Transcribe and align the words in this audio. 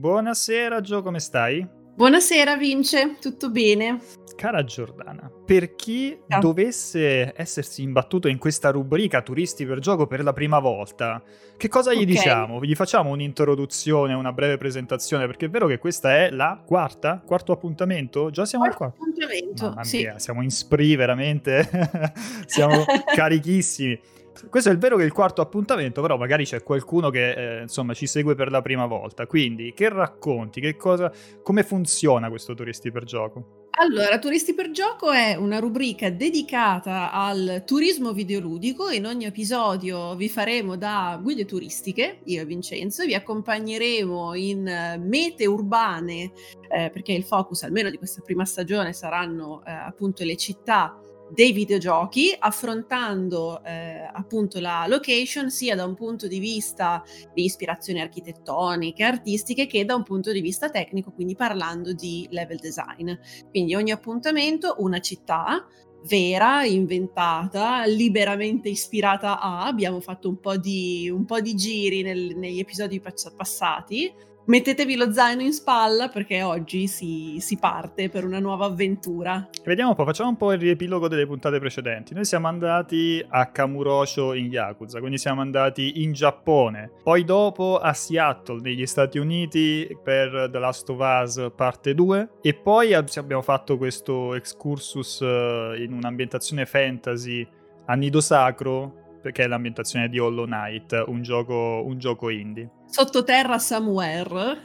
Buonasera 0.00 0.80
Gio, 0.80 1.02
come 1.02 1.18
stai? 1.18 1.62
Buonasera 1.94 2.56
Vince, 2.56 3.16
tutto 3.20 3.50
bene? 3.50 4.00
Cara 4.34 4.64
Giordana, 4.64 5.30
per 5.44 5.74
chi 5.74 6.18
Ciao. 6.26 6.40
dovesse 6.40 7.34
essersi 7.36 7.82
imbattuto 7.82 8.26
in 8.26 8.38
questa 8.38 8.70
rubrica 8.70 9.20
Turisti 9.20 9.66
per 9.66 9.78
gioco 9.80 10.06
per 10.06 10.22
la 10.22 10.32
prima 10.32 10.58
volta, 10.58 11.22
che 11.54 11.68
cosa 11.68 11.92
gli 11.92 11.96
okay. 11.96 12.06
diciamo? 12.06 12.64
Gli 12.64 12.74
facciamo 12.74 13.10
un'introduzione, 13.10 14.14
una 14.14 14.32
breve 14.32 14.56
presentazione, 14.56 15.26
perché 15.26 15.44
è 15.44 15.50
vero 15.50 15.66
che 15.66 15.76
questa 15.76 16.16
è 16.16 16.30
la 16.30 16.62
quarta, 16.64 17.22
quarto 17.22 17.52
appuntamento? 17.52 18.30
Già 18.30 18.46
siamo 18.46 18.64
al 18.64 18.74
quarto 18.74 19.02
appuntamento, 19.02 19.68
Mamma 19.68 19.84
sì. 19.84 19.98
Mia, 19.98 20.18
siamo 20.18 20.40
in 20.40 20.50
spree 20.50 20.96
veramente, 20.96 21.68
siamo 22.46 22.86
carichissimi. 23.14 24.00
Questo 24.48 24.68
è 24.68 24.72
il 24.72 24.78
vero 24.78 24.96
che 24.96 25.02
è 25.02 25.06
il 25.06 25.12
quarto 25.12 25.40
appuntamento, 25.40 26.00
però 26.02 26.16
magari 26.16 26.44
c'è 26.44 26.62
qualcuno 26.62 27.10
che 27.10 27.58
eh, 27.58 27.62
insomma 27.62 27.94
ci 27.94 28.06
segue 28.06 28.34
per 28.34 28.50
la 28.50 28.62
prima 28.62 28.86
volta. 28.86 29.26
Quindi, 29.26 29.72
che 29.74 29.88
racconti? 29.88 30.60
Che 30.60 30.76
cosa, 30.76 31.12
come 31.42 31.62
funziona 31.62 32.28
questo 32.28 32.54
Turisti 32.54 32.90
per 32.90 33.04
Gioco? 33.04 33.68
Allora, 33.80 34.18
Turisti 34.18 34.52
per 34.52 34.70
Gioco 34.72 35.10
è 35.10 35.36
una 35.36 35.58
rubrica 35.58 36.10
dedicata 36.10 37.12
al 37.12 37.62
turismo 37.64 38.12
videoludico. 38.12 38.90
In 38.90 39.06
ogni 39.06 39.24
episodio 39.24 40.14
vi 40.16 40.28
faremo 40.28 40.76
da 40.76 41.18
guide 41.22 41.44
turistiche, 41.44 42.20
io 42.24 42.42
e 42.42 42.44
Vincenzo, 42.44 43.04
vi 43.04 43.14
accompagneremo 43.14 44.34
in 44.34 44.98
mete 45.02 45.46
urbane, 45.46 46.32
eh, 46.68 46.90
perché 46.92 47.12
il 47.12 47.24
focus 47.24 47.62
almeno 47.62 47.90
di 47.90 47.96
questa 47.96 48.20
prima 48.22 48.44
stagione 48.44 48.92
saranno 48.92 49.62
eh, 49.64 49.70
appunto 49.70 50.24
le 50.24 50.36
città 50.36 51.00
dei 51.32 51.52
videogiochi, 51.52 52.34
affrontando 52.38 53.62
eh, 53.64 54.08
appunto 54.12 54.60
la 54.60 54.86
location 54.88 55.50
sia 55.50 55.74
da 55.74 55.84
un 55.84 55.94
punto 55.94 56.26
di 56.26 56.38
vista 56.38 57.02
di 57.32 57.44
ispirazioni 57.44 58.00
architettoniche, 58.00 59.04
artistiche, 59.04 59.66
che 59.66 59.84
da 59.84 59.94
un 59.94 60.02
punto 60.02 60.32
di 60.32 60.40
vista 60.40 60.70
tecnico, 60.70 61.12
quindi 61.12 61.34
parlando 61.34 61.92
di 61.92 62.26
level 62.30 62.58
design. 62.58 63.12
Quindi 63.50 63.74
ogni 63.74 63.90
appuntamento 63.90 64.76
una 64.78 65.00
città 65.00 65.66
vera, 66.06 66.64
inventata, 66.64 67.84
liberamente 67.86 68.68
ispirata 68.68 69.38
a. 69.38 69.66
Abbiamo 69.66 70.00
fatto 70.00 70.28
un 70.28 70.40
po' 70.40 70.56
di, 70.56 71.10
un 71.10 71.24
po 71.24 71.40
di 71.40 71.54
giri 71.54 72.02
nel, 72.02 72.36
negli 72.36 72.58
episodi 72.58 73.00
passati 73.00 74.28
mettetevi 74.50 74.96
lo 74.96 75.12
zaino 75.12 75.42
in 75.42 75.52
spalla 75.52 76.08
perché 76.08 76.42
oggi 76.42 76.88
si, 76.88 77.36
si, 77.38 77.56
parte 77.56 78.08
per 78.08 78.24
una 78.24 78.40
nuova 78.40 78.66
avventura. 78.66 79.48
Vediamo 79.64 79.90
un 79.90 79.96
po', 79.96 80.04
facciamo 80.04 80.30
un 80.30 80.36
po' 80.36 80.52
il 80.52 80.58
riepilogo 80.58 81.06
delle 81.06 81.24
puntate 81.24 81.60
precedenti. 81.60 82.14
Noi 82.14 82.24
siamo 82.24 82.48
andati 82.48 83.24
a 83.28 83.46
Kamurocho 83.46 84.34
in 84.34 84.46
Yakuza, 84.46 84.98
quindi 84.98 85.18
siamo 85.18 85.40
andati 85.40 86.02
in 86.02 86.12
Giappone, 86.12 86.90
poi 87.04 87.24
dopo 87.24 87.78
a 87.78 87.92
Seattle 87.92 88.60
negli 88.60 88.86
Stati 88.86 89.18
Uniti 89.18 89.96
per 90.02 90.48
The 90.50 90.58
Last 90.58 90.90
of 90.90 90.98
Us 90.98 91.52
parte 91.54 91.94
2 91.94 92.30
e 92.42 92.54
poi 92.54 92.92
abbiamo 92.92 93.42
fatto 93.42 93.76
questo 93.76 94.34
excursus 94.34 95.20
eh, 95.20 95.76
in 95.78 95.92
un'ambientazione 95.92 96.66
fantasy 96.66 97.46
a 97.86 97.94
Nido 97.94 98.20
Sacro 98.20 98.99
perché 99.20 99.44
è 99.44 99.46
l'ambientazione 99.46 100.08
di 100.08 100.18
Hollow 100.18 100.46
Knight, 100.46 101.04
un 101.06 101.22
gioco, 101.22 101.82
un 101.84 101.98
gioco 101.98 102.30
indie. 102.30 102.70
Sottoterra 102.86 103.58
somewhere. 103.58 104.62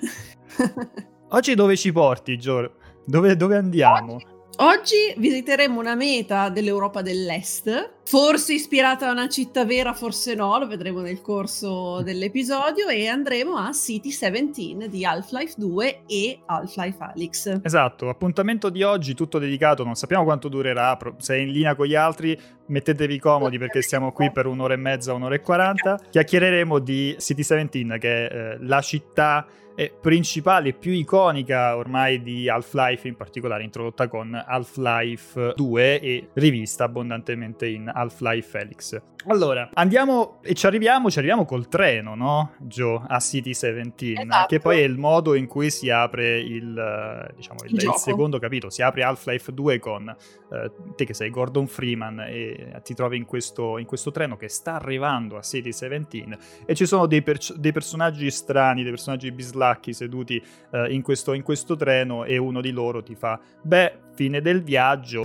Oggi 1.29 1.55
dove 1.55 1.75
ci 1.75 1.91
porti, 1.91 2.37
Gio? 2.37 2.75
Dove, 3.05 3.35
dove 3.35 3.57
andiamo? 3.57 4.13
Oggi 4.13 4.33
Oggi 4.57 5.13
visiteremo 5.17 5.77
una 5.77 5.95
meta 5.95 6.47
dell'Europa 6.47 7.01
dell'Est, 7.01 7.95
forse 8.05 8.53
ispirata 8.53 9.09
a 9.09 9.11
una 9.11 9.27
città 9.27 9.65
vera, 9.65 9.93
forse 9.93 10.33
no, 10.33 10.57
lo 10.57 10.65
vedremo 10.65 11.01
nel 11.01 11.19
corso 11.19 12.01
dell'episodio, 12.01 12.87
e 12.87 13.07
andremo 13.07 13.57
a 13.57 13.73
City 13.73 14.09
17 14.11 14.87
di 14.87 15.03
Half-Life 15.03 15.55
2 15.57 16.03
e 16.07 16.39
Half-Life 16.45 17.03
Alyx. 17.03 17.59
Esatto, 17.63 18.07
appuntamento 18.07 18.69
di 18.69 18.81
oggi 18.81 19.13
tutto 19.13 19.39
dedicato, 19.39 19.83
non 19.83 19.95
sappiamo 19.95 20.23
quanto 20.23 20.47
durerà, 20.47 20.97
se 21.17 21.35
è 21.35 21.39
in 21.39 21.51
linea 21.51 21.75
con 21.75 21.87
gli 21.87 21.95
altri 21.95 22.39
mettetevi 22.67 23.19
comodi 23.19 23.57
perché 23.57 23.81
siamo 23.81 24.11
qui 24.11 24.31
per 24.31 24.45
un'ora 24.45 24.73
e 24.73 24.77
mezza, 24.77 25.13
un'ora 25.13 25.35
e 25.35 25.41
quaranta, 25.41 25.99
chiacchiereremo 26.09 26.79
di 26.79 27.15
City 27.19 27.43
17 27.45 27.97
che 27.99 28.27
è 28.27 28.35
eh, 28.35 28.57
la 28.61 28.81
città 28.81 29.45
eh, 29.75 29.93
principale, 29.99 30.73
più 30.73 30.91
iconica 30.93 31.75
ormai 31.75 32.21
di 32.21 32.49
Half-Life, 32.49 33.07
in 33.07 33.15
particolare 33.15 33.63
introdotta 33.63 34.07
con 34.07 34.33
Half-Life 34.33 35.53
2 35.55 35.99
e 35.99 36.29
rivista 36.33 36.85
abbondantemente 36.85 37.67
in 37.67 37.91
Half-Life 37.93 38.47
Felix. 38.47 39.01
Allora, 39.27 39.69
andiamo 39.73 40.39
e 40.43 40.53
ci 40.53 40.65
arriviamo, 40.65 41.09
ci 41.09 41.17
arriviamo 41.17 41.45
col 41.45 41.67
treno, 41.67 42.15
no? 42.15 42.53
Joe, 42.59 43.01
a 43.07 43.19
City 43.19 43.49
17, 43.49 44.21
esatto. 44.21 44.45
che 44.47 44.59
poi 44.59 44.79
è 44.79 44.83
il 44.83 44.97
modo 44.97 45.33
in 45.33 45.47
cui 45.47 45.71
si 45.71 45.89
apre 45.89 46.39
il, 46.39 47.33
diciamo, 47.35 47.59
il, 47.65 47.73
il, 47.73 47.83
il 47.83 47.93
secondo 47.95 48.39
capitolo, 48.39 48.71
si 48.71 48.81
apre 48.81 49.03
Half-Life 49.03 49.51
2 49.51 49.79
con 49.79 50.07
eh, 50.09 50.71
te 50.95 51.05
che 51.05 51.13
sei 51.13 51.29
Gordon 51.29 51.67
Freeman 51.67 52.19
e 52.21 52.54
ti 52.83 52.93
trovi 52.93 53.17
in 53.17 53.25
questo, 53.25 53.77
in 53.77 53.85
questo, 53.85 54.11
treno 54.11 54.35
che 54.37 54.49
sta 54.49 54.75
arrivando 54.75 55.37
a 55.37 55.41
City 55.41 55.69
17 55.69 56.37
e 56.65 56.75
ci 56.75 56.85
sono 56.85 57.05
dei, 57.05 57.21
per- 57.21 57.39
dei 57.55 57.71
personaggi 57.71 58.29
strani, 58.31 58.81
dei 58.83 58.91
personaggi 58.91 59.31
bislacchi 59.31 59.93
seduti 59.93 60.41
eh, 60.71 60.93
in, 60.93 61.01
questo, 61.01 61.33
in 61.33 61.43
questo 61.43 61.75
treno 61.75 62.23
e 62.23 62.37
uno 62.37 62.61
di 62.61 62.71
loro 62.71 63.03
ti 63.03 63.15
fa, 63.15 63.39
beh, 63.61 63.99
fine 64.13 64.41
del 64.41 64.63
viaggio. 64.63 65.23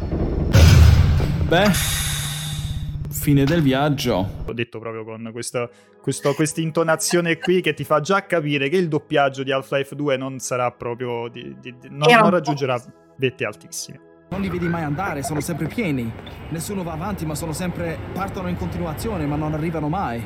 Beh 1.48 2.08
fine 3.10 3.44
del 3.44 3.60
viaggio. 3.60 4.44
Ho 4.46 4.52
detto 4.52 4.78
proprio 4.78 5.04
con 5.04 5.30
questa 5.32 6.60
intonazione 6.60 7.38
qui 7.38 7.60
che 7.60 7.74
ti 7.74 7.84
fa 7.84 8.00
già 8.00 8.24
capire 8.24 8.68
che 8.68 8.76
il 8.76 8.88
doppiaggio 8.88 9.42
di 9.42 9.52
Half-Life 9.52 9.94
2 9.94 10.16
non 10.16 10.38
sarà 10.38 10.70
proprio. 10.70 11.28
Di, 11.28 11.56
di, 11.60 11.74
di, 11.78 11.88
non, 11.90 12.10
non 12.12 12.30
raggiungerà 12.30 12.82
vette 13.16 13.44
altissime. 13.44 14.09
Non 14.30 14.40
li 14.40 14.48
vedi 14.48 14.68
mai 14.68 14.84
andare, 14.84 15.22
sono 15.22 15.40
sempre 15.40 15.66
pieni. 15.66 16.10
Nessuno 16.50 16.82
va 16.82 16.92
avanti, 16.92 17.26
ma 17.26 17.34
sono 17.34 17.52
sempre. 17.52 17.98
partono 18.12 18.48
in 18.48 18.56
continuazione, 18.56 19.26
ma 19.26 19.36
non 19.36 19.54
arrivano 19.54 19.88
mai. 19.88 20.24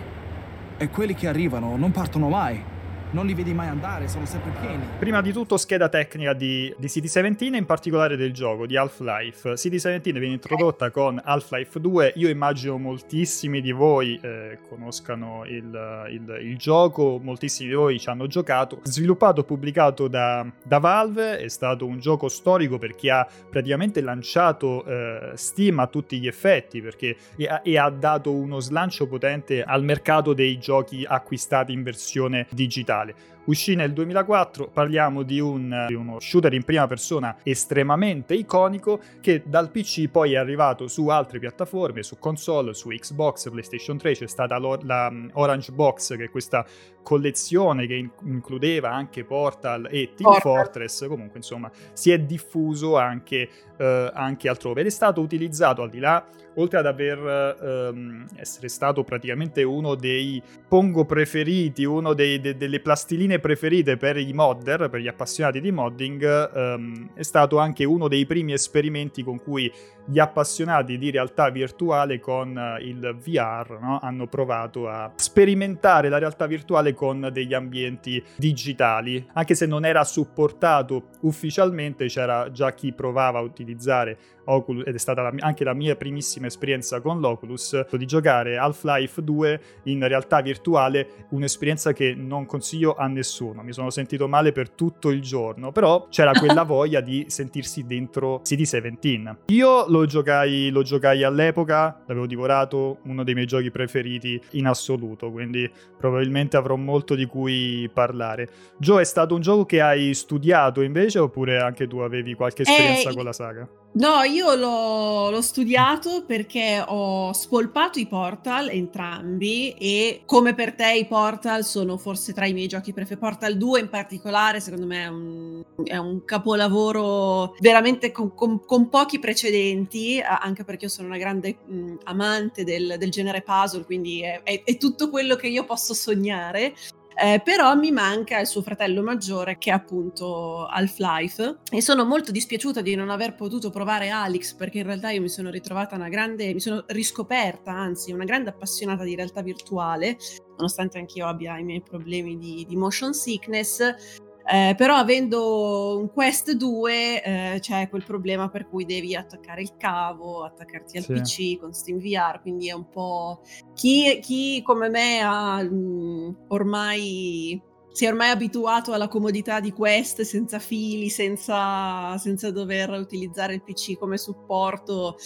E 0.76 0.88
quelli 0.90 1.14
che 1.14 1.26
arrivano 1.26 1.76
non 1.76 1.90
partono 1.90 2.28
mai 2.28 2.72
non 3.14 3.26
li 3.26 3.34
vedi 3.34 3.54
mai 3.54 3.68
andare, 3.68 4.08
sono 4.08 4.26
sempre 4.26 4.50
pieni. 4.60 4.82
Prima 4.98 5.22
di 5.22 5.32
tutto 5.32 5.56
scheda 5.56 5.88
tecnica 5.88 6.32
di, 6.32 6.74
di 6.76 6.88
City 6.88 7.02
17, 7.02 7.44
in 7.44 7.64
particolare 7.64 8.16
del 8.16 8.32
gioco, 8.32 8.66
di 8.66 8.76
Half-Life. 8.76 9.56
City 9.56 9.76
17 9.76 10.12
viene 10.18 10.34
introdotta 10.34 10.90
con 10.90 11.20
Half-Life 11.24 11.80
2, 11.80 12.14
io 12.16 12.28
immagino 12.28 12.76
moltissimi 12.76 13.60
di 13.60 13.70
voi 13.70 14.18
eh, 14.20 14.58
conoscano 14.68 15.44
il, 15.46 16.08
il, 16.10 16.38
il, 16.42 16.56
gioco, 16.58 17.20
moltissimi 17.22 17.68
di 17.68 17.74
voi 17.74 18.00
ci 18.00 18.08
hanno 18.08 18.26
giocato. 18.26 18.80
Sviluppato 18.82 19.42
e 19.42 19.44
pubblicato 19.44 20.08
da, 20.08 20.44
da, 20.64 20.78
Valve, 20.78 21.38
è 21.38 21.48
stato 21.48 21.86
un 21.86 22.00
gioco 22.00 22.28
storico 22.28 22.78
per 22.78 22.96
chi 22.96 23.10
ha 23.10 23.26
praticamente 23.48 24.00
lanciato 24.00 24.84
eh, 24.84 25.32
Steam 25.34 25.78
a 25.78 25.86
tutti 25.86 26.18
gli 26.18 26.26
effetti, 26.26 26.82
perché 26.82 27.16
e, 27.36 27.60
e 27.62 27.78
ha 27.78 27.88
dato 27.90 28.32
uno 28.32 28.58
slancio 28.58 29.06
potente 29.06 29.62
al 29.62 29.84
mercato 29.84 30.32
dei 30.34 30.58
giochi 30.58 31.04
acquistati 31.06 31.72
in 31.72 31.84
versione 31.84 32.48
digitale 32.50 33.03
digitale. 33.04 33.33
Uscì 33.46 33.74
nel 33.74 33.92
2004, 33.92 34.68
parliamo 34.68 35.22
di, 35.22 35.38
un, 35.38 35.84
di, 35.86 35.94
uno 35.94 36.18
shooter 36.18 36.54
in 36.54 36.64
prima 36.64 36.86
persona 36.86 37.36
estremamente 37.42 38.32
iconico 38.34 39.00
che 39.20 39.42
dal 39.44 39.70
PC 39.70 40.08
poi 40.08 40.32
è 40.32 40.36
arrivato 40.36 40.88
su 40.88 41.08
altre 41.08 41.38
piattaforme, 41.38 42.02
su 42.02 42.18
console, 42.18 42.72
su 42.72 42.88
Xbox, 42.88 43.50
PlayStation 43.50 43.98
3, 43.98 44.14
c'è 44.14 44.26
stata 44.26 44.58
la 44.58 45.08
um, 45.10 45.28
Orange 45.34 45.72
Box 45.72 46.16
che 46.16 46.24
è 46.24 46.30
questa 46.30 46.64
collezione 47.02 47.86
che 47.86 47.94
in- 47.94 48.10
includeva 48.22 48.90
anche 48.90 49.24
Portal 49.24 49.88
e 49.90 50.12
Team 50.14 50.32
Portal. 50.32 50.40
Fortress, 50.40 51.06
comunque 51.06 51.36
insomma 51.36 51.70
si 51.92 52.10
è 52.12 52.18
diffuso 52.18 52.96
anche, 52.96 53.48
uh, 53.76 54.10
anche 54.14 54.48
altrove 54.48 54.80
ed 54.80 54.86
è 54.86 54.90
stato 54.90 55.20
utilizzato 55.20 55.82
al 55.82 55.90
di 55.90 55.98
là 55.98 56.26
oltre 56.54 56.78
ad 56.78 56.86
aver 56.86 57.18
ehm, 57.62 58.26
essere 58.36 58.68
stato 58.68 59.02
praticamente 59.04 59.62
uno 59.62 59.94
dei 59.94 60.42
pongo 60.68 61.04
preferiti, 61.04 61.84
uno 61.84 62.12
dei, 62.14 62.40
de, 62.40 62.56
delle 62.56 62.80
plastiline 62.80 63.33
preferite 63.38 63.96
per 63.96 64.16
i 64.16 64.32
modder, 64.32 64.88
per 64.88 65.00
gli 65.00 65.08
appassionati 65.08 65.60
di 65.60 65.70
modding, 65.70 66.50
ehm, 66.54 67.10
è 67.14 67.22
stato 67.22 67.58
anche 67.58 67.84
uno 67.84 68.08
dei 68.08 68.26
primi 68.26 68.52
esperimenti 68.52 69.22
con 69.22 69.40
cui 69.42 69.72
gli 70.06 70.18
appassionati 70.18 70.98
di 70.98 71.10
realtà 71.10 71.48
virtuale 71.50 72.20
con 72.20 72.78
il 72.80 73.16
VR 73.18 73.78
no? 73.80 73.98
hanno 74.02 74.26
provato 74.26 74.88
a 74.88 75.10
sperimentare 75.16 76.08
la 76.08 76.18
realtà 76.18 76.46
virtuale 76.46 76.92
con 76.92 77.30
degli 77.32 77.54
ambienti 77.54 78.22
digitali, 78.36 79.26
anche 79.32 79.54
se 79.54 79.66
non 79.66 79.84
era 79.84 80.04
supportato 80.04 81.08
ufficialmente, 81.20 82.06
c'era 82.06 82.50
già 82.50 82.72
chi 82.74 82.92
provava 82.92 83.38
a 83.38 83.42
utilizzare 83.42 84.18
Oculus, 84.46 84.86
ed 84.86 84.94
è 84.94 84.98
stata 84.98 85.22
la, 85.22 85.32
anche 85.38 85.64
la 85.64 85.74
mia 85.74 85.96
primissima 85.96 86.46
esperienza 86.46 87.00
con 87.00 87.20
l'Oculus, 87.20 87.86
di 87.96 88.06
giocare 88.06 88.56
Half-Life 88.56 89.22
2 89.22 89.60
in 89.84 90.06
realtà 90.06 90.40
virtuale, 90.40 91.26
un'esperienza 91.30 91.92
che 91.92 92.14
non 92.14 92.46
consiglio 92.46 92.94
a 92.94 93.06
nessuno. 93.06 93.62
Mi 93.62 93.72
sono 93.72 93.90
sentito 93.90 94.28
male 94.28 94.52
per 94.52 94.70
tutto 94.70 95.10
il 95.10 95.20
giorno, 95.20 95.72
però 95.72 96.08
c'era 96.08 96.32
quella 96.32 96.62
voglia 96.64 97.00
di 97.00 97.26
sentirsi 97.28 97.84
dentro 97.86 98.42
CD17. 98.44 99.36
Io 99.46 99.88
lo 99.88 100.06
giocai, 100.06 100.70
lo 100.70 100.82
giocai 100.82 101.22
all'epoca, 101.22 102.02
l'avevo 102.06 102.26
divorato, 102.26 102.98
uno 103.04 103.24
dei 103.24 103.34
miei 103.34 103.46
giochi 103.46 103.70
preferiti 103.70 104.40
in 104.52 104.66
assoluto, 104.66 105.30
quindi 105.30 105.70
probabilmente 105.96 106.56
avrò 106.56 106.76
molto 106.76 107.14
di 107.14 107.26
cui 107.26 107.88
parlare. 107.92 108.48
Joe, 108.78 109.02
è 109.02 109.04
stato 109.04 109.34
un 109.34 109.40
gioco 109.40 109.64
che 109.64 109.80
hai 109.80 110.14
studiato 110.14 110.80
invece 110.82 111.18
oppure 111.18 111.60
anche 111.60 111.86
tu 111.86 111.98
avevi 111.98 112.34
qualche 112.34 112.62
esperienza 112.62 113.10
eh, 113.10 113.14
con 113.14 113.24
la 113.24 113.32
saga? 113.32 113.68
No, 113.96 114.22
io 114.22 114.56
l'ho, 114.56 115.30
l'ho, 115.30 115.40
studiato 115.40 116.24
perché 116.24 116.82
ho 116.84 117.32
spolpato 117.32 118.00
i 118.00 118.08
Portal 118.08 118.68
entrambi 118.70 119.70
e 119.78 120.22
come 120.26 120.52
per 120.52 120.74
te 120.74 120.94
i 120.94 121.06
Portal 121.06 121.62
sono 121.62 121.96
forse 121.96 122.32
tra 122.32 122.44
i 122.44 122.52
miei 122.52 122.66
giochi 122.66 122.92
preferiti. 122.92 123.24
Portal 123.24 123.56
2 123.56 123.80
in 123.80 123.88
particolare 123.88 124.58
secondo 124.58 124.86
me 124.86 125.04
è 125.04 125.06
un, 125.06 125.62
è 125.84 125.96
un 125.96 126.24
capolavoro 126.24 127.54
veramente 127.60 128.10
con, 128.10 128.34
con, 128.34 128.64
con, 128.64 128.88
pochi 128.88 129.20
precedenti, 129.20 130.20
anche 130.20 130.64
perché 130.64 130.86
io 130.86 130.90
sono 130.90 131.06
una 131.06 131.18
grande 131.18 131.58
mh, 131.64 131.94
amante 132.04 132.64
del, 132.64 132.96
del, 132.98 133.10
genere 133.10 133.42
puzzle, 133.42 133.84
quindi 133.84 134.22
è, 134.22 134.42
è, 134.42 134.62
è 134.64 134.76
tutto 134.76 135.08
quello 135.08 135.36
che 135.36 135.46
io 135.46 135.64
posso 135.64 135.94
sognare. 135.94 136.74
Eh, 137.16 137.40
però 137.44 137.74
mi 137.74 137.90
manca 137.90 138.40
il 138.40 138.46
suo 138.46 138.62
fratello 138.62 139.02
maggiore 139.02 139.56
che 139.58 139.70
è 139.70 139.72
appunto 139.72 140.66
Half-Life. 140.66 141.58
E 141.70 141.80
sono 141.80 142.04
molto 142.04 142.32
dispiaciuta 142.32 142.80
di 142.80 142.94
non 142.94 143.10
aver 143.10 143.34
potuto 143.34 143.70
provare 143.70 144.10
Alex 144.10 144.54
perché 144.54 144.78
in 144.78 144.84
realtà 144.84 145.10
io 145.10 145.20
mi 145.20 145.28
sono 145.28 145.50
ritrovata 145.50 145.94
una 145.94 146.08
grande, 146.08 146.52
mi 146.52 146.60
sono 146.60 146.84
riscoperta 146.88 147.70
anzi 147.70 148.12
una 148.12 148.24
grande 148.24 148.50
appassionata 148.50 149.04
di 149.04 149.14
realtà 149.14 149.42
virtuale 149.42 150.16
nonostante 150.56 150.98
anch'io 150.98 151.26
abbia 151.26 151.58
i 151.58 151.64
miei 151.64 151.82
problemi 151.82 152.38
di, 152.38 152.64
di 152.68 152.76
motion 152.76 153.12
sickness 153.12 154.22
eh, 154.46 154.74
però 154.76 154.96
avendo 154.96 155.98
un 155.98 156.10
Quest 156.12 156.52
2 156.52 157.22
eh, 157.22 157.56
c'è 157.60 157.88
quel 157.88 158.04
problema 158.04 158.50
per 158.50 158.68
cui 158.68 158.84
devi 158.84 159.16
attaccare 159.16 159.62
il 159.62 159.74
cavo, 159.78 160.44
attaccarti 160.44 160.98
al 160.98 161.04
sì. 161.04 161.12
PC 161.12 161.60
con 161.60 161.72
SteamVR, 161.72 162.40
quindi 162.42 162.68
è 162.68 162.72
un 162.72 162.88
po'... 162.88 163.40
Chi, 163.72 164.18
chi 164.20 164.60
come 164.62 164.90
me 164.90 165.20
ha 165.20 165.62
mh, 165.62 165.74
mm, 165.74 166.30
ormai 166.48 167.62
si 167.90 168.04
è 168.04 168.08
ormai 168.08 168.30
abituato 168.30 168.92
alla 168.92 169.06
comodità 169.08 169.60
di 169.60 169.72
Quest 169.72 170.22
senza 170.22 170.58
fili, 170.58 171.08
senza, 171.08 172.18
senza, 172.18 172.50
dover 172.50 172.90
utilizzare 172.90 173.54
il 173.54 173.62
PC 173.62 173.96
come 173.96 174.18
supporto 174.18 175.16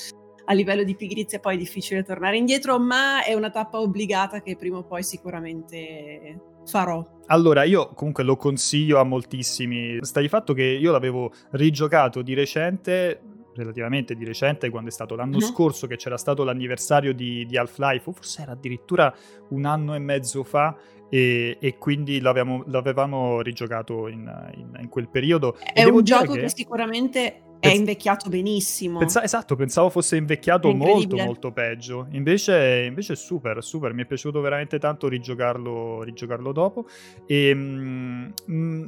a 0.44 0.52
livello 0.52 0.84
di 0.84 0.94
pigrizia, 0.94 1.40
poi 1.40 1.54
è 1.54 1.58
difficile 1.58 2.02
tornare 2.04 2.36
indietro, 2.36 2.78
ma 2.78 3.24
è 3.24 3.32
una 3.32 3.50
tappa 3.50 3.80
obbligata 3.80 4.42
che 4.42 4.56
prima 4.56 4.78
o 4.78 4.84
poi 4.84 5.02
sicuramente 5.02 6.57
farò. 6.68 7.16
Allora, 7.26 7.64
io 7.64 7.88
comunque 7.94 8.22
lo 8.22 8.36
consiglio 8.36 9.00
a 9.00 9.04
moltissimi. 9.04 9.98
Sta 10.02 10.20
di 10.20 10.28
fatto 10.28 10.54
che 10.54 10.62
io 10.62 10.92
l'avevo 10.92 11.32
rigiocato 11.50 12.22
di 12.22 12.34
recente 12.34 13.20
relativamente 13.58 14.14
di 14.14 14.24
recente, 14.24 14.70
quando 14.70 14.88
è 14.88 14.92
stato 14.92 15.16
l'anno 15.16 15.38
uh-huh. 15.38 15.42
scorso 15.42 15.88
che 15.88 15.96
c'era 15.96 16.16
stato 16.16 16.44
l'anniversario 16.44 17.12
di, 17.12 17.44
di, 17.44 17.56
Half-Life, 17.56 18.08
o 18.08 18.12
forse 18.12 18.42
era 18.42 18.52
addirittura 18.52 19.12
un 19.48 19.64
anno 19.64 19.96
e 19.96 19.98
mezzo 19.98 20.44
fa, 20.44 20.76
e, 21.10 21.56
e 21.60 21.76
quindi 21.76 22.20
l'avevamo, 22.20 22.62
l'avevamo 22.66 23.40
rigiocato 23.40 24.06
in, 24.06 24.30
in, 24.54 24.78
in, 24.80 24.88
quel 24.88 25.08
periodo. 25.08 25.56
È 25.72 25.82
un 25.82 26.04
gioco 26.04 26.34
che... 26.34 26.42
che 26.42 26.48
sicuramente 26.50 27.42
è 27.60 27.68
invecchiato 27.68 28.28
benissimo. 28.28 28.98
Pensa- 28.98 29.22
esatto, 29.22 29.56
pensavo 29.56 29.90
fosse 29.90 30.16
invecchiato 30.16 30.72
molto 30.74 31.16
molto 31.16 31.52
peggio. 31.52 32.06
Invece, 32.12 32.84
invece 32.86 33.14
è 33.14 33.16
super, 33.16 33.62
super. 33.62 33.92
Mi 33.92 34.02
è 34.02 34.06
piaciuto 34.06 34.40
veramente 34.40 34.78
tanto 34.78 35.08
rigiocarlo, 35.08 36.02
rigiocarlo 36.02 36.52
dopo. 36.52 36.86
E, 37.26 37.54
mh, 37.54 38.34
mm, 38.50 38.84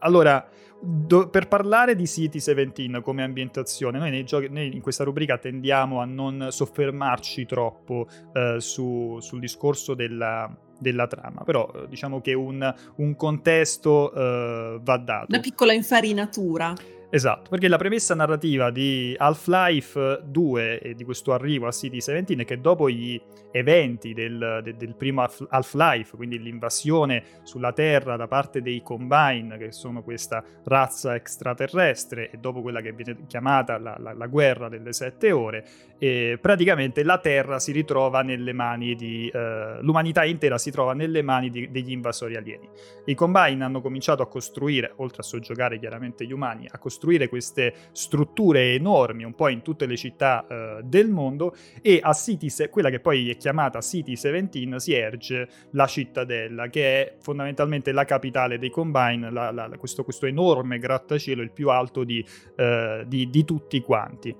allora, 0.00 0.48
do, 0.80 1.28
per 1.28 1.48
parlare 1.48 1.94
di 1.94 2.06
City 2.06 2.38
17 2.38 3.00
come 3.02 3.22
ambientazione, 3.22 3.98
noi, 3.98 4.24
giochi, 4.24 4.48
noi, 4.48 4.74
in 4.74 4.80
questa 4.80 5.04
rubrica 5.04 5.38
tendiamo 5.38 6.00
a 6.00 6.04
non 6.04 6.48
soffermarci 6.50 7.46
troppo 7.46 8.06
eh, 8.32 8.56
su, 8.58 9.18
sul 9.20 9.40
discorso 9.40 9.94
della, 9.94 10.52
della 10.78 11.06
trama, 11.06 11.42
però 11.44 11.70
diciamo 11.88 12.20
che 12.20 12.34
un, 12.34 12.74
un 12.96 13.16
contesto 13.16 14.12
eh, 14.12 14.80
va 14.82 14.96
dato. 14.96 15.26
Una 15.28 15.40
piccola 15.40 15.72
infarinatura. 15.72 16.74
Esatto, 17.10 17.48
perché 17.48 17.68
la 17.68 17.78
premessa 17.78 18.14
narrativa 18.14 18.70
di 18.70 19.14
Half-Life 19.16 20.24
2 20.24 20.80
e 20.80 20.94
di 20.94 21.04
questo 21.04 21.32
arrivo 21.32 21.66
a 21.66 21.72
City 21.72 21.96
17 21.96 22.34
è 22.34 22.44
che 22.44 22.60
dopo 22.60 22.90
gli 22.90 23.18
eventi 23.50 24.12
del, 24.12 24.60
del, 24.62 24.76
del, 24.76 24.94
primo 24.94 25.26
Half-Life, 25.48 26.14
quindi 26.16 26.38
l'invasione 26.38 27.24
sulla 27.44 27.72
Terra 27.72 28.16
da 28.16 28.26
parte 28.26 28.60
dei 28.60 28.82
Combine, 28.82 29.56
che 29.56 29.72
sono 29.72 30.02
questa 30.02 30.44
razza 30.64 31.14
extraterrestre, 31.14 32.30
e 32.30 32.36
dopo 32.36 32.60
quella 32.60 32.82
che 32.82 32.92
viene 32.92 33.24
chiamata 33.26 33.78
la, 33.78 33.96
la, 33.98 34.12
la 34.12 34.26
guerra 34.26 34.68
delle 34.68 34.92
sette 34.92 35.32
ore, 35.32 35.64
e 35.98 36.38
praticamente 36.38 37.02
la 37.04 37.16
Terra 37.16 37.58
si 37.58 37.72
ritrova 37.72 38.20
nelle 38.20 38.52
mani 38.52 38.94
di... 38.94 39.30
Uh, 39.32 39.80
l'umanità 39.80 40.26
intera 40.26 40.58
si 40.58 40.70
trova 40.70 40.92
nelle 40.92 41.22
mani 41.22 41.48
di, 41.48 41.70
degli 41.70 41.90
invasori 41.90 42.36
alieni. 42.36 42.68
I 43.06 43.14
Combine 43.14 43.64
hanno 43.64 43.80
cominciato 43.80 44.20
a 44.20 44.28
costruire, 44.28 44.92
oltre 44.96 45.22
a 45.22 45.24
soggiogare 45.24 45.78
chiaramente 45.78 46.26
gli 46.26 46.32
umani, 46.32 46.68
a 46.70 46.76
costruire 46.76 46.96
costruire 46.98 47.28
queste 47.28 47.72
strutture 47.92 48.74
enormi 48.74 49.22
un 49.22 49.34
po' 49.34 49.48
in 49.48 49.62
tutte 49.62 49.86
le 49.86 49.96
città 49.96 50.44
uh, 50.48 50.82
del 50.82 51.08
mondo 51.08 51.54
e 51.80 52.00
a 52.02 52.12
City, 52.12 52.48
quella 52.68 52.90
che 52.90 52.98
poi 52.98 53.30
è 53.30 53.36
chiamata 53.36 53.80
City 53.80 54.14
17, 54.14 54.80
si 54.80 54.92
erge 54.92 55.48
la 55.70 55.86
cittadella 55.86 56.66
che 56.68 56.82
è 56.82 57.14
fondamentalmente 57.20 57.92
la 57.92 58.04
capitale 58.04 58.58
dei 58.58 58.70
Combine, 58.70 59.30
la, 59.30 59.52
la, 59.52 59.70
questo, 59.78 60.02
questo, 60.02 60.26
enorme 60.26 60.78
grattacielo, 60.78 61.40
il 61.40 61.52
più 61.52 61.70
alto 61.70 62.02
di, 62.02 62.24
uh, 62.56 63.04
di, 63.06 63.30
di 63.30 63.44
tutti 63.44 63.80
quanti 63.80 64.34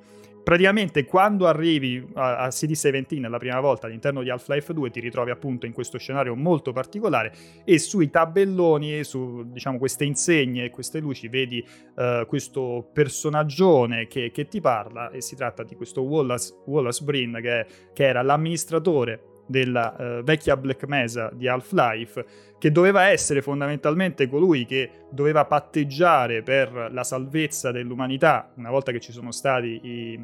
praticamente 0.48 1.04
quando 1.04 1.46
arrivi 1.46 2.02
a, 2.14 2.38
a 2.38 2.48
CD17 2.48 3.28
la 3.28 3.36
prima 3.36 3.60
volta 3.60 3.86
all'interno 3.86 4.22
di 4.22 4.30
Half-Life 4.30 4.72
2 4.72 4.88
ti 4.88 4.98
ritrovi 4.98 5.30
appunto 5.30 5.66
in 5.66 5.74
questo 5.74 5.98
scenario 5.98 6.34
molto 6.34 6.72
particolare 6.72 7.34
e 7.66 7.78
sui 7.78 8.08
tabelloni, 8.08 9.04
su 9.04 9.42
diciamo 9.44 9.76
queste 9.76 10.06
insegne 10.06 10.64
e 10.64 10.70
queste 10.70 11.00
luci 11.00 11.28
vedi 11.28 11.62
uh, 11.96 12.24
questo 12.26 12.88
personaggione 12.94 14.06
che, 14.06 14.30
che, 14.30 14.48
ti 14.48 14.62
parla 14.62 15.10
e 15.10 15.20
si 15.20 15.36
tratta 15.36 15.64
di 15.64 15.74
questo 15.74 16.00
Wallace, 16.00 16.54
Wallace 16.64 17.04
Brin 17.04 17.40
che, 17.42 17.66
che 17.92 18.06
era 18.06 18.22
l'amministratore 18.22 19.42
della 19.46 19.94
uh, 19.98 20.22
vecchia 20.22 20.56
Black 20.56 20.86
Mesa 20.86 21.30
di 21.30 21.46
Half-Life, 21.46 22.24
che 22.58 22.72
doveva 22.72 23.08
essere 23.08 23.42
fondamentalmente 23.42 24.28
colui 24.28 24.66
che 24.66 24.90
doveva 25.10 25.44
patteggiare 25.44 26.42
per 26.42 26.90
la 26.92 27.04
salvezza 27.04 27.70
dell'umanità 27.70 28.50
una 28.56 28.70
volta 28.70 28.92
che 28.92 29.00
ci 29.00 29.12
sono 29.12 29.32
stati 29.32 29.80
i 29.82 30.18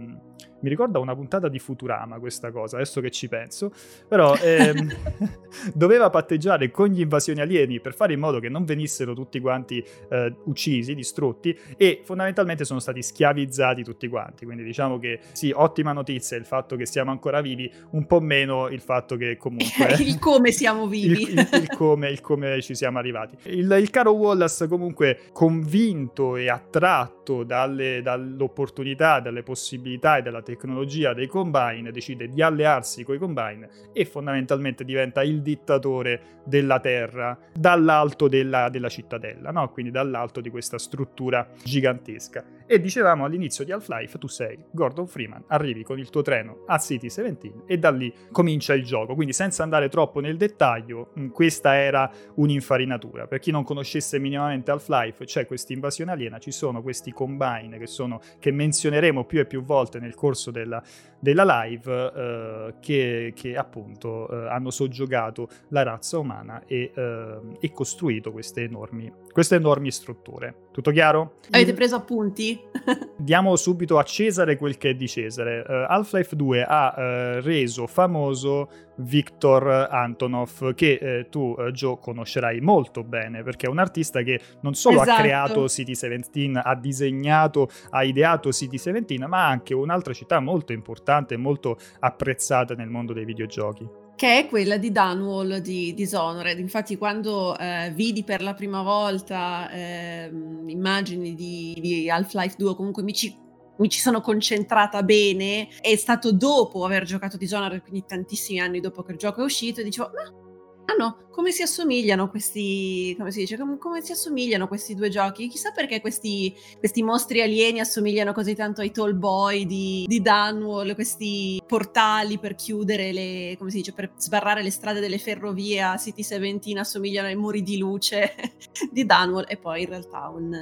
mi 0.65 0.71
ricorda 0.71 0.99
una 0.99 1.15
puntata 1.15 1.49
di 1.49 1.59
Futurama 1.59 2.19
questa 2.19 2.51
cosa, 2.51 2.77
adesso 2.77 3.03
che 3.03 3.11
ci 3.11 3.29
penso, 3.29 3.71
però 4.09 4.35
ehm, 4.35 4.97
doveva 5.75 6.09
patteggiare 6.09 6.71
con 6.71 6.89
gli 6.89 7.01
invasioni 7.01 7.43
alieni 7.43 7.81
per 7.81 7.95
fare 7.95 8.15
in 8.15 8.21
modo 8.21 8.41
che 8.41 8.49
non 8.49 8.65
venissero 8.65 9.13
tutti 9.13 9.41
quanti 9.41 9.85
eh, 10.09 10.35
uccisi, 10.45 10.95
distrutti 10.95 11.57
e 11.77 12.01
fondamentalmente 12.03 12.65
sono 12.65 12.81
stati 12.81 13.03
schiavizzati 13.03 13.85
tutti 13.85 14.09
quanti, 14.09 14.47
quindi 14.47 14.65
diciamo 14.65 14.99
che 14.99 15.21
sì, 15.33 15.53
ottima 15.55 15.93
notizia 15.93 16.39
il 16.39 16.47
fatto 16.47 16.77
che 16.77 16.87
siamo 16.87 17.11
ancora 17.11 17.43
vivi, 17.43 17.71
un 17.91 18.07
po' 18.07 18.21
meno 18.21 18.69
il 18.69 18.81
fatto 18.81 19.17
che 19.17 19.37
comunque... 19.37 19.97
il 20.01 20.19
come 20.19 20.51
siamo 20.51 20.87
vivi. 20.87 21.23
Il, 21.25 21.29
il, 21.31 21.49
il, 21.53 21.69
come, 21.77 22.09
il 22.09 22.23
come 22.25 22.61
ci 22.63 22.75
siamo 22.75 22.99
arrivati. 22.99 23.37
Il, 23.51 23.71
il 23.79 23.91
caro 23.91 24.13
Wallace 24.13 24.67
comunque 24.67 25.21
convinto 25.33 26.37
e 26.37 26.49
attratto 26.49 27.45
dalle, 27.45 28.01
dall'opportunità, 28.03 29.21
dalle 29.21 29.43
possibilità 29.43 30.17
e 30.17 30.23
dalla 30.23 30.43
tecnologia 30.43 31.13
dei 31.13 31.29
Combine, 31.29 31.93
decide 31.93 32.27
di 32.29 32.43
allearsi 32.43 33.05
con 33.05 33.15
i 33.15 33.19
Combine 33.19 33.69
e 33.93 34.05
fondamentalmente 34.07 34.85
diventa 34.85 35.23
il 35.23 35.43
dittatore 35.43 36.43
della 36.45 36.81
Terra 36.81 37.39
dall'alto 37.55 38.29
della, 38.29 38.69
della 38.71 38.89
cittadella, 38.89 39.51
no? 39.51 39.71
quindi 39.71 39.93
dall'alto 39.93 40.41
di 40.41 40.51
questa 40.51 40.79
struttura 40.79 41.47
gigantesca. 41.63 42.45
E 42.67 42.81
dicevamo 42.81 43.25
all'inizio 43.25 43.65
di 43.65 43.73
Half-Life, 43.73 44.19
tu 44.19 44.27
sei 44.27 44.59
Gordon 44.71 45.07
Freeman, 45.07 45.45
arrivi 45.49 45.83
con 45.83 45.99
il 45.99 46.09
tuo 46.09 46.23
treno 46.23 46.65
a 46.67 46.79
City 46.79 47.09
17 47.09 47.53
e 47.67 47.79
da 47.79 47.91
lì 47.91 48.13
comincia 48.31 48.73
il 48.75 48.85
gioco, 48.85 49.15
quindi 49.15 49.33
senza 49.35 49.63
andare 49.63 49.89
troppo 49.89 50.21
nel 50.21 50.37
dettaglio, 50.37 51.13
questa 51.33 51.77
era 51.77 52.11
un'infarinatura. 52.35 53.27
Per 53.27 53.39
chi 53.39 53.51
non 53.51 53.65
conoscesse 53.65 54.19
minimamente 54.19 54.71
Half-Life, 54.71 55.25
c'è 55.25 55.47
questa 55.47 55.73
invasione 55.73 56.13
aliena, 56.13 56.39
ci 56.39 56.51
sono 56.51 56.83
questi 56.83 57.13
Combine 57.13 57.79
che, 57.79 57.87
sono, 57.87 58.21
che 58.39 58.51
menzioneremo 58.51 59.25
più 59.25 59.41
e 59.41 59.47
più 59.47 59.63
volte 59.63 59.99
nel 59.99 60.15
corso 60.15 60.51
della, 60.51 60.83
della 61.25 61.63
live 61.63 62.13
eh, 62.15 62.75
che, 62.81 63.33
che, 63.35 63.57
appunto 63.57 64.29
eh, 64.29 64.49
hanno 64.51 64.71
soggiogato 64.71 65.49
la 65.69 65.83
razza 65.83 66.19
umana 66.19 66.63
e, 66.67 66.93
eh, 66.95 67.39
e 67.61 67.73
costruito 67.73 68.31
queste 68.31 68.65
enormi, 68.65 69.11
queste 69.33 69.55
enormi 69.57 69.91
strutture. 69.91 70.55
Tutto 70.71 70.91
chiaro? 70.91 71.37
Avete 71.51 71.73
preso 71.73 71.97
appunti? 71.97 72.61
Diamo 73.17 73.57
subito 73.57 73.97
a 73.99 74.03
Cesare 74.03 74.59
quel 74.59 74.77
che 74.77 74.91
è 74.91 74.95
di 74.95 75.09
Cesare. 75.09 75.65
Uh, 75.67 75.73
Half-Life 75.89 76.37
2 76.37 76.65
ha 76.69 76.95
uh, 76.95 77.41
reso 77.41 77.87
famoso 77.87 78.69
Viktor 78.97 79.89
Antonov, 79.91 80.75
che 80.75 80.99
eh, 81.01 81.29
tu, 81.29 81.55
uh, 81.57 81.71
Joe, 81.71 81.99
conoscerai 82.01 82.61
molto 82.61 83.03
bene, 83.03 83.43
perché 83.43 83.67
è 83.67 83.69
un 83.69 83.79
artista 83.79 84.23
che 84.23 84.41
non 84.61 84.75
solo 84.75 85.03
esatto. 85.03 85.19
ha 85.19 85.23
creato 85.23 85.69
City 85.69 85.93
17, 85.93 86.61
ha 86.63 86.75
disegnato, 86.75 87.69
ha 87.91 88.05
ideato 88.05 88.53
City 88.53 88.73
17, 88.73 89.27
ma 89.27 89.47
anche 89.47 89.75
un'altra 89.75 90.13
città 90.13 90.39
molto 90.41 90.73
importante 90.73 91.14
e 91.35 91.37
molto 91.37 91.79
apprezzata 92.01 92.75
nel 92.75 92.89
mondo 92.89 93.13
dei 93.13 93.25
videogiochi 93.25 94.03
che 94.17 94.39
è 94.39 94.47
quella 94.47 94.77
di 94.77 94.93
Dunwall 94.93 95.57
di 95.57 95.93
Dishonored. 95.93 96.59
Infatti, 96.59 96.97
quando 96.97 97.57
eh, 97.59 97.91
vidi 97.95 98.23
per 98.23 98.43
la 98.43 98.55
prima 98.55 98.83
volta 98.83 99.69
eh, 99.71 100.31
immagini 100.67 101.35
di, 101.35 101.77
di, 101.81 102.09
Half-Life 102.09 102.55
2, 102.57 102.77
comunque 102.77 103.03
mi 103.03 103.13
ci, 103.13 103.37
mi 103.79 103.89
ci, 103.89 103.99
sono 103.99 104.21
concentrata 104.21 105.03
bene. 105.03 105.69
È 105.81 105.97
stato 105.97 106.33
dopo 106.33 106.85
aver 106.85 107.05
giocato 107.05 107.37
Dishonored, 107.37 107.83
quindi 107.83 108.05
tantissimi 108.07 108.61
anni 108.61 108.81
dopo 108.81 109.03
che 109.03 109.13
il 109.13 109.19
gioco 109.19 109.41
è 109.41 109.45
uscito, 109.45 109.81
e 109.81 109.85
dicevo, 109.85 110.11
ma 110.15 110.44
Ah 110.87 110.95
no, 110.99 111.29
come 111.31 111.51
si 111.51 111.63
assomigliano 111.63 112.29
questi, 112.29 113.15
come 113.17 113.31
si 113.31 113.41
dice, 113.41 113.57
come, 113.57 113.79
come 113.79 114.03
si 114.03 114.13
assomigliano 114.13 114.69
questi 114.69 114.95
due 114.95 115.09
giochi? 115.09 115.49
Chissà 115.49 115.71
perché 115.71 116.01
questi, 116.01 116.55
questi, 116.79 117.03
mostri 117.03 117.41
alieni 117.41 117.81
assomigliano 117.81 118.33
così 118.33 118.55
tanto 118.55 118.83
ai 118.83 118.91
Tall 118.91 119.19
Boy 119.19 119.65
di, 119.65 120.05
di 120.07 120.21
Dunwall, 120.21 120.95
questi 120.95 121.63
portali 121.67 122.39
per 122.39 122.55
chiudere 122.55 123.13
le, 123.13 123.55
come 123.59 123.71
si 123.71 123.79
dice, 123.79 123.93
per 123.93 124.13
sbarrare 124.17 124.63
le 124.63 124.71
strade 124.71 125.01
delle 125.01 125.19
ferrovie 125.19 125.83
a 125.83 125.97
City 125.97 126.23
17 126.23 126.79
assomigliano 126.79 127.29
ai 127.29 127.37
muri 127.37 127.63
di 127.63 127.79
luce 127.79 128.35
di 128.93 129.07
Dunwall 129.07 129.47
e 129.49 129.57
poi 129.57 129.83
in 129.83 129.89
realtà 129.89 130.29
un, 130.29 130.53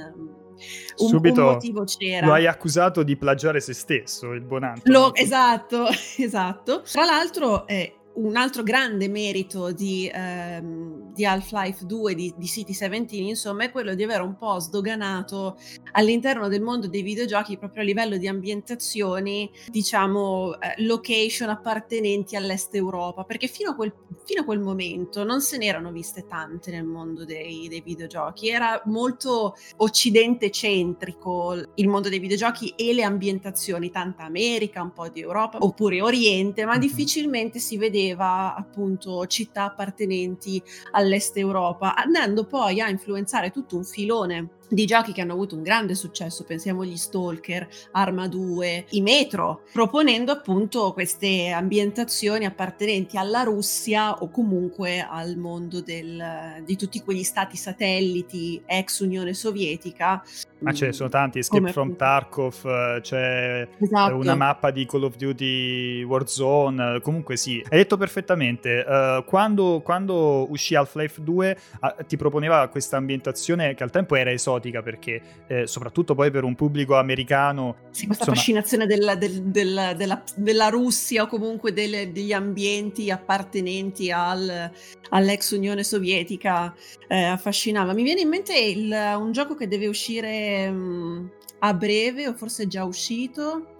un, 0.97 1.07
Subito 1.07 1.41
un 1.41 1.47
motivo 1.53 1.83
c'era. 1.83 2.25
Lo 2.25 2.33
hai 2.33 2.47
accusato 2.47 3.03
di 3.03 3.17
plagiare 3.17 3.59
se 3.59 3.73
stesso, 3.73 4.31
il 4.31 4.45
Lo, 4.83 5.13
esatto, 5.13 5.87
esatto. 6.17 6.83
Tra 6.89 7.05
l'altro, 7.05 7.67
eh, 7.67 7.95
un 8.15 8.35
altro 8.35 8.63
grande 8.63 9.07
merito 9.07 9.71
di, 9.71 10.09
ehm, 10.13 11.13
di 11.13 11.25
Half-Life 11.25 11.85
2, 11.85 12.15
di, 12.15 12.33
di, 12.37 12.45
City 12.45 12.71
17, 12.71 13.15
insomma, 13.15 13.63
è 13.63 13.71
quello 13.71 13.95
di 13.95 14.03
aver 14.03 14.21
un 14.21 14.35
po' 14.35 14.59
sdoganato 14.59 15.57
all'interno 15.93 16.47
del 16.47 16.61
mondo 16.61 16.87
dei 16.87 17.01
videogiochi, 17.01 17.57
proprio 17.57 17.81
a 17.81 17.85
livello 17.85 18.17
di 18.17 18.27
ambientazioni, 18.27 19.49
diciamo, 19.69 20.59
eh, 20.59 20.83
location 20.83 21.49
appartenenti 21.49 22.35
all'est 22.35 22.73
Europa, 22.75 23.23
perché 23.23 23.47
fino 23.47 23.71
a, 23.71 23.75
quel, 23.75 23.93
fino 24.25 24.41
a, 24.41 24.45
quel, 24.45 24.59
momento 24.59 25.23
non 25.23 25.41
se 25.41 25.57
ne 25.57 25.65
erano 25.65 25.91
viste 25.91 26.25
tante 26.27 26.71
nel 26.71 26.85
mondo 26.85 27.25
dei, 27.25 27.67
dei 27.67 27.81
videogiochi, 27.81 28.49
era 28.49 28.81
molto 28.85 29.55
occidente 29.77 30.51
centrico 30.51 31.55
il 31.75 31.87
mondo 31.87 32.09
dei 32.09 32.19
videogiochi 32.19 32.73
e 32.75 32.93
le 32.93 33.03
ambientazioni, 33.03 33.89
tanta 33.89 34.23
America, 34.23 34.81
un 34.81 34.93
po' 34.93 35.09
di 35.09 35.21
Europa, 35.21 35.57
oppure 35.59 36.01
Oriente, 36.01 36.65
ma 36.65 36.71
mm-hmm. 36.71 36.81
difficilmente 36.81 37.59
si 37.59 37.77
vedeva 37.77 38.02
vedeva 38.03 38.53
appunto 38.55 39.25
città 39.27 39.63
appartenenti 39.65 40.61
all'est 40.91 41.37
Europa, 41.37 41.95
andando 41.95 42.45
poi 42.45 42.81
a 42.81 42.89
influenzare 42.89 43.49
tutto 43.51 43.77
un 43.77 43.83
filone 43.83 44.49
di 44.73 44.85
giochi 44.85 45.13
che 45.13 45.21
hanno 45.21 45.33
avuto 45.33 45.55
un 45.55 45.61
grande 45.61 45.95
successo, 45.95 46.43
pensiamo 46.43 46.81
agli 46.81 46.97
Stalker, 46.97 47.67
Arma 47.91 48.27
2, 48.27 48.85
i 48.91 49.01
Metro, 49.01 49.61
proponendo 49.71 50.31
appunto 50.31 50.93
queste 50.93 51.49
ambientazioni 51.49 52.45
appartenenti 52.45 53.17
alla 53.17 53.43
Russia 53.43 54.19
o 54.19 54.29
comunque 54.29 55.05
al 55.07 55.37
mondo 55.37 55.81
del, 55.81 56.61
di 56.65 56.75
tutti 56.75 57.01
quegli 57.01 57.23
stati 57.23 57.55
satelliti 57.55 58.61
ex 58.65 58.99
Unione 58.99 59.33
Sovietica. 59.33 60.23
Ma 60.59 60.71
ce 60.71 60.87
ne 60.87 60.93
sono 60.93 61.09
tanti, 61.09 61.39
Escape 61.39 61.71
from 61.71 61.91
appunto. 61.91 62.03
Tarkov, 62.03 63.01
c'è 63.01 63.67
esatto. 63.79 64.15
una 64.15 64.35
mappa 64.35 64.71
di 64.71 64.85
Call 64.85 65.03
of 65.03 65.17
Duty 65.17 66.03
Warzone, 66.03 67.01
comunque 67.01 67.35
sì, 67.35 67.61
hai 67.69 67.79
detto 67.79 67.97
perfettamente, 67.97 68.85
uh, 68.87 69.25
quando, 69.25 69.81
quando, 69.83 70.49
uscì 70.49 70.75
Half-Life 70.75 71.21
2 71.21 71.57
uh, 71.81 72.05
ti 72.07 72.15
proponeva 72.15 72.65
questa 72.69 72.95
ambientazione 72.95 73.75
che 73.75 73.83
al 73.83 73.91
tempo 73.91 74.15
era 74.15 74.31
esotica, 74.31 74.62
esotica 74.63 74.81
perché 74.81 75.21
eh, 75.47 75.67
soprattutto 75.67 76.15
poi 76.15 76.31
per 76.31 76.43
un 76.43 76.55
pubblico 76.55 76.95
americano... 76.95 77.75
Sì, 77.91 78.05
questa 78.05 78.23
insomma... 78.23 78.37
fascinazione 78.37 78.85
della, 78.85 79.15
del, 79.15 79.41
del, 79.43 79.93
della, 79.97 80.23
della, 80.35 80.69
Russia 80.69 81.23
o 81.23 81.27
comunque 81.27 81.73
delle, 81.73 82.11
degli 82.11 82.31
ambienti 82.31 83.11
appartenenti 83.11 84.11
al, 84.11 84.71
all'ex 85.09 85.51
Unione 85.51 85.83
Sovietica 85.83 86.73
eh, 87.07 87.23
affascinava. 87.23 87.93
Mi 87.93 88.03
viene 88.03 88.21
in 88.21 88.29
mente 88.29 88.57
il, 88.57 88.91
un 89.17 89.31
gioco 89.31 89.55
che 89.55 89.67
deve 89.67 89.87
uscire 89.87 90.69
mh, 90.69 90.75
mm, 90.75 91.25
a 91.59 91.73
breve 91.73 92.27
o 92.27 92.33
forse 92.33 92.63
è 92.63 92.67
già 92.67 92.83
uscito 92.83 93.72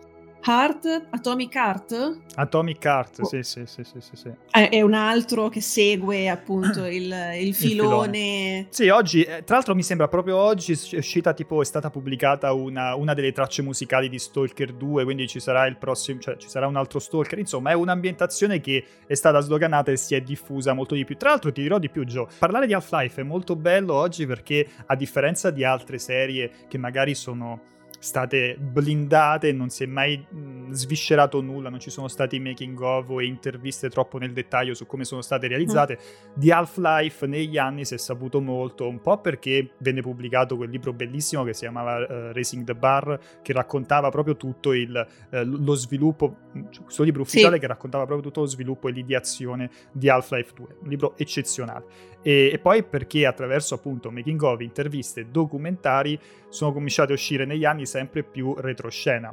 Heart, 0.46 1.08
Atomic 1.12 1.56
Heart? 1.56 2.20
Atomic 2.36 2.84
Heart, 2.84 3.20
oh. 3.22 3.26
sì, 3.26 3.44
sì, 3.44 3.64
sì, 3.66 3.82
sì, 3.84 4.02
sì, 4.02 4.30
È 4.52 4.82
un 4.82 4.94
altro 4.94 5.48
che 5.48 5.62
segue 5.62 6.28
appunto 6.28 6.84
il, 6.86 7.04
il, 7.04 7.14
filone. 7.14 7.44
il 7.44 7.56
filone. 7.56 8.68
Sì, 8.70 8.90
oggi, 8.90 9.24
eh, 9.24 9.46
tra 9.46 9.56
l'altro 9.56 9.74
mi 9.74 9.84
sembra 9.84 10.10
proprio 10.10 10.36
oggi 10.36 10.74
è 10.74 10.98
uscita 10.98 11.34
tipo, 11.34 11.62
è 11.62 11.66
stata 11.66 11.90
pubblicata 11.90 12.52
una, 12.52 12.94
una, 12.96 13.14
delle 13.14 13.32
tracce 13.32 13.62
musicali 13.62 14.10
di 14.10 14.20
Stalker 14.20 14.74
2, 14.74 15.06
quindi 15.06 15.28
ci 15.28 15.40
sarà 15.40 15.66
il 15.66 15.78
prossimo, 15.78 16.20
cioè 16.20 16.36
ci 16.36 16.50
sarà 16.50 16.68
un 16.68 16.76
altro 16.76 17.00
Stalker, 17.00 17.40
insomma 17.40 17.70
è 17.70 17.74
un'ambientazione 17.74 18.60
che 18.60 18.84
è 19.08 19.14
stata 19.14 19.40
sdoganata 19.40 19.92
e 19.92 19.98
si 19.98 20.14
è 20.14 20.20
diffusa 20.20 20.74
molto 20.74 20.94
di 20.94 21.06
più. 21.06 21.16
Tra 21.16 21.30
l'altro 21.30 21.54
ti 21.54 21.62
dirò 21.62 21.80
di 21.80 21.90
più 21.90 22.04
Joe, 22.04 22.28
parlare 22.38 22.68
di 22.68 22.74
Half-Life 22.74 23.22
è 23.22 23.24
molto 23.24 23.56
bello 23.56 23.94
oggi 23.94 24.26
perché 24.26 24.68
a 24.88 24.96
differenza 24.98 25.52
di 25.52 25.64
altre 25.64 26.00
serie 26.00 26.52
che 26.68 26.78
magari 26.78 27.16
sono 27.16 27.72
state 28.04 28.58
blindate, 28.60 29.54
non 29.54 29.70
si 29.70 29.84
è 29.84 29.86
mai 29.86 30.18
mh, 30.18 30.72
sviscerato 30.72 31.40
nulla, 31.40 31.70
non 31.70 31.80
ci 31.80 31.90
sono 31.90 32.10
stati 32.10 32.38
making 32.38 32.78
of 32.82 33.10
o 33.10 33.22
interviste 33.22 33.90
troppo 33.90 34.18
nel 34.18 34.34
dettaglio 34.34 34.74
su 34.74 34.86
come 34.86 35.06
sono 35.06 35.22
state 35.22 35.48
realizzate. 35.48 35.98
Mm. 35.98 36.32
Di 36.34 36.52
Half-Life 36.52 37.26
negli 37.26 37.58
anni 37.58 37.86
si 37.86 37.94
è 37.94 37.98
saputo 37.98 38.42
molto, 38.42 38.90
un 38.90 39.02
po' 39.02 39.20
perché 39.20 39.72
venne 39.78 40.02
pubblicato 40.02 40.58
quel 40.58 40.70
libro 40.70 40.92
bellissimo 40.92 41.46
che 41.46 41.54
si 41.54 41.62
chiamava 41.62 42.00
uh, 42.00 42.34
Racing 42.34 42.66
the 42.66 42.76
Bar, 42.76 43.18
che 43.42 43.54
raccontava 43.54 44.10
proprio 44.10 44.36
tutto 44.36 44.74
il, 44.74 45.08
uh, 45.32 45.38
lo 45.44 45.74
sviluppo, 45.76 46.36
questo 46.84 47.04
libro 47.04 47.22
ufficiale 47.22 47.56
sì. 47.56 47.62
che 47.62 47.68
raccontava 47.68 48.06
proprio 48.06 48.28
tutto 48.28 48.42
lo 48.42 48.48
sviluppo 48.48 48.90
e 48.90 48.92
l'ideazione 48.92 49.70
di 49.94 50.10
Half-Life 50.10 50.52
2, 50.54 50.68
un 50.82 50.90
libro 50.90 51.14
eccezionale. 51.16 52.12
E, 52.24 52.52
e, 52.54 52.58
poi 52.58 52.84
perché 52.84 53.26
attraverso 53.26 53.76
appunto 53.76 54.10
making 54.10 54.42
of, 54.42 54.62
interviste, 54.62 55.30
documentari 55.30 56.18
sono 56.48 56.72
cominciati 56.72 57.12
a 57.12 57.16
uscire 57.16 57.46
negli 57.46 57.66
anni 57.66 57.86
sempre 57.94 58.24
più 58.24 58.56
retroscena. 58.58 59.32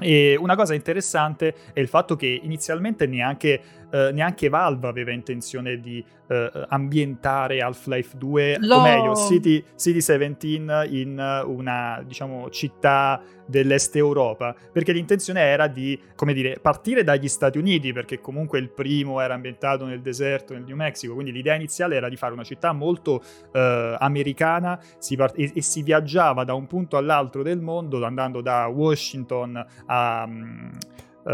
E 0.00 0.36
una 0.36 0.56
cosa 0.56 0.74
interessante 0.74 1.54
è 1.72 1.80
il 1.80 1.88
fatto 1.88 2.16
che 2.16 2.40
inizialmente 2.42 3.06
neanche, 3.06 3.60
eh, 3.94 4.10
neanche 4.10 4.48
Valve 4.48 4.88
aveva 4.88 5.12
intenzione 5.12 5.78
di 5.78 6.04
eh, 6.26 6.50
ambientare 6.68 7.60
Half-Life 7.60 8.16
2, 8.16 8.56
Lo... 8.58 8.76
o 8.78 8.82
meglio, 8.82 9.14
City, 9.14 9.62
City 9.76 9.92
17 9.94 10.46
in 10.88 11.42
una, 11.46 12.02
diciamo, 12.04 12.50
città 12.50 13.22
dell'est 13.46 13.94
Europa, 13.94 14.52
perché 14.72 14.90
l'intenzione 14.90 15.42
era 15.42 15.68
di, 15.68 15.96
come 16.16 16.32
dire, 16.32 16.58
partire 16.60 17.04
dagli 17.04 17.28
Stati 17.28 17.56
Uniti, 17.56 17.92
perché 17.92 18.20
comunque 18.20 18.58
il 18.58 18.68
primo 18.70 19.20
era 19.20 19.34
ambientato 19.34 19.84
nel 19.86 20.00
deserto, 20.00 20.54
nel 20.54 20.64
New 20.64 20.76
Mexico, 20.76 21.14
quindi 21.14 21.30
l'idea 21.30 21.54
iniziale 21.54 21.94
era 21.94 22.08
di 22.08 22.16
fare 22.16 22.32
una 22.32 22.42
città 22.42 22.72
molto 22.72 23.22
eh, 23.52 23.96
americana 24.00 24.80
si 24.98 25.14
part- 25.14 25.38
e-, 25.38 25.52
e, 25.54 25.62
si 25.62 25.82
viaggiava 25.82 26.42
da 26.42 26.54
un 26.54 26.66
punto 26.66 26.96
all'altro 26.96 27.44
del 27.44 27.60
mondo, 27.60 28.04
andando 28.04 28.40
da 28.40 28.66
Washington 28.66 29.64
a... 29.86 30.28
Uh, 31.26 31.30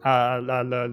a, 0.00 0.36
a, 0.36 0.58
a 0.60 0.90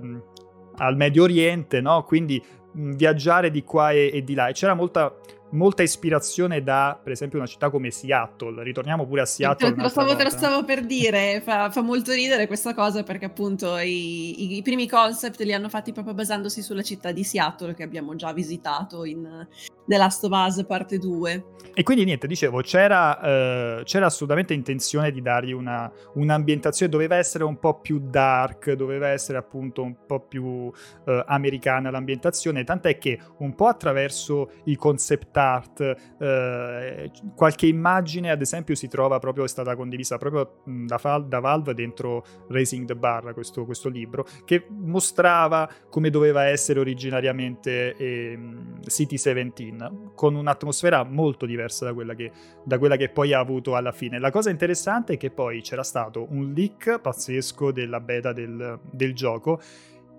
al 0.78 0.96
Medio 0.96 1.24
Oriente, 1.24 1.82
no? 1.82 2.04
Quindi 2.04 2.44
viaggiare 2.76 3.52
di 3.52 3.64
qua 3.64 3.92
e, 3.92 4.12
e, 4.14 4.24
di 4.24 4.34
là. 4.34 4.48
E 4.48 4.54
c'era 4.54 4.74
molta, 4.74 5.14
molta 5.52 5.84
ispirazione 5.84 6.62
da, 6.64 7.00
per 7.02 7.12
esempio, 7.14 7.38
una 7.38 7.48
città 7.48 7.70
come 7.70 7.92
Seattle. 7.92 8.64
Ritorniamo 8.64 9.06
pure 9.06 9.22
a 9.22 9.26
Seattle. 9.26 9.74
Te, 9.74 9.82
lo, 9.82 9.90
stavo, 9.90 10.16
te 10.16 10.24
lo 10.24 10.30
stavo 10.30 10.64
per 10.66 10.86
dire, 10.86 11.42
fa, 11.42 11.70
fa, 11.70 11.82
molto 11.82 12.12
ridere 12.12 12.48
questa 12.48 12.74
cosa 12.74 13.04
perché 13.04 13.26
appunto 13.26 13.78
i, 13.78 14.58
i, 14.58 14.62
primi 14.62 14.88
concept 14.88 15.42
li 15.42 15.54
hanno 15.54 15.70
fatti 15.70 15.92
proprio 15.92 16.14
basandosi 16.14 16.62
sulla 16.62 16.84
città 16.84 17.12
di 17.12 17.24
Seattle 17.24 17.74
che 17.74 17.84
abbiamo 17.84 18.16
già 18.16 18.34
visitato 18.34 19.06
in 19.06 19.48
The 19.86 19.98
Last 19.98 20.24
of 20.24 20.32
Us 20.32 20.66
parte 20.66 20.98
2. 20.98 21.54
E 21.78 21.84
quindi 21.84 22.06
niente, 22.06 22.26
dicevo, 22.26 22.62
c'era, 22.62 23.20
eh, 23.20 23.84
c'era 23.84 24.06
assolutamente 24.06 24.54
intenzione 24.54 25.12
di 25.12 25.22
dargli 25.22 25.52
una, 25.52 25.92
un'ambientazione, 26.14 26.90
doveva 26.90 27.18
essere 27.18 27.44
un 27.44 27.60
po' 27.60 27.82
più 27.82 28.00
dark, 28.00 28.72
doveva 28.72 29.10
essere 29.10 29.38
appunto 29.38 29.84
un 29.84 30.06
po' 30.08 30.22
più 30.22 30.72
eh, 31.06 31.24
americana 31.28 31.92
l'ambientazione, 31.92 32.64
tant'è 32.64 32.98
che 32.98 33.20
un 33.40 33.56
po' 33.56 33.68
attraverso 33.68 34.52
i 34.66 34.78
concept 34.78 35.36
art, 35.36 35.96
eh, 36.18 37.12
qualche 37.36 37.68
immagine 37.68 38.32
ad 38.32 38.40
esempio 38.40 38.74
si 38.74 38.88
trova 38.88 39.20
proprio, 39.20 39.44
è 39.44 39.50
stata 39.50 39.76
condivisa 39.76 40.18
proprio 40.18 40.62
da, 40.64 41.26
da 41.28 41.40
Valve 41.42 41.74
dentro 41.74 42.24
Raising 42.48 42.88
the 42.88 42.96
Bar, 42.96 43.34
questo, 43.34 43.66
questo, 43.66 43.90
libro, 43.90 44.26
che 44.46 44.66
mostrava 44.70 45.70
come 45.90 46.10
doveva 46.10 46.46
essere 46.46 46.80
originariamente 46.80 47.98
ehm, 47.98 48.80
City 48.88 49.18
17 49.18 49.75
17, 49.78 50.12
con 50.16 50.36
un'atmosfera 50.36 51.04
molto 51.04 51.46
diversa 51.46 51.86
da 51.86 51.94
quella, 51.94 52.16
che, 52.16 52.32
da 52.64 52.78
quella 52.78 52.96
che 52.96 53.10
poi 53.10 53.34
ha 53.34 53.40
avuto 53.40 53.76
alla 53.76 53.92
fine. 53.92 54.20
La 54.20 54.32
cosa 54.32 54.50
interessante 54.50 55.14
è 55.14 55.18
che 55.18 55.32
poi 55.32 55.62
c'era 55.62 55.84
stato 55.84 56.26
un 56.30 56.54
leak 56.54 57.00
pazzesco 57.00 57.72
della 57.72 58.00
beta 58.00 58.34
del, 58.34 58.80
del 58.92 59.14
gioco 59.14 59.60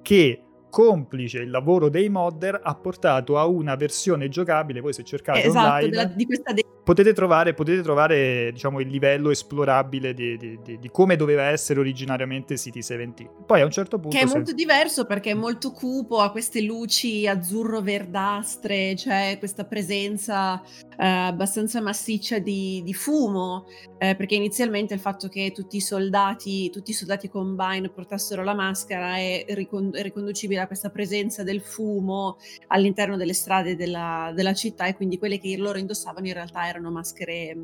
che 0.03 0.43
complice 0.69 1.39
il 1.39 1.51
lavoro 1.51 1.89
dei 1.89 2.09
modder 2.09 2.61
ha 2.63 2.75
portato 2.75 3.39
a 3.39 3.47
una 3.47 3.77
versione 3.77 4.29
giocabile 4.29 4.83
poi 4.83 4.93
se 4.93 5.05
cercate 5.05 5.45
esatto, 5.45 5.67
online 5.67 5.89
della, 5.89 6.05
di 6.05 6.27
questa 6.27 6.53
de- 6.53 6.65
potete 6.87 7.13
trovare, 7.13 7.53
potete 7.53 7.83
trovare 7.83 8.53
diciamo, 8.53 8.79
il 8.79 8.87
livello 8.87 9.33
esplorabile 9.33 10.15
di, 10.15 10.37
di, 10.37 10.61
di, 10.63 10.79
di, 10.79 10.89
come 10.93 11.17
doveva 11.17 11.43
essere 11.47 11.81
originariamente 11.81 12.57
City 12.57 12.79
17. 12.79 13.29
Poi 13.45 13.61
a 13.61 13.65
un 13.65 13.73
certo 13.73 13.99
punto... 13.99 14.17
Che 14.17 14.23
è 14.23 14.27
se... 14.29 14.33
molto 14.33 14.53
diverso 14.53 15.05
perché 15.05 15.33
è 15.33 15.35
molto 15.35 15.73
cupo, 15.73 16.21
ha 16.21 16.31
queste 16.31 16.63
luci 16.63 17.27
azzurro-verdastre, 17.27 18.95
c'è 18.95 18.95
cioè 18.95 19.37
questa 19.41 19.65
presenza 19.65 20.63
eh, 20.97 21.05
abbastanza 21.05 21.81
massiccia 21.81 22.39
di, 22.39 22.85
fumo, 22.95 23.67
eh, 23.99 24.15
perché 24.15 24.37
inizialmente 24.37 24.95
il 24.95 25.01
fatto 25.01 25.29
che 25.29 25.51
tutti 25.53 25.79
i 25.79 25.81
soldati, 25.81 26.71
tutti 26.71 26.93
i 26.93 26.95
soldati 26.95 27.29
combine 27.29 27.89
portassero 27.89 28.45
la 28.45 28.55
maschera 28.55 29.17
è, 29.17 29.45
ricond- 29.49 29.97
è 29.97 30.03
riconducibile 30.03 30.61
a 30.61 30.69
questa 30.69 30.91
presenza 30.91 31.43
del 31.43 31.63
fumo 31.63 32.37
all'interno 32.69 33.17
delle 33.17 33.35
strade 33.35 33.75
della, 33.75 34.31
della 34.33 34.55
città 34.55 34.87
e 34.87 34.95
quindi 34.95 35.19
quelle 35.19 35.41
che 35.41 35.57
loro 35.57 35.79
indossavano 35.79 36.29
in 36.29 36.33
realtà 36.33 36.69
erano 36.69 36.76
erano 36.77 36.91
maschere, 36.91 37.57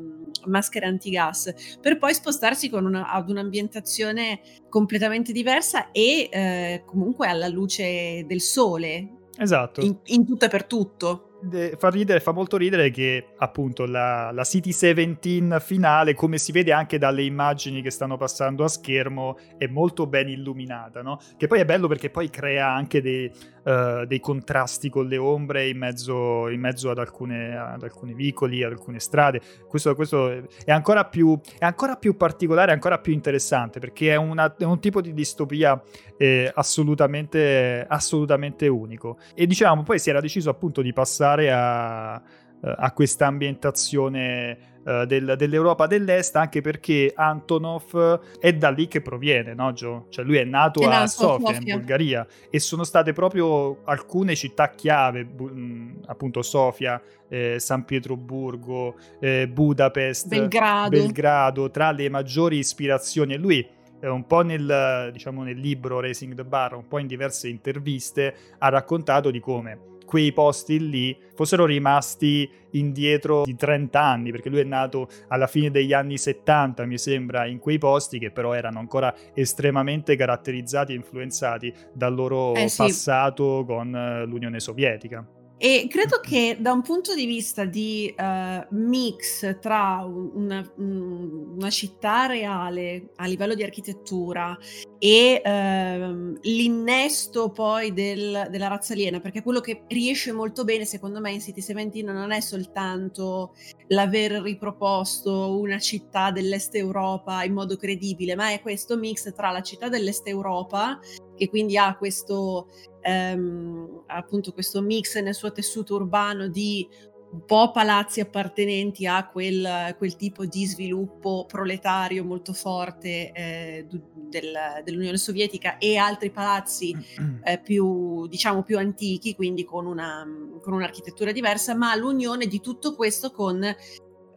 maschere 0.45 0.85
antigas, 0.85 1.77
per 1.79 1.97
poi 1.97 2.13
spostarsi 2.13 2.69
una, 2.73 3.11
ad 3.11 3.29
un'ambientazione 3.29 4.41
completamente 4.69 5.31
diversa 5.31 5.91
e 5.91 6.29
eh, 6.31 6.83
comunque 6.85 7.27
alla 7.27 7.47
luce 7.47 8.25
del 8.27 8.41
sole. 8.41 9.19
Esatto. 9.37 9.81
In, 9.81 9.97
in 10.05 10.25
tutto 10.25 10.45
e 10.45 10.49
per 10.49 10.65
tutto 10.65 11.33
fa 11.77 11.89
ridere, 11.89 12.19
fa 12.19 12.31
molto 12.31 12.55
ridere 12.55 12.89
che 12.89 13.33
appunto 13.37 13.85
la, 13.85 14.31
la, 14.31 14.43
City 14.43 14.69
17 14.69 15.59
finale, 15.59 16.13
come 16.13 16.37
si 16.37 16.51
vede 16.51 16.71
anche 16.71 16.97
dalle 16.97 17.23
immagini 17.23 17.81
che 17.81 17.91
stanno 17.91 18.17
passando 18.17 18.63
a 18.63 18.69
schermo, 18.69 19.37
è 19.57 19.67
molto 19.67 20.07
ben 20.07 20.29
illuminata, 20.29 21.01
no? 21.01 21.19
Che 21.35 21.47
poi 21.47 21.59
è 21.59 21.65
bello 21.65 21.87
perché 21.87 22.09
poi 22.09 22.29
crea 22.29 22.69
anche 22.73 23.01
dei, 23.01 23.29
uh, 23.63 24.05
dei 24.05 24.19
contrasti 24.19 24.89
con 24.89 25.07
le 25.07 25.17
ombre 25.17 25.67
in 25.67 25.77
mezzo, 25.77 26.49
in 26.49 26.59
mezzo 26.59 26.89
ad, 26.89 26.97
alcune, 26.97 27.55
ad, 27.55 27.83
alcuni 27.83 28.13
vicoli, 28.13 28.63
ad 28.63 28.71
alcune 28.71 28.99
strade. 28.99 29.41
Questo, 29.67 29.95
questo 29.95 30.29
è, 30.65 30.71
ancora 30.71 31.05
più, 31.05 31.39
è, 31.57 31.65
ancora 31.65 31.95
più, 31.95 32.15
particolare, 32.15 32.71
ancora 32.71 32.99
più 32.99 33.13
interessante 33.13 33.79
perché 33.79 34.11
è, 34.11 34.15
una, 34.15 34.55
è 34.55 34.63
un 34.63 34.79
tipo 34.79 35.01
di 35.01 35.13
distopia 35.13 35.81
eh, 36.17 36.51
assolutamente, 36.53 37.85
assolutamente 37.87 38.67
unico. 38.67 39.17
E 39.35 39.45
diciamo, 39.47 39.83
poi 39.83 39.99
si 39.99 40.09
era 40.09 40.19
deciso 40.19 40.49
appunto 40.49 40.81
di 40.81 40.93
passare 40.93 41.51
a, 41.51 42.21
a 42.63 42.91
questa 42.93 43.27
ambientazione 43.27 44.57
uh, 44.83 45.05
del, 45.05 45.35
dell'Europa 45.37 45.85
dell'Est, 45.85 46.35
anche 46.35 46.61
perché 46.61 47.11
Antonov 47.13 48.39
è 48.39 48.53
da 48.53 48.69
lì 48.69 48.87
che 48.87 49.01
proviene, 49.01 49.53
no 49.53 49.73
Gio? 49.73 50.05
Cioè 50.09 50.23
lui 50.23 50.37
è 50.37 50.43
nato 50.43 50.81
è 50.81 50.85
a 50.85 51.07
Sofia, 51.07 51.53
Sofia, 51.53 51.73
in 51.73 51.79
Bulgaria, 51.79 52.27
e 52.49 52.59
sono 52.59 52.83
state 52.83 53.11
proprio 53.11 53.83
alcune 53.83 54.35
città 54.35 54.69
chiave, 54.69 55.23
mh, 55.23 56.03
appunto 56.05 56.41
Sofia, 56.41 57.01
eh, 57.27 57.59
San 57.59 57.83
Pietroburgo, 57.83 58.95
eh, 59.19 59.47
Budapest, 59.47 60.27
Belgrado. 60.27 60.89
Belgrado, 60.89 61.69
tra 61.69 61.91
le 61.91 62.09
maggiori 62.09 62.57
ispirazioni. 62.57 63.33
E 63.33 63.37
lui 63.37 63.67
un 64.01 64.25
po' 64.25 64.41
nel, 64.41 65.11
diciamo, 65.13 65.43
nel 65.43 65.57
libro 65.57 66.01
Racing 66.01 66.35
the 66.35 66.43
Bar, 66.43 66.75
un 66.75 66.87
po' 66.89 66.99
in 66.99 67.07
diverse 67.07 67.47
interviste, 67.47 68.35
ha 68.57 68.67
raccontato 68.67 69.31
di 69.31 69.39
come 69.39 69.91
quei 70.05 70.31
posti 70.31 70.89
lì 70.89 71.17
fossero 71.35 71.65
rimasti 71.65 72.49
indietro 72.71 73.43
di 73.43 73.55
30 73.55 74.01
anni, 74.01 74.31
perché 74.31 74.49
lui 74.49 74.59
è 74.59 74.63
nato 74.63 75.07
alla 75.27 75.47
fine 75.47 75.71
degli 75.71 75.93
anni 75.93 76.17
70, 76.17 76.85
mi 76.85 76.97
sembra, 76.97 77.45
in 77.45 77.59
quei 77.59 77.77
posti 77.77 78.19
che 78.19 78.31
però 78.31 78.53
erano 78.53 78.79
ancora 78.79 79.13
estremamente 79.33 80.15
caratterizzati 80.15 80.93
e 80.93 80.95
influenzati 80.95 81.73
dal 81.93 82.13
loro 82.13 82.53
eh 82.55 82.69
sì. 82.69 82.77
passato 82.77 83.63
con 83.65 83.95
eh, 83.95 84.25
l'Unione 84.25 84.59
Sovietica. 84.59 85.25
E 85.57 85.87
credo 85.89 86.19
che 86.19 86.57
da 86.59 86.73
un 86.73 86.81
punto 86.81 87.15
di 87.15 87.25
vista 87.25 87.63
di 87.63 88.13
uh, 88.17 88.75
mix 88.75 89.59
tra 89.61 90.03
una, 90.05 90.69
una, 90.75 91.69
città 91.69 92.25
reale 92.25 93.11
a 93.15 93.27
livello 93.27 93.53
di 93.53 93.63
architettura 93.63 94.57
e 95.05 95.41
uh, 95.43 96.39
l'innesto 96.43 97.49
poi 97.49 97.91
del, 97.91 98.47
della 98.49 98.67
razza 98.69 98.93
aliena, 98.93 99.19
perché 99.19 99.43
quello 99.43 99.59
che 99.59 99.83
riesce 99.89 100.31
molto 100.31 100.63
bene 100.63 100.85
secondo 100.85 101.19
me 101.19 101.33
in 101.33 101.41
City 101.41 101.59
17 101.59 102.03
non 102.03 102.31
è 102.31 102.39
soltanto 102.39 103.53
l'aver 103.87 104.41
riproposto 104.41 105.59
una 105.59 105.77
città 105.77 106.31
dell'est 106.31 106.73
Europa 106.75 107.43
in 107.43 107.51
modo 107.51 107.75
credibile, 107.75 108.35
ma 108.35 108.53
è 108.53 108.61
questo 108.61 108.95
mix 108.95 109.33
tra 109.33 109.51
la 109.51 109.61
città 109.61 109.89
dell'est 109.89 110.25
Europa, 110.25 110.97
che 111.35 111.49
quindi 111.49 111.75
ha 111.75 111.97
questo 111.97 112.69
ehm, 113.01 114.03
appunto 114.07 114.53
questo 114.53 114.81
mix 114.81 115.19
nel 115.19 115.35
suo 115.35 115.51
tessuto 115.51 115.95
urbano 115.95 116.47
di 116.47 116.87
un 117.33 117.45
po' 117.45 117.71
palazzi 117.71 118.19
appartenenti 118.19 119.07
a 119.07 119.27
quel, 119.27 119.95
quel 119.97 120.15
tipo 120.15 120.45
di 120.45 120.67
sviluppo 120.67 121.45
proletario 121.47 122.23
molto 122.23 122.53
forte 122.53 123.31
eh, 123.31 123.87
del, 123.89 124.53
dell'Unione 124.83 125.17
Sovietica 125.17 125.79
e 125.79 125.97
altri 125.97 126.29
palazzi 126.29 126.95
eh, 127.43 127.57
più, 127.57 128.27
diciamo, 128.27 128.61
più 128.61 128.77
antichi, 128.77 129.35
quindi 129.35 129.65
con, 129.65 129.87
una, 129.87 130.23
con 130.61 130.73
un'architettura 130.73 131.31
diversa, 131.31 131.73
ma 131.73 131.95
l'unione 131.95 132.45
di 132.45 132.61
tutto 132.61 132.93
questo 132.93 133.31
con 133.31 133.63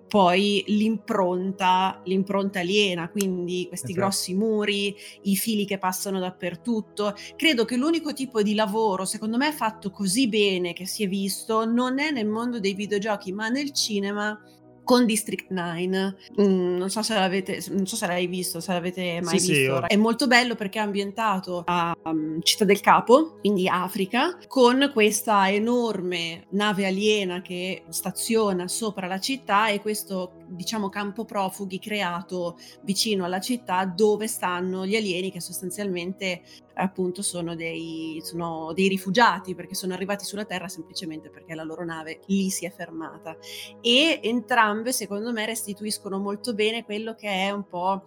poi 0.08 0.64
l'impronta, 0.68 2.00
l'impronta 2.04 2.60
aliena, 2.60 3.08
quindi 3.08 3.66
questi 3.68 3.92
esatto. 3.92 4.00
grossi 4.00 4.34
muri, 4.34 4.94
i 5.22 5.36
fili 5.36 5.64
che 5.64 5.78
passano 5.78 6.18
dappertutto. 6.18 7.14
Credo 7.36 7.64
che 7.64 7.76
l'unico 7.76 8.12
tipo 8.12 8.42
di 8.42 8.54
lavoro, 8.54 9.04
secondo 9.04 9.36
me, 9.36 9.52
fatto 9.52 9.90
così 9.90 10.28
bene 10.28 10.72
che 10.72 10.86
si 10.86 11.04
è 11.04 11.08
visto, 11.08 11.64
non 11.64 11.98
è 11.98 12.10
nel 12.10 12.26
mondo 12.26 12.60
dei 12.60 12.74
videogiochi, 12.74 13.32
ma 13.32 13.48
nel 13.48 13.72
cinema 13.72 14.40
con 14.87 15.05
District 15.05 15.51
9. 15.51 16.16
Mm, 16.40 16.77
non 16.77 16.88
so 16.88 17.03
se 17.03 17.14
l'avete, 17.14 17.62
non 17.70 17.87
so 17.87 17.96
se 17.96 18.07
l'hai 18.07 18.29
visto, 18.29 18.61
se 18.61 18.72
l'avete 18.72 19.20
mai 19.20 19.40
sì, 19.40 19.53
visto. 19.53 19.77
Sì, 19.81 19.83
è 19.88 19.96
molto 19.96 20.29
bello 20.29 20.55
perché 20.55 20.79
è 20.79 20.83
ambientato 20.83 21.64
a 21.66 21.94
um, 22.05 22.40
Città 22.40 22.64
del 22.64 22.81
Capo, 22.81 23.38
quindi 23.40 23.68
Africa, 23.68 24.38
con 24.46 24.90
questa 24.92 25.51
enorme 25.51 26.46
nave 26.51 26.87
aliena 26.87 27.42
che 27.42 27.83
staziona 27.88 28.68
sopra 28.68 29.09
la 29.09 29.18
città 29.18 29.68
e 29.68 29.81
questo 29.81 30.36
diciamo 30.48 30.88
campo 30.88 31.24
profughi 31.24 31.78
creato 31.78 32.56
vicino 32.82 33.24
alla 33.24 33.40
città 33.40 33.85
dove 33.85 34.26
stanno 34.26 34.87
gli 34.87 34.96
alieni 34.96 35.30
che 35.30 35.40
sostanzialmente 35.40 36.42
appunto 36.74 37.22
sono 37.22 37.54
dei, 37.54 38.20
sono 38.22 38.72
dei 38.74 38.88
rifugiati 38.88 39.54
perché 39.54 39.74
sono 39.74 39.94
arrivati 39.94 40.24
sulla 40.24 40.44
Terra 40.44 40.68
semplicemente 40.68 41.30
perché 41.30 41.54
la 41.54 41.64
loro 41.64 41.85
nave 41.85 42.20
lì 42.26 42.50
si 42.50 42.66
è 42.66 42.70
fermata. 42.70 43.37
E 43.80 44.20
entrambe 44.22 44.92
secondo 44.92 45.32
me 45.32 45.46
restituiscono 45.46 46.18
molto 46.18 46.54
bene 46.54 46.85
quello 46.85 47.14
che 47.14 47.28
è 47.28 47.50
un 47.50 47.66
po' 47.66 48.02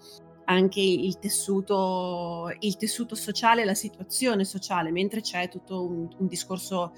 anche 0.45 0.81
il 0.81 1.19
tessuto, 1.19 2.51
il 2.59 2.75
tessuto 2.75 3.13
sociale, 3.13 3.65
la 3.65 3.75
situazione 3.75 4.43
sociale, 4.45 4.91
mentre 4.91 5.21
c'è 5.21 5.47
tutto 5.47 5.83
un, 5.83 6.07
un 6.17 6.27
discorso 6.27 6.91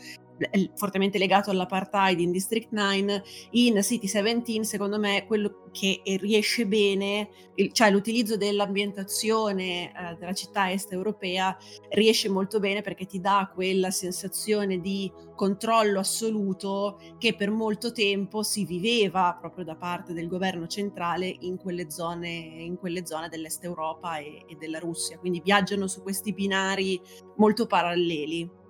fortemente 0.76 1.18
legato 1.18 1.52
all'apartheid 1.52 2.20
in 2.20 2.32
District 2.32 2.72
9, 2.72 3.24
in 3.52 3.82
City 3.82 4.08
17 4.08 4.64
secondo 4.64 5.00
me 5.00 5.26
quello 5.26 5.70
che 5.72 6.02
riesce 6.20 6.66
bene, 6.66 7.30
cioè 7.72 7.92
l'utilizzo 7.92 8.38
dell'ambientazione 8.38 9.92
eh, 9.92 10.16
della 10.20 10.34
città 10.34 10.72
est 10.72 10.92
europea 10.92 11.56
riesce 11.90 12.30
molto 12.30 12.60
bene 12.60 12.82
perché 12.82 13.06
ti 13.06 13.20
dà 13.20 13.50
quella 13.54 13.92
sensazione 13.92 14.80
di 14.80 15.12
controllo 15.36 16.00
assoluto 16.00 17.00
che 17.18 17.36
per 17.36 17.50
molto 17.50 17.92
tempo 17.92 18.44
si 18.44 18.66
viveva 18.66 19.36
proprio 19.40 19.66
da 19.66 19.76
parte 19.76 20.14
del 20.14 20.28
governo 20.28 20.68
centrale 20.68 21.36
in 21.40 21.58
quelle 21.58 21.90
zone, 21.90 22.28
in 22.28 22.78
quelle 22.78 23.06
zone 23.06 23.30
dell'est 23.30 23.64
Europa 23.64 24.18
e, 24.18 24.44
e 24.48 24.56
della 24.60 24.80
Russia, 24.80 25.18
quindi 25.18 25.42
viaggiano 25.44 25.88
su 25.88 26.02
questi 26.02 26.34
binari 26.34 27.00
molto 27.38 27.66
paralleli. 27.66 28.61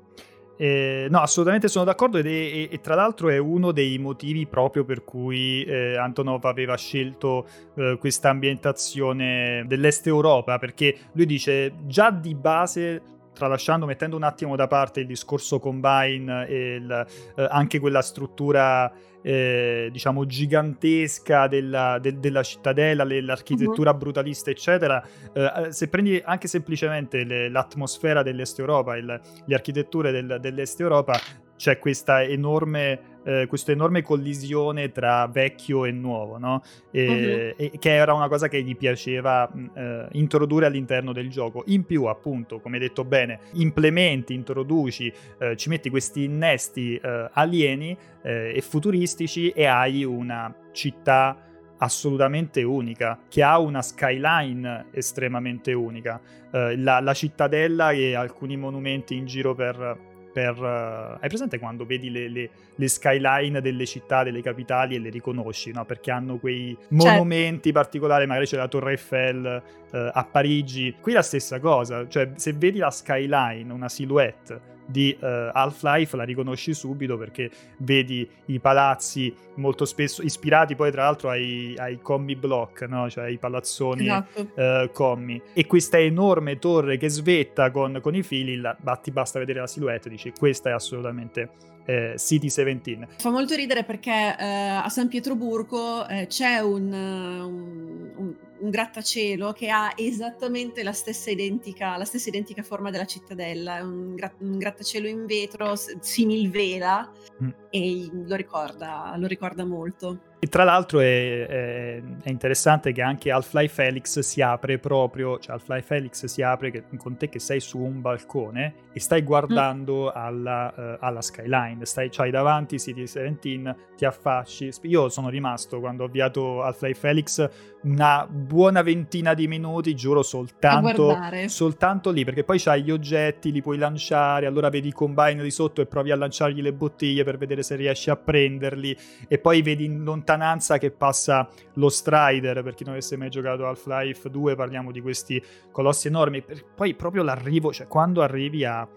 Eh, 0.62 1.08
no, 1.10 1.22
assolutamente 1.22 1.68
sono 1.68 1.86
d'accordo 1.86 2.20
ed 2.20 2.28
è, 2.28 2.30
e, 2.30 2.70
e, 2.72 2.82
tra 2.82 2.94
l'altro 2.94 3.30
è 3.30 3.38
uno 3.40 3.72
dei 3.72 3.98
motivi 3.98 4.46
proprio 4.46 4.84
per 4.84 5.04
cui 5.04 5.64
eh, 5.64 5.98
Antonov 5.98 6.46
aveva 6.46 6.78
scelto 6.78 7.48
eh, 7.74 7.98
questa 8.00 8.30
ambientazione 8.30 9.64
dell'est 9.66 10.06
Europa, 10.06 10.60
perché 10.60 10.96
lui 11.14 11.26
dice 11.26 11.74
già 11.88 12.12
di 12.12 12.36
base 12.36 13.02
tralasciando, 13.34 13.88
mettendo 13.88 14.16
un 14.16 14.22
attimo 14.22 14.56
da 14.56 14.68
parte 14.68 15.00
il 15.00 15.08
discorso 15.08 15.58
combine 15.58 16.46
e 16.46 16.76
il, 16.76 17.08
eh, 17.38 17.48
anche 17.50 17.80
quella 17.80 18.04
struttura 18.04 18.94
eh, 19.22 19.90
diciamo 19.92 20.26
gigantesca 20.26 21.48
della, 21.48 22.00
de, 22.00 22.20
della 22.20 22.44
cittadella, 22.44 23.04
l'architettura 23.04 23.92
uh-huh. 23.92 23.98
brutalista, 23.98 24.50
eccetera. 24.50 25.04
Eh, 25.34 25.72
se 25.72 25.88
prendi 25.88 26.22
anche 26.24 26.48
semplicemente 26.48 27.24
le, 27.24 27.50
l'atmosfera 27.50 28.24
dell'Est 28.24 28.60
Europa, 28.60 28.96
il, 28.98 29.22
le 29.46 29.56
architetture 29.56 30.12
del, 30.12 30.38
dell'Est 30.40 30.80
Europa, 30.80 31.20
c'è 31.56 31.78
questa 31.78 32.24
enorme 32.24 33.11
eh, 33.24 33.46
questa 33.48 33.72
enorme 33.72 34.02
collisione 34.02 34.92
tra 34.92 35.28
vecchio 35.28 35.86
e 35.86 35.92
nuovo, 35.92 36.38
no? 36.38 36.62
E, 36.92 37.56
uh-huh. 37.58 37.66
e, 37.66 37.72
che 37.80 37.94
era 37.94 38.14
una 38.14 38.28
cosa 38.28 38.48
che 38.48 38.62
gli 38.62 38.76
piaceva 38.76 39.50
eh, 39.76 40.08
introdurre 40.14 40.66
all'interno 40.66 41.14
del 41.14 41.30
gioco. 41.30 41.64
In 41.68 41.86
più, 41.86 42.06
appunto, 42.06 42.60
come 42.60 42.78
hai 42.78 42.82
detto 42.84 43.04
bene, 43.04 43.40
implementi, 43.54 44.34
introduci, 44.34 45.12
eh, 45.40 45.56
ci 45.56 45.70
metti 45.70 45.90
questi 45.90 46.24
innesti 46.24 46.96
eh, 46.96 47.30
alieni 47.32 47.96
eh, 48.24 48.54
e 48.56 48.62
futuristici 48.62 49.50
e 49.50 49.66
hai 49.66 50.04
una 50.04 50.54
città 50.72 51.46
assolutamente 51.78 52.62
unica, 52.62 53.20
che 53.28 53.42
ha 53.42 53.58
una 53.58 53.82
skyline 53.82 54.88
estremamente 54.92 55.74
unica. 55.74 56.22
Uh, 56.52 56.76
la, 56.76 57.00
la, 57.00 57.14
cittadella 57.14 57.92
e 57.92 58.14
alcuni 58.14 58.58
monumenti 58.58 59.16
in 59.16 59.26
giro 59.26 59.56
per, 59.56 60.11
per, 60.32 60.58
uh, 60.58 61.18
hai 61.20 61.28
presente 61.28 61.60
quando 61.60 61.86
vedi 61.86 62.10
le, 62.10 62.28
le, 62.28 62.50
le, 62.76 62.88
skyline 62.88 63.62
delle 63.62 63.86
città, 63.86 64.24
delle 64.24 64.42
capitali 64.42 64.96
e 64.96 65.00
le 65.00 65.10
riconosci, 65.10 65.72
no? 65.72 65.86
Perché 65.86 66.12
hanno 66.12 66.38
quei 66.38 66.76
certo. 66.80 66.96
monumenti 66.96 67.72
particolari, 67.72 68.26
magari 68.26 68.46
c'è 68.46 68.58
la 68.58 68.68
Torre 68.68 68.92
Eiffel 68.92 69.62
uh, 69.92 69.98
a 70.12 70.28
Parigi. 70.30 70.96
Qui 71.00 71.14
la 71.14 71.22
stessa 71.22 71.60
cosa, 71.60 72.08
cioè 72.08 72.32
se 72.36 72.54
vedi 72.54 72.80
la 72.80 72.92
skyline, 72.92 73.72
una 73.72 73.90
silhouette 73.90 74.80
di 74.92 75.18
uh, 75.20 75.26
Half-Life 75.26 76.16
la 76.16 76.24
riconosci 76.24 76.74
subito 76.74 77.18
perché 77.18 77.50
vedi 77.78 78.28
i 78.46 78.60
palazzi 78.60 79.34
molto 79.56 79.86
spesso 79.86 80.22
ispirati 80.22 80.76
poi 80.76 80.92
tra 80.92 81.04
l'altro 81.04 81.30
ai, 81.30 81.74
ai 81.78 82.00
commi 82.02 82.36
block, 82.36 82.82
no? 82.88 83.10
cioè 83.10 83.26
ai 83.26 83.38
palazzoni 83.38 84.04
esatto. 84.04 84.52
uh, 84.56 84.92
commi. 84.92 85.42
E 85.54 85.66
questa 85.66 85.98
enorme 85.98 86.60
torre 86.60 86.98
che 86.98 87.10
svetta 87.10 87.72
con, 87.72 88.00
con 88.02 88.16
i 88.16 88.24
fili, 88.24 88.58
la, 88.58 88.76
ti 89.02 89.12
basta 89.12 89.40
vedere 89.40 89.60
la 89.60 89.68
silhouette 89.68 90.08
e 90.08 90.12
dici 90.12 90.34
questa 90.38 90.70
è 90.70 90.74
assolutamente 90.74 91.50
eh, 91.92 92.14
City 92.18 92.48
17. 92.48 93.08
Fa 93.18 93.30
molto 93.30 93.54
ridere 93.56 93.84
perché 93.84 94.36
eh, 94.40 94.46
a 94.46 94.88
San 94.88 95.10
Pietroburgo 95.10 96.08
eh, 96.08 96.28
c'è 96.28 96.60
un, 96.60 96.92
un, 96.94 98.12
un, 98.16 98.36
un, 98.60 98.70
grattacielo 98.70 99.52
che 99.52 99.70
ha 99.70 99.92
esattamente 99.96 100.84
la 100.84 100.94
stessa 100.94 101.30
identica, 101.30 101.98
la 101.98 102.06
stessa 102.06 102.30
identica 102.30 102.64
forma 102.64 102.92
della 102.92 103.06
cittadella, 103.06 103.84
un, 103.84 104.16
gra- 104.16 104.34
un 104.40 104.58
grattacielo 104.58 105.08
in 105.08 105.26
vetro 105.26 105.74
similvela 105.76 107.12
mm. 107.44 107.50
e 107.70 108.10
lo 108.12 108.36
ricorda, 108.36 109.14
lo 109.18 109.28
ricorda 109.28 109.66
molto. 109.66 110.30
E 110.44 110.48
tra 110.48 110.64
l'altro 110.64 111.02
è, 111.02 111.46
è, 111.46 112.02
è, 112.24 112.30
interessante 112.32 112.94
che 112.94 113.04
anche 113.04 113.30
Half-Life 113.30 113.76
Felix 113.76 114.22
si 114.22 114.42
apre 114.42 114.80
proprio, 114.80 115.38
cioè 115.38 115.54
Half-Life 115.54 115.86
Felix 115.86 116.26
si 116.26 116.42
apre 116.42 116.72
che, 116.72 116.84
con 116.98 117.16
te 117.16 117.30
che 117.30 117.38
sei 117.38 117.60
su 117.60 117.78
un 117.78 118.02
balcone 118.02 118.74
e 118.92 119.00
stai 119.00 119.22
guardando 119.22 120.06
mm. 120.06 120.10
alla, 120.20 120.74
uh, 120.76 120.98
alla, 121.00 121.22
skyline, 121.22 121.86
stai 121.86 122.10
c'hai 122.10 122.32
davanti 122.32 122.80
City 122.80 123.02
17, 123.02 123.76
ti 123.96 124.04
affacci. 124.04 124.72
Io 124.82 125.10
sono 125.10 125.30
rimasto 125.30 125.80
quando 125.80 126.02
ho 126.02 126.06
avviato 126.08 126.64
Half-Life 126.64 127.00
Felix 127.00 127.50
una 127.84 128.28
buona 128.28 128.82
ventina 128.82 129.36
di 129.36 129.48
minuti, 129.48 129.96
giuro, 129.96 130.24
soltanto, 130.24 131.18
soltanto 131.46 132.10
lì, 132.10 132.24
perché 132.26 132.44
poi 132.44 132.60
c'hai 132.60 132.82
gli 132.82 132.92
oggetti, 132.92 133.52
li 133.52 133.62
puoi 133.62 133.78
lanciare, 133.78 134.48
allora 134.48 134.70
vedi 134.70 134.88
i 134.88 134.92
combine 134.92 135.44
di 135.44 135.52
sotto 135.52 135.82
e 135.82 135.86
provi 135.86 136.10
a 136.10 136.16
lanciargli 136.16 136.62
le 136.62 136.74
bottiglie 136.74 137.24
per 137.24 137.38
vedere 137.38 137.62
se 137.62 137.76
riesci 137.76 138.10
a 138.10 138.16
prenderli 138.16 138.96
e 139.28 139.38
poi 139.38 139.62
vedi 139.62 139.86
in 139.86 140.04
lontananza 140.04 140.31
lontananza 140.32 140.78
che 140.78 140.92
passa 140.92 141.48
lo 141.74 141.90
Strider, 141.90 142.64
per 142.64 142.74
chi 142.74 142.84
non 142.84 142.94
avesse 142.94 143.18
mai 143.18 143.30
giocato 143.30 143.66
Half-Life 143.66 144.30
2 144.30 144.56
parliamo 144.56 144.92
di 144.92 145.02
questi 145.02 145.44
colossi 145.72 146.08
enormi, 146.08 146.44
poi 146.76 146.94
proprio 146.96 147.24
l'arrivo, 147.24 147.72
cioè 147.72 147.88
quando 147.88 148.22
arrivi 148.22 148.66
a, 148.66 148.88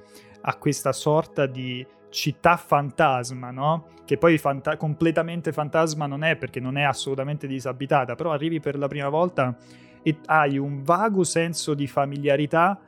a 0.42 0.56
questa 0.56 0.92
sorta 0.92 1.46
di 1.46 1.84
città 2.10 2.56
fantasma, 2.56 3.50
no? 3.50 3.88
Che 4.04 4.18
poi 4.18 4.38
fanta- 4.38 4.76
completamente 4.76 5.52
fantasma 5.52 6.06
non 6.06 6.22
è 6.22 6.36
perché 6.36 6.60
non 6.60 6.76
è 6.76 6.82
assolutamente 6.82 7.46
disabitata, 7.46 8.14
però 8.14 8.32
arrivi 8.32 8.60
per 8.60 8.78
la 8.78 8.86
prima 8.86 9.08
volta 9.08 9.56
e 10.02 10.18
hai 10.26 10.58
un 10.58 10.82
vago 10.82 11.24
senso 11.24 11.74
di 11.74 11.86
familiarità, 11.86 12.78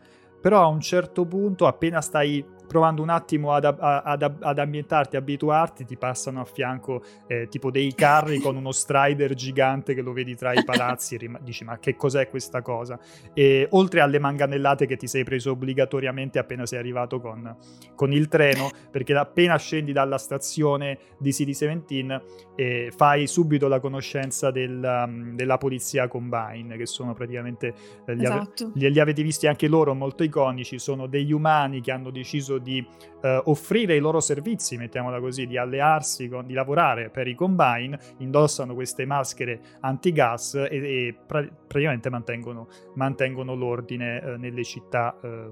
però 0.40 0.62
a 0.62 0.66
un 0.66 0.80
certo 0.80 1.24
punto 1.24 1.66
appena 1.66 2.00
stai 2.00 2.44
provando 2.66 3.02
un 3.02 3.08
attimo 3.08 3.52
ad, 3.52 3.64
ad, 3.64 4.36
ad 4.40 4.58
ambientarti, 4.58 5.16
abituarti, 5.16 5.84
ti 5.84 5.96
passano 5.96 6.40
a 6.40 6.44
fianco 6.44 7.02
eh, 7.26 7.48
tipo 7.48 7.70
dei 7.70 7.94
carri 7.94 8.38
con 8.40 8.56
uno 8.56 8.72
strider 8.72 9.34
gigante 9.34 9.94
che 9.94 10.02
lo 10.02 10.12
vedi 10.12 10.34
tra 10.36 10.52
i 10.52 10.64
palazzi 10.64 11.16
rim- 11.16 11.40
dici 11.40 11.64
ma 11.64 11.78
che 11.78 11.96
cos'è 11.96 12.28
questa 12.28 12.62
cosa? 12.62 12.98
E 13.32 13.66
oltre 13.70 14.00
alle 14.00 14.18
manganellate 14.18 14.86
che 14.86 14.96
ti 14.96 15.06
sei 15.06 15.24
preso 15.24 15.52
obbligatoriamente 15.52 16.38
appena 16.38 16.66
sei 16.66 16.78
arrivato 16.78 17.20
con, 17.20 17.56
con 17.94 18.12
il 18.12 18.28
treno, 18.28 18.70
perché 18.90 19.14
appena 19.14 19.56
scendi 19.56 19.92
dalla 19.92 20.18
stazione 20.18 20.98
di 21.18 21.32
City 21.32 21.46
17 21.46 22.22
eh, 22.54 22.92
fai 22.94 23.26
subito 23.26 23.68
la 23.68 23.80
conoscenza 23.80 24.50
del, 24.50 24.80
um, 24.82 25.34
della 25.34 25.58
polizia 25.58 26.08
Combine, 26.08 26.76
che 26.76 26.86
sono 26.86 27.14
praticamente, 27.14 27.74
eh, 28.06 28.14
li, 28.14 28.24
esatto. 28.24 28.64
ave- 28.64 28.72
li, 28.74 28.90
li 28.90 29.00
avete 29.00 29.22
visti 29.22 29.46
anche 29.46 29.68
loro 29.68 29.94
molto 29.94 30.22
iconici, 30.22 30.78
sono 30.78 31.06
degli 31.06 31.32
umani 31.32 31.80
che 31.80 31.92
hanno 31.92 32.10
deciso 32.10 32.55
di 32.58 32.86
eh, 33.22 33.40
offrire 33.44 33.96
i 33.96 33.98
loro 33.98 34.20
servizi, 34.20 34.76
mettiamola 34.76 35.20
così, 35.20 35.46
di 35.46 35.56
allearsi, 35.56 36.28
con, 36.28 36.46
di 36.46 36.54
lavorare 36.54 37.10
per 37.10 37.26
i 37.26 37.34
combine, 37.34 37.98
indossano 38.18 38.74
queste 38.74 39.04
maschere 39.06 39.60
antigas 39.80 40.54
e, 40.54 40.68
e 40.70 41.16
pra- 41.26 41.46
praticamente 41.66 42.10
mantengono, 42.10 42.68
mantengono 42.94 43.54
l'ordine 43.54 44.22
eh, 44.22 44.36
nelle 44.36 44.64
città, 44.64 45.18
eh, 45.22 45.48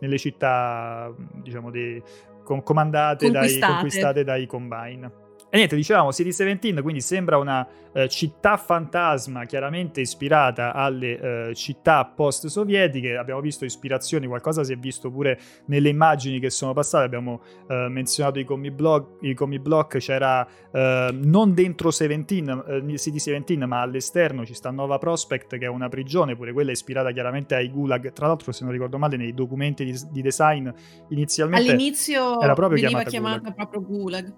nelle 0.00 0.18
città 0.18 1.12
diciamo, 1.16 1.70
di, 1.70 2.02
com- 2.44 2.62
comandate 2.62 3.30
dai, 3.30 3.58
conquistate 3.58 4.24
dai 4.24 4.46
combine. 4.46 5.22
E 5.54 5.56
niente, 5.58 5.76
dicevamo 5.76 6.10
City 6.10 6.30
17, 6.30 6.82
quindi 6.82 7.00
sembra 7.00 7.38
una 7.38 7.64
eh, 7.92 8.08
città 8.08 8.56
fantasma, 8.56 9.44
chiaramente 9.44 10.00
ispirata 10.00 10.74
alle 10.74 11.50
eh, 11.50 11.54
città 11.54 12.04
post-sovietiche. 12.06 13.16
Abbiamo 13.16 13.40
visto 13.40 13.64
ispirazioni, 13.64 14.26
qualcosa 14.26 14.64
si 14.64 14.72
è 14.72 14.76
visto 14.76 15.12
pure 15.12 15.38
nelle 15.66 15.90
immagini 15.90 16.40
che 16.40 16.50
sono 16.50 16.72
passate. 16.72 17.04
Abbiamo 17.04 17.40
eh, 17.68 17.86
menzionato 17.88 18.40
i 18.40 18.44
comic 18.44 18.72
block, 18.72 19.22
i 19.22 19.32
comic 19.34 19.60
block 19.60 19.98
c'era 19.98 20.44
eh, 20.72 21.10
non 21.22 21.54
dentro 21.54 21.90
17, 21.90 22.64
eh, 22.66 22.98
City 22.98 23.12
17, 23.12 23.54
ma 23.64 23.80
all'esterno 23.80 24.44
ci 24.44 24.54
sta 24.54 24.72
Nova 24.72 24.98
Prospect, 24.98 25.56
che 25.56 25.66
è 25.66 25.68
una 25.68 25.88
prigione, 25.88 26.34
pure 26.34 26.52
quella 26.52 26.72
ispirata 26.72 27.12
chiaramente 27.12 27.54
ai 27.54 27.70
gulag. 27.70 28.12
Tra 28.12 28.26
l'altro, 28.26 28.50
se 28.50 28.64
non 28.64 28.72
ricordo 28.72 28.98
male, 28.98 29.16
nei 29.16 29.32
documenti 29.32 29.84
di, 29.84 29.96
di 30.10 30.20
design 30.20 30.68
inizialmente 31.10 31.70
All'inizio 31.70 32.40
era 32.40 32.54
proprio 32.54 32.80
veniva 32.80 33.04
chiamata, 33.04 33.38
chiamata 33.38 33.52
proprio 33.52 33.82
gulag. 33.82 34.34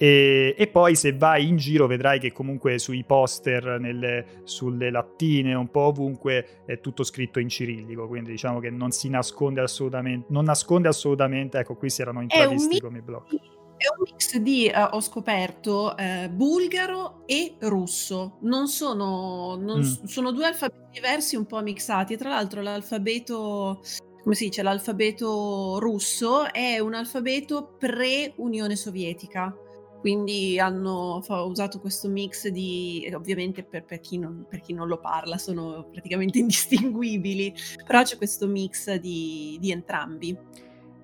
E, 0.00 0.54
e, 0.56 0.66
poi 0.68 0.94
se 0.94 1.12
vai 1.12 1.48
in 1.48 1.56
giro 1.56 1.88
vedrai 1.88 2.20
che 2.20 2.30
comunque 2.30 2.78
sui 2.78 3.02
poster, 3.02 3.80
nelle, 3.80 4.42
sulle 4.44 4.90
lattine, 4.90 5.54
un 5.54 5.68
po' 5.70 5.80
ovunque 5.80 6.62
è 6.66 6.78
tutto 6.78 7.02
scritto 7.02 7.40
in 7.40 7.48
cirillico, 7.48 8.06
quindi 8.06 8.30
diciamo 8.30 8.60
che 8.60 8.70
non 8.70 8.92
si 8.92 9.08
nasconde 9.08 9.60
assolutamente, 9.60 10.26
non 10.30 10.44
nasconde 10.44 10.86
assolutamente, 10.86 11.58
ecco 11.58 11.74
qui 11.74 11.90
si 11.90 12.00
erano 12.00 12.22
intravisti 12.22 12.80
come 12.80 13.00
blocchi. 13.00 13.40
È 13.76 13.86
un 13.96 14.04
mix 14.04 14.36
di, 14.36 14.70
uh, 14.72 14.94
ho 14.94 15.00
scoperto, 15.00 15.94
uh, 15.96 16.28
bulgaro 16.28 17.22
e 17.26 17.54
russo. 17.60 18.38
Non 18.42 18.68
sono, 18.68 19.56
non 19.56 19.80
mm. 19.80 20.04
sono 20.04 20.32
due 20.32 20.46
alfabeti 20.46 20.90
diversi 20.92 21.36
un 21.36 21.46
po' 21.46 21.60
mixati. 21.60 22.16
Tra 22.16 22.28
l'altro 22.28 22.60
l'alfabeto 22.60 23.80
come 24.22 24.34
si 24.34 24.46
dice, 24.46 24.62
l'alfabeto 24.62 25.78
russo 25.78 26.52
è 26.52 26.80
un 26.80 26.92
alfabeto 26.92 27.76
pre-Unione 27.78 28.76
Sovietica 28.76 29.56
quindi 30.00 30.58
hanno 30.58 31.22
usato 31.28 31.80
questo 31.80 32.08
mix 32.08 32.48
di, 32.48 33.10
ovviamente 33.14 33.64
per, 33.64 33.84
per, 33.84 34.00
chi 34.00 34.18
non, 34.18 34.46
per, 34.48 34.60
chi 34.60 34.72
non, 34.72 34.86
lo 34.86 34.98
parla 34.98 35.38
sono 35.38 35.88
praticamente 35.90 36.38
indistinguibili, 36.40 37.54
però 37.84 38.02
c'è 38.02 38.16
questo 38.16 38.46
mix 38.46 38.94
di, 38.94 39.56
di 39.60 39.70
entrambi. 39.70 40.36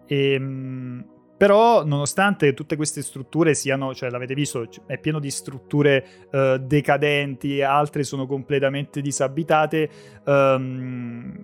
Ehm, 0.07 1.14
però, 1.45 1.85
nonostante 1.85 2.55
tutte 2.55 2.75
queste 2.75 3.03
strutture 3.03 3.53
siano, 3.53 3.95
cioè 3.95 4.09
l'avete 4.09 4.33
visto, 4.33 4.67
è 4.87 4.97
pieno 4.97 5.19
di 5.19 5.31
strutture 5.31 6.27
uh, 6.31 6.57
decadenti, 6.57 7.61
altre 7.61 8.03
sono 8.03 8.27
completamente 8.27 9.03
disabitate. 9.03 9.91
Um, 10.25 11.43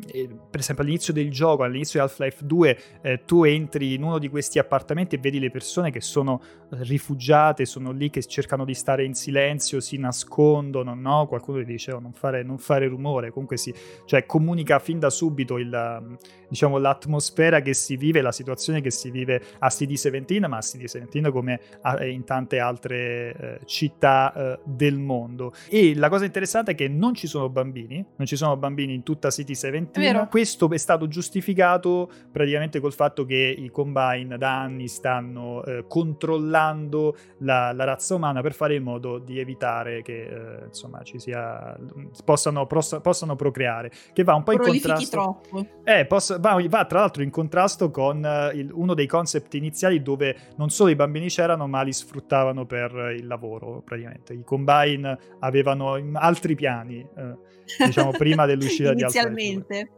per 0.51 0.61
esempio, 0.61 0.85
all'inizio 0.85 1.13
del 1.13 1.31
gioco, 1.31 1.65
all'inizio 1.65 2.01
di 2.01 2.07
Half-Life 2.07 2.47
2, 2.47 2.79
eh, 3.03 3.25
tu 3.27 3.45
entri 3.45 3.93
in 3.93 4.03
uno 4.03 4.19
di 4.19 4.31
questi 4.31 4.59
appartamenti 4.59 5.17
e 5.17 5.19
vedi 5.19 5.39
le 5.39 5.51
persone 5.51 5.91
che 5.91 6.01
sono 6.01 6.41
rifugiate, 6.71 7.67
sono 7.67 7.91
lì 7.91 8.09
che 8.09 8.23
cercano 8.25 8.65
di 8.65 8.73
stare 8.73 9.05
in 9.05 9.13
silenzio, 9.13 9.81
si 9.81 9.99
nascondono, 9.99 10.95
no? 10.95 11.27
Qualcuno 11.27 11.61
gli 11.61 11.65
dice 11.65 11.93
oh, 11.93 12.01
non, 12.01 12.15
fare, 12.15 12.43
non 12.43 12.57
fare 12.57 12.87
rumore, 12.87 13.31
comunque 13.31 13.59
si, 13.59 13.75
cioè, 14.07 14.25
comunica 14.25 14.79
fin 14.79 14.99
da 14.99 15.11
subito 15.11 15.59
il, 15.59 16.19
diciamo, 16.49 16.79
l'atmosfera 16.79 17.61
che 17.61 17.75
si 17.75 17.99
vive, 17.99 18.23
la 18.23 18.33
situazione 18.33 18.81
che 18.81 18.91
si 18.91 19.11
vive 19.11 19.43
a 19.59 19.69
City 19.69 19.90
CD17, 19.95 20.49
ma 20.49 20.59
CD17 20.59 21.31
come 21.31 21.61
in 22.01 22.25
tante 22.25 22.59
altre 22.59 23.35
eh, 23.35 23.61
città 23.65 24.33
eh, 24.33 24.59
del 24.65 24.99
mondo. 24.99 25.53
E 25.69 25.95
la 25.95 26.09
cosa 26.09 26.25
interessante 26.25 26.73
è 26.73 26.75
che 26.75 26.89
non 26.89 27.15
ci 27.15 27.27
sono 27.27 27.49
bambini, 27.49 28.05
non 28.17 28.27
ci 28.27 28.37
sono 28.37 28.57
bambini 28.57 28.95
in 28.95 29.03
tutta 29.03 29.29
CD17. 29.29 30.29
Questo 30.29 30.71
è 30.71 30.79
stato 30.79 31.09
giustificato 31.09 32.11
praticamente 32.31 32.81
col 32.81 32.93
fatto 32.93 33.25
che 33.25 33.55
i 33.57 33.71
Combine 33.71 34.37
da 34.39 34.61
anni 34.61 34.89
stanno 34.89 35.65
eh, 35.65 35.85
controllando 35.89 37.17
la, 37.39 37.73
la, 37.73 37.85
razza 37.85 38.15
umana 38.15 38.41
per 38.41 38.53
fare 38.53 38.75
in 38.75 38.83
modo 38.83 39.19
di 39.19 39.39
evitare 39.39 40.03
che 40.03 40.23
eh, 40.23 40.65
insomma 40.67 41.03
ci 41.03 41.19
sia 41.19 41.77
possano, 42.25 42.67
possa, 42.67 43.01
possano 43.01 43.37
procreare, 43.37 43.91
che 44.13 44.23
va 44.23 44.35
un 44.35 44.43
po' 44.43 44.53
in 44.53 44.59
contrasto. 44.59 45.11
troppo. 45.11 45.67
Eh, 45.85 46.07
posso, 46.07 46.39
va, 46.39 46.63
va, 46.69 46.85
tra 46.85 47.01
l'altro 47.01 47.23
in 47.23 47.31
contrasto 47.31 47.91
con 47.91 48.23
uh, 48.23 48.57
il, 48.57 48.71
uno 48.73 48.95
dei 48.95 49.07
concept 49.07 49.55
iniziali 49.55 49.70
dove 50.03 50.37
non 50.57 50.71
solo 50.71 50.91
i 50.91 50.97
bambini 50.97 51.29
c'erano, 51.29 51.67
ma 51.67 51.83
li 51.83 51.93
sfruttavano 51.93 52.67
per 52.67 53.15
il 53.17 53.27
lavoro, 53.27 53.83
praticamente. 53.85 54.33
I 54.33 54.43
Combine 54.45 55.19
avevano 55.41 55.99
altri 56.15 56.55
piani, 56.55 57.07
uh, 57.17 57.39
diciamo, 57.85 58.11
prima 58.11 58.47
dell'uscita 58.47 58.93
di 58.95 59.03
Inizialmente. 59.03 59.91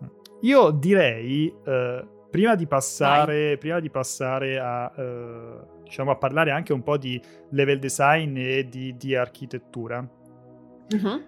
Io 0.42 0.70
direi, 0.70 1.52
uh, 1.64 2.28
prima, 2.30 2.54
di 2.54 2.66
passare, 2.66 3.56
prima 3.58 3.80
di 3.80 3.90
passare 3.90 4.58
a, 4.58 4.92
diciamo, 5.84 6.10
a 6.10 6.16
parlare 6.16 6.50
anche 6.50 6.72
un 6.72 6.82
po' 6.82 6.96
di 6.96 7.20
level 7.50 7.78
design 7.78 8.36
e 8.36 8.68
di, 8.68 8.96
di 8.96 9.14
architettura, 9.14 10.06
Uh-huh. 10.92 11.20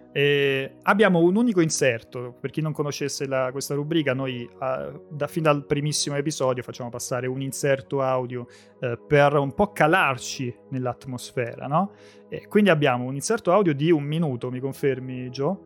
abbiamo 0.83 1.21
un 1.21 1.37
unico 1.37 1.61
inserto, 1.61 2.37
per 2.41 2.51
chi 2.51 2.61
non 2.61 2.73
conoscesse 2.73 3.27
la, 3.27 3.51
questa 3.51 3.75
rubrica, 3.75 4.15
noi 4.15 4.49
uh, 4.53 5.03
da, 5.11 5.27
fin 5.27 5.43
dal 5.43 5.65
primissimo 5.65 6.17
episodio 6.17 6.63
facciamo 6.63 6.91
passare 6.91 7.27
un 7.27 7.41
inserto 7.41 8.01
audio 8.01 8.47
uh, 8.81 8.99
per 9.07 9.35
un 9.35 9.55
po' 9.55 9.73
calarci 9.73 10.55
nell'atmosfera, 10.71 11.67
no? 11.67 11.93
E 12.29 12.47
quindi 12.49 12.71
abbiamo 12.71 13.05
un 13.05 13.15
inserto 13.15 13.53
audio 13.53 13.75
di 13.75 13.91
un 13.91 14.05
minuto, 14.05 14.51
mi 14.51 14.61
confermi 14.61 15.29
Joe? 15.31 15.57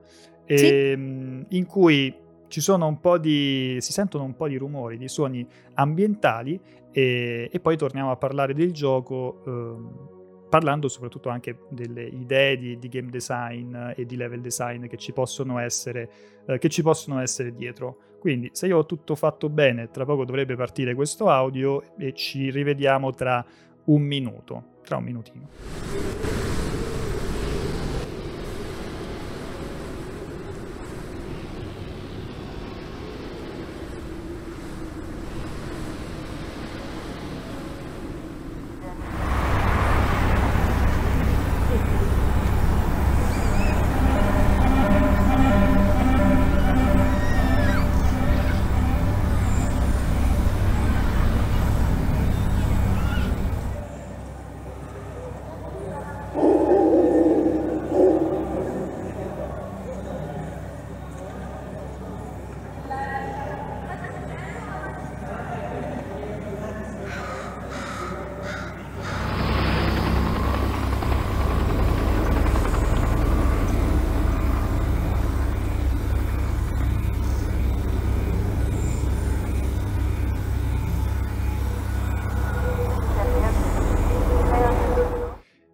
Sì. 0.46 0.92
um, 0.94 1.44
in 1.50 1.66
cui 1.66 2.14
ci 2.48 2.60
sono 2.60 2.86
un 2.86 3.00
po' 3.00 3.18
di... 3.18 3.76
si 3.80 3.92
sentono 3.92 4.24
un 4.24 4.34
po' 4.34 4.48
di 4.48 4.56
rumori, 4.56 4.96
di 4.96 5.08
suoni 5.08 5.46
ambientali 5.74 6.58
e, 6.90 7.48
e 7.52 7.60
poi 7.60 7.76
torniamo 7.76 8.10
a 8.10 8.16
parlare 8.16 8.54
del 8.54 8.72
gioco. 8.72 10.16
Parlando 10.48 10.88
soprattutto 10.88 11.28
anche 11.28 11.58
delle 11.68 12.04
idee 12.04 12.56
di, 12.56 12.78
di, 12.78 12.88
game 12.88 13.10
design 13.10 13.76
e 13.94 14.06
di 14.06 14.16
level 14.16 14.40
design 14.40 14.86
che 14.86 14.96
ci 14.96 15.12
essere, 15.58 16.10
eh, 16.46 16.58
che 16.58 16.68
ci 16.68 16.82
possono 16.82 17.20
essere 17.20 17.54
dietro. 17.54 17.98
Quindi 18.18 18.50
se 18.52 18.66
io 18.66 18.78
ho 18.78 18.86
tutto 18.86 19.14
fatto 19.14 19.48
bene, 19.48 19.90
tra 19.90 20.04
poco 20.04 20.24
dovrebbe 20.24 20.56
partire 20.56 20.94
questo 20.94 21.28
audio 21.28 21.96
e 21.98 22.14
ci 22.14 22.50
rivediamo 22.50 23.12
tra 23.12 23.44
un 23.84 24.02
minuto, 24.02 24.80
tra 24.82 24.96
un 24.96 25.04
minutino. 25.04 26.37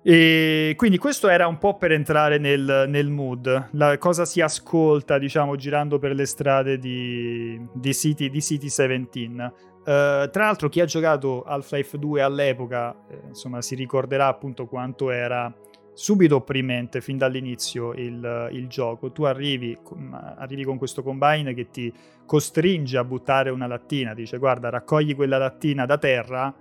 E 0.06 0.74
quindi 0.76 0.98
questo 0.98 1.28
era 1.28 1.46
un 1.46 1.56
po' 1.56 1.78
per 1.78 1.90
entrare 1.90 2.36
nel, 2.36 2.84
nel 2.88 3.08
mood, 3.08 3.70
la 3.70 3.96
cosa 3.96 4.26
si 4.26 4.42
ascolta, 4.42 5.16
diciamo, 5.16 5.56
girando 5.56 5.98
per 5.98 6.12
le 6.12 6.26
strade 6.26 6.78
di, 6.78 7.58
di, 7.72 7.94
City, 7.94 8.28
di 8.28 8.42
City 8.42 8.64
17. 8.66 9.18
Uh, 9.18 9.42
eh, 9.88 10.28
tra 10.30 10.44
l'altro, 10.44 10.68
chi 10.68 10.82
ha 10.82 10.84
giocato 10.84 11.42
Half-Life 11.44 11.98
2 11.98 12.20
all'epoca, 12.20 12.94
eh, 13.08 13.18
insomma, 13.28 13.62
si 13.62 13.74
ricorderà 13.74 14.26
appunto 14.26 14.66
quanto 14.66 15.10
era 15.10 15.50
subito 15.94 16.36
opprimente 16.36 17.00
fin 17.00 17.16
dall'inizio 17.16 17.94
il, 17.94 18.50
il 18.52 18.66
gioco. 18.68 19.10
Tu 19.10 19.22
arrivi, 19.22 19.74
arrivi, 20.36 20.64
con 20.64 20.76
questo 20.76 21.02
combine 21.02 21.54
che 21.54 21.70
ti 21.70 21.90
costringe 22.26 22.98
a 22.98 23.04
buttare 23.04 23.48
una 23.48 23.66
lattina, 23.66 24.12
dice 24.12 24.36
guarda 24.36 24.68
raccogli 24.68 25.14
quella 25.14 25.38
lattina 25.38 25.86
da 25.86 25.96
terra 25.96 26.54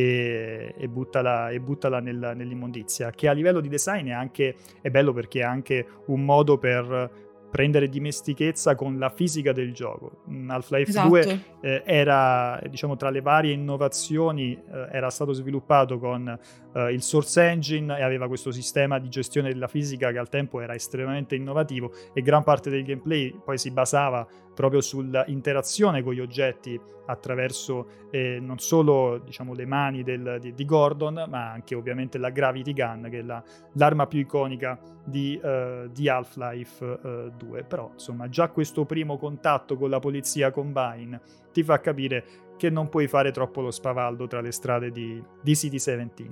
e, 0.00 0.74
e, 0.76 0.88
buttala, 0.88 1.50
e 1.50 1.60
buttala 1.60 2.00
nel, 2.00 2.32
nell'immondizia, 2.34 3.10
che 3.10 3.28
a 3.28 3.32
livello 3.32 3.60
di 3.60 3.68
design 3.68 4.08
è, 4.08 4.12
anche, 4.12 4.56
è 4.80 4.90
bello 4.90 5.12
perché 5.12 5.40
è 5.40 5.44
anche 5.44 5.86
un 6.06 6.24
modo 6.24 6.58
per 6.58 7.28
prendere 7.50 7.88
dimestichezza 7.88 8.76
con 8.76 8.98
la 8.98 9.10
fisica 9.10 9.52
del 9.52 9.72
gioco. 9.72 10.22
Mm, 10.30 10.50
Half-Life 10.50 10.90
esatto. 10.90 11.08
2 11.08 11.44
eh, 11.60 11.82
era, 11.84 12.60
diciamo, 12.68 12.96
tra 12.96 13.10
le 13.10 13.20
varie 13.20 13.52
innovazioni, 13.52 14.52
eh, 14.52 14.88
era 14.92 15.10
stato 15.10 15.32
sviluppato 15.32 15.98
con 15.98 16.38
eh, 16.72 16.92
il 16.92 17.02
Source 17.02 17.42
Engine 17.42 17.98
e 17.98 18.02
aveva 18.02 18.28
questo 18.28 18.52
sistema 18.52 18.98
di 18.98 19.08
gestione 19.08 19.50
della 19.50 19.66
fisica 19.66 20.12
che 20.12 20.18
al 20.18 20.28
tempo 20.28 20.60
era 20.60 20.74
estremamente 20.74 21.34
innovativo 21.34 21.92
e 22.14 22.22
gran 22.22 22.44
parte 22.44 22.70
del 22.70 22.84
gameplay 22.84 23.36
poi 23.44 23.58
si 23.58 23.72
basava 23.72 24.26
proprio 24.60 24.82
sull'interazione 24.82 26.02
con 26.02 26.12
gli 26.12 26.20
oggetti 26.20 26.78
attraverso 27.06 28.08
eh, 28.10 28.38
non 28.40 28.58
solo 28.58 29.18
diciamo, 29.24 29.54
le 29.54 29.64
mani 29.64 30.02
del, 30.02 30.36
di, 30.38 30.52
di, 30.52 30.64
Gordon, 30.66 31.24
ma 31.30 31.50
anche 31.50 31.74
ovviamente 31.74 32.18
la 32.18 32.28
Gravity 32.28 32.74
Gun, 32.74 33.08
che 33.10 33.20
è 33.20 33.22
la, 33.22 33.42
l'arma 33.72 34.06
più 34.06 34.18
iconica 34.18 34.78
di, 35.02 35.40
uh, 35.42 35.88
di 35.88 36.10
Half-Life 36.10 36.84
uh, 36.84 37.32
2. 37.38 37.64
Però, 37.64 37.88
insomma, 37.94 38.28
già 38.28 38.50
questo 38.50 38.84
primo 38.84 39.16
contatto 39.16 39.78
con 39.78 39.88
la 39.88 39.98
polizia 39.98 40.50
Combine 40.50 41.18
ti 41.52 41.62
fa 41.62 41.80
capire 41.80 42.24
che 42.58 42.68
non 42.68 42.90
puoi 42.90 43.08
fare 43.08 43.30
troppo 43.30 43.62
lo 43.62 43.70
spavaldo 43.70 44.26
tra 44.26 44.42
le 44.42 44.52
strade 44.52 44.90
di, 44.90 45.22
di 45.40 45.56
City 45.56 45.78
17. 45.78 46.22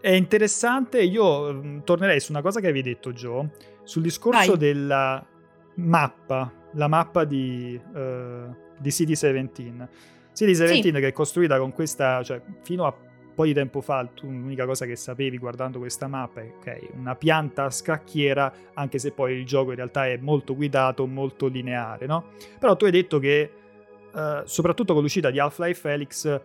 È 0.00 0.10
interessante, 0.10 1.02
io 1.02 1.52
mh, 1.52 1.66
mm, 1.66 1.78
tornerei 1.80 2.20
su 2.20 2.30
una 2.30 2.40
cosa 2.40 2.60
che 2.60 2.68
avevi 2.68 2.88
detto, 2.88 3.12
Joe, 3.12 3.50
sul 3.82 4.02
discorso 4.02 4.52
Vai. 4.52 4.58
della 4.58 5.26
mappa 5.74 6.62
la 6.74 6.88
mappa 6.88 7.24
di, 7.24 7.80
uh, 7.92 8.54
di 8.78 8.88
CD17. 8.90 9.88
CD17 10.34 10.82
sì. 10.82 10.90
che 10.90 11.06
è 11.08 11.12
costruita 11.12 11.58
con 11.58 11.72
questa, 11.72 12.22
cioè 12.22 12.40
fino 12.62 12.86
a 12.86 12.94
po' 13.34 13.44
di 13.44 13.52
tempo 13.52 13.80
fa 13.80 14.08
tu, 14.14 14.26
l'unica 14.26 14.64
cosa 14.64 14.86
che 14.86 14.96
sapevi 14.96 15.36
guardando 15.38 15.78
questa 15.78 16.06
mappa 16.06 16.40
è 16.40 16.52
ok, 16.56 16.88
una 16.94 17.16
pianta 17.16 17.68
scacchiera, 17.68 18.52
anche 18.74 18.98
se 18.98 19.10
poi 19.10 19.34
il 19.34 19.44
gioco 19.44 19.70
in 19.70 19.76
realtà 19.76 20.06
è 20.06 20.16
molto 20.16 20.54
guidato, 20.54 21.06
molto 21.06 21.48
lineare, 21.48 22.06
no? 22.06 22.30
Però 22.58 22.76
tu 22.76 22.84
hai 22.84 22.92
detto 22.92 23.18
che 23.18 23.50
uh, 24.12 24.42
soprattutto 24.44 24.92
con 24.94 25.02
l'uscita 25.02 25.30
di 25.30 25.38
Half-Life 25.38 25.80
Felix 25.80 26.40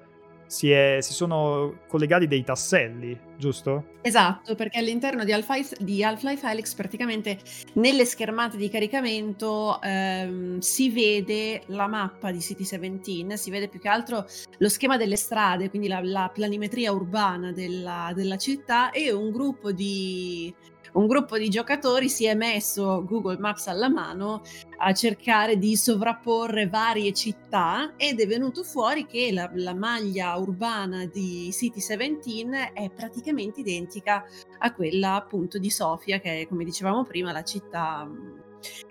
si, 0.50 0.72
è, 0.72 0.98
si, 1.00 1.14
sono 1.14 1.82
collegati 1.88 2.26
dei 2.26 2.44
tasselli, 2.44 3.16
giusto? 3.38 3.90
Esatto, 4.02 4.56
perché 4.56 4.80
all'interno 4.80 5.24
di 5.24 5.32
Half-Life, 5.32 5.76
di 5.80 6.04
Half-Life 6.04 6.50
Helix 6.50 6.74
praticamente 6.74 7.38
nelle 7.74 8.04
schermate 8.04 8.58
di 8.58 8.68
caricamento 8.68 9.80
ehm, 9.80 10.58
si 10.58 10.90
vede 10.90 11.62
la 11.68 11.86
mappa 11.86 12.32
di 12.32 12.42
City 12.42 12.64
17, 12.64 13.38
si 13.38 13.52
vede 13.52 13.68
più 13.68 13.80
che 13.80 13.90
altro 13.90 14.26
lo 14.58 14.70
schema 14.70 14.98
delle 14.98 15.18
strade, 15.18 15.70
quindi 15.70 15.88
la, 15.88 16.02
la 16.02 16.32
planimetria 16.34 16.92
urbana 16.92 17.52
della, 17.52 18.12
della 18.16 18.38
città 18.38 18.90
e 18.90 19.12
un 19.12 19.30
gruppo 19.30 19.72
di 19.72 20.52
un 20.94 21.08
gruppo 21.08 21.38
di 21.38 21.50
giocatori 21.50 22.10
si 22.10 22.26
è 22.26 22.34
messo 22.34 23.04
Google 23.06 23.38
Maps 23.38 23.68
alla 23.68 23.90
mano 23.90 24.42
a 24.78 24.94
cercare 24.94 25.58
di 25.58 25.76
sovrapporre 25.76 26.68
varie 26.68 27.14
città 27.14 27.94
ed 27.98 28.20
è 28.20 28.28
venuto 28.28 28.64
fuori 28.64 29.06
che 29.06 29.32
la, 29.32 29.50
la 29.54 29.74
maglia 29.74 30.36
urbana 30.38 31.06
di 31.06 31.50
City 31.52 31.80
17 31.80 32.72
è 32.74 32.90
praticamente 32.90 33.60
identica 33.60 34.24
a 34.60 34.74
quella 34.74 35.16
appunto 35.16 35.58
di 35.58 35.70
Sofia, 35.70 36.20
che 36.20 36.42
è 36.42 36.48
come 36.48 36.64
dicevamo 36.64 37.04
prima 37.04 37.32
la 37.32 37.44
città, 37.44 38.10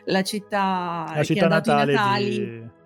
la 0.04 0.22
città, 0.22 1.12
la 1.14 1.24
città 1.24 1.48
natale 1.48 2.28
di 2.28 2.76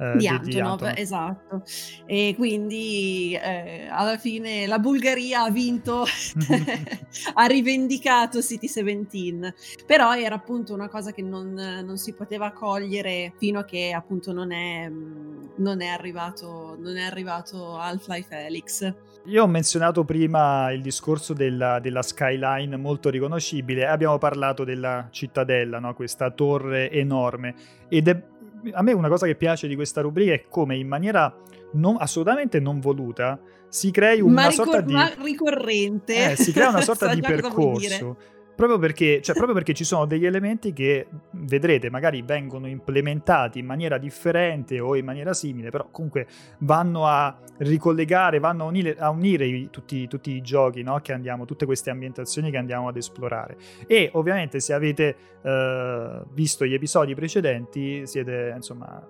eh, 0.00 0.12
di 0.12 0.18
di- 0.18 0.38
di 0.50 0.60
Antonov, 0.60 0.70
Antonov. 0.72 0.94
esatto. 0.96 1.62
E 2.06 2.34
quindi 2.36 3.38
eh, 3.40 3.86
alla 3.90 4.16
fine 4.16 4.66
la 4.66 4.78
Bulgaria 4.78 5.42
ha 5.42 5.50
vinto, 5.50 6.04
ha 7.34 7.44
rivendicato 7.46 8.40
City 8.40 8.66
17, 8.66 9.54
però 9.86 10.14
era 10.16 10.36
appunto 10.36 10.72
una 10.72 10.88
cosa 10.88 11.12
che 11.12 11.22
non, 11.22 11.52
non 11.52 11.98
si 11.98 12.14
poteva 12.14 12.50
cogliere 12.52 13.34
fino 13.36 13.58
a 13.58 13.64
che 13.64 13.92
appunto 13.92 14.32
non 14.32 14.52
è, 14.52 14.88
mh, 14.88 15.50
non 15.56 15.82
è 15.82 15.88
arrivato, 15.88 16.76
non 16.80 16.96
è 16.96 17.02
arrivato 17.02 17.76
Half-Life 17.76 18.34
Helix. 18.34 18.94
Io 19.26 19.42
ho 19.42 19.46
menzionato 19.46 20.02
prima 20.04 20.70
il 20.72 20.80
discorso 20.80 21.34
della, 21.34 21.78
della 21.78 22.00
skyline 22.00 22.74
molto 22.76 23.10
riconoscibile, 23.10 23.86
abbiamo 23.86 24.16
parlato 24.16 24.64
della 24.64 25.08
cittadella, 25.10 25.78
no? 25.78 25.92
questa 25.92 26.30
torre 26.30 26.90
enorme, 26.90 27.54
ed 27.90 28.08
è 28.08 28.22
a 28.72 28.82
me 28.82 28.92
una 28.92 29.08
cosa 29.08 29.26
che 29.26 29.34
piace 29.34 29.66
di 29.66 29.74
questa 29.74 30.00
rubrica 30.00 30.32
è 30.32 30.44
come 30.48 30.76
in 30.76 30.88
maniera 30.88 31.34
non- 31.72 31.96
assolutamente 31.98 32.60
non 32.60 32.80
voluta 32.80 33.38
si 33.68 33.90
crei 33.92 34.20
una 34.20 34.46
ma, 34.46 34.50
sorta 34.50 34.80
ricor- 34.80 35.16
di... 35.16 35.22
ricorrente. 35.24 36.32
Eh, 36.32 36.36
si 36.36 36.52
crea 36.52 36.68
una 36.70 36.80
sorta 36.82 37.08
So 37.08 37.14
di 37.14 37.20
percorso. 37.20 38.16
Proprio 38.60 38.78
perché, 38.78 39.22
cioè, 39.22 39.34
proprio 39.34 39.54
perché 39.54 39.72
ci 39.72 39.84
sono 39.84 40.04
degli 40.04 40.26
elementi 40.26 40.74
che 40.74 41.06
vedrete 41.30 41.88
magari 41.88 42.20
vengono 42.20 42.68
implementati 42.68 43.58
in 43.58 43.64
maniera 43.64 43.96
differente 43.96 44.78
o 44.80 44.96
in 44.96 45.04
maniera 45.06 45.32
simile, 45.32 45.70
però 45.70 45.88
comunque 45.90 46.26
vanno 46.58 47.06
a 47.06 47.38
ricollegare, 47.56 48.38
vanno 48.38 48.64
a 48.64 48.66
unire, 48.66 48.96
a 48.98 49.08
unire 49.08 49.46
i- 49.46 49.70
tutti, 49.70 50.06
tutti 50.08 50.32
i 50.32 50.42
giochi 50.42 50.82
no? 50.82 51.00
che 51.00 51.14
andiamo, 51.14 51.46
tutte 51.46 51.64
queste 51.64 51.88
ambientazioni 51.88 52.50
che 52.50 52.58
andiamo 52.58 52.88
ad 52.88 52.98
esplorare. 52.98 53.56
E 53.86 54.10
ovviamente 54.12 54.60
se 54.60 54.74
avete 54.74 55.16
eh, 55.40 56.22
visto 56.32 56.66
gli 56.66 56.74
episodi 56.74 57.14
precedenti 57.14 58.06
siete, 58.06 58.52
insomma, 58.54 59.02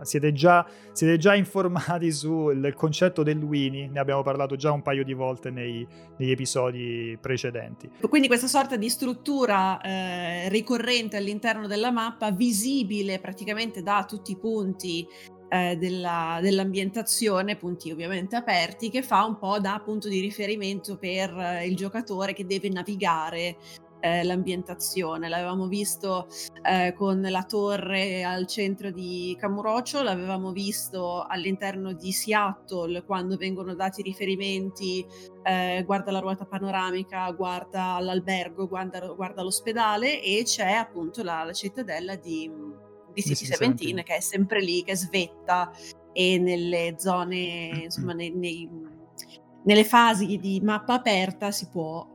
siete 0.00 0.32
già, 0.32 0.66
siete 0.92 1.18
già 1.18 1.34
informati 1.34 2.10
sul 2.12 2.72
concetto 2.74 3.22
del 3.22 3.42
Winnie, 3.42 3.86
ne 3.88 4.00
abbiamo 4.00 4.22
parlato 4.22 4.56
già 4.56 4.72
un 4.72 4.80
paio 4.80 5.04
di 5.04 5.12
volte 5.12 5.50
nei, 5.50 5.86
negli 6.16 6.30
episodi 6.30 7.18
precedenti. 7.20 7.90
Quindi 8.08 8.28
questa 8.28 8.46
sorta 8.46 8.76
di 8.78 8.88
struttura 8.88 9.80
eh, 9.80 10.48
ricorrente 10.48 11.16
all'interno 11.18 11.66
della 11.66 11.90
mappa, 11.90 12.30
visibile 12.30 13.18
praticamente 13.18 13.82
da 13.82 14.06
tutti 14.08 14.32
i 14.32 14.38
punti 14.38 15.06
eh, 15.48 15.76
della- 15.76 16.38
dell'ambientazione, 16.40 17.56
punti 17.56 17.90
ovviamente 17.90 18.36
aperti, 18.36 18.90
che 18.90 19.02
fa 19.02 19.24
un 19.24 19.38
po' 19.38 19.58
da 19.58 19.80
punto 19.84 20.08
di 20.08 20.20
riferimento 20.20 20.96
per 20.96 21.36
eh, 21.36 21.66
il 21.66 21.76
giocatore 21.76 22.32
che 22.32 22.46
deve 22.46 22.68
navigare 22.68 23.56
eh, 24.00 24.24
l'ambientazione. 24.24 25.28
L'avevamo 25.28 25.66
visto 25.66 26.28
eh, 26.62 26.92
con 26.96 27.20
la 27.20 27.44
torre 27.44 28.24
al 28.24 28.46
centro 28.46 28.90
di 28.90 29.36
Camurocio, 29.38 30.02
l'avevamo 30.02 30.52
visto 30.52 31.24
all'interno 31.26 31.92
di 31.92 32.12
Seattle 32.12 33.04
quando 33.04 33.36
vengono 33.36 33.74
dati 33.74 34.02
riferimenti 34.02 35.06
eh, 35.42 35.82
guarda 35.86 36.10
la 36.10 36.18
ruota 36.18 36.44
panoramica, 36.44 37.30
guarda 37.32 37.98
l'albergo, 38.00 38.68
guarda, 38.68 39.00
guarda 39.08 39.42
l'ospedale 39.42 40.22
e 40.22 40.42
c'è 40.44 40.72
appunto 40.72 41.22
la, 41.22 41.42
la 41.44 41.52
cittadella 41.52 42.16
di, 42.16 42.50
di 43.12 43.22
City 43.22 43.34
City 43.34 43.56
17 43.56 43.74
17. 43.74 44.02
che 44.02 44.16
è 44.16 44.20
sempre 44.20 44.60
lì, 44.60 44.82
che 44.82 44.94
svetta 44.94 45.70
e 46.12 46.38
nelle 46.38 46.96
zone, 46.98 47.84
insomma, 47.84 48.12
nei- 48.12 48.34
nei- 48.34 48.96
nelle 49.64 49.84
fasi 49.84 50.38
di 50.38 50.60
mappa 50.62 50.94
aperta 50.94 51.50
si 51.50 51.68
può 51.68 52.06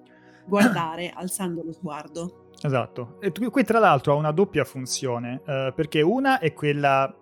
guardare 0.46 1.12
alzando 1.14 1.64
lo 1.64 1.72
sguardo. 1.72 2.48
Esatto. 2.62 3.18
E 3.20 3.32
qui 3.32 3.64
tra 3.64 3.80
l'altro 3.80 4.14
ha 4.14 4.16
una 4.16 4.32
doppia 4.32 4.64
funzione, 4.64 5.42
eh, 5.46 5.74
perché 5.76 6.02
una 6.02 6.40
è 6.40 6.54
quella 6.54 7.14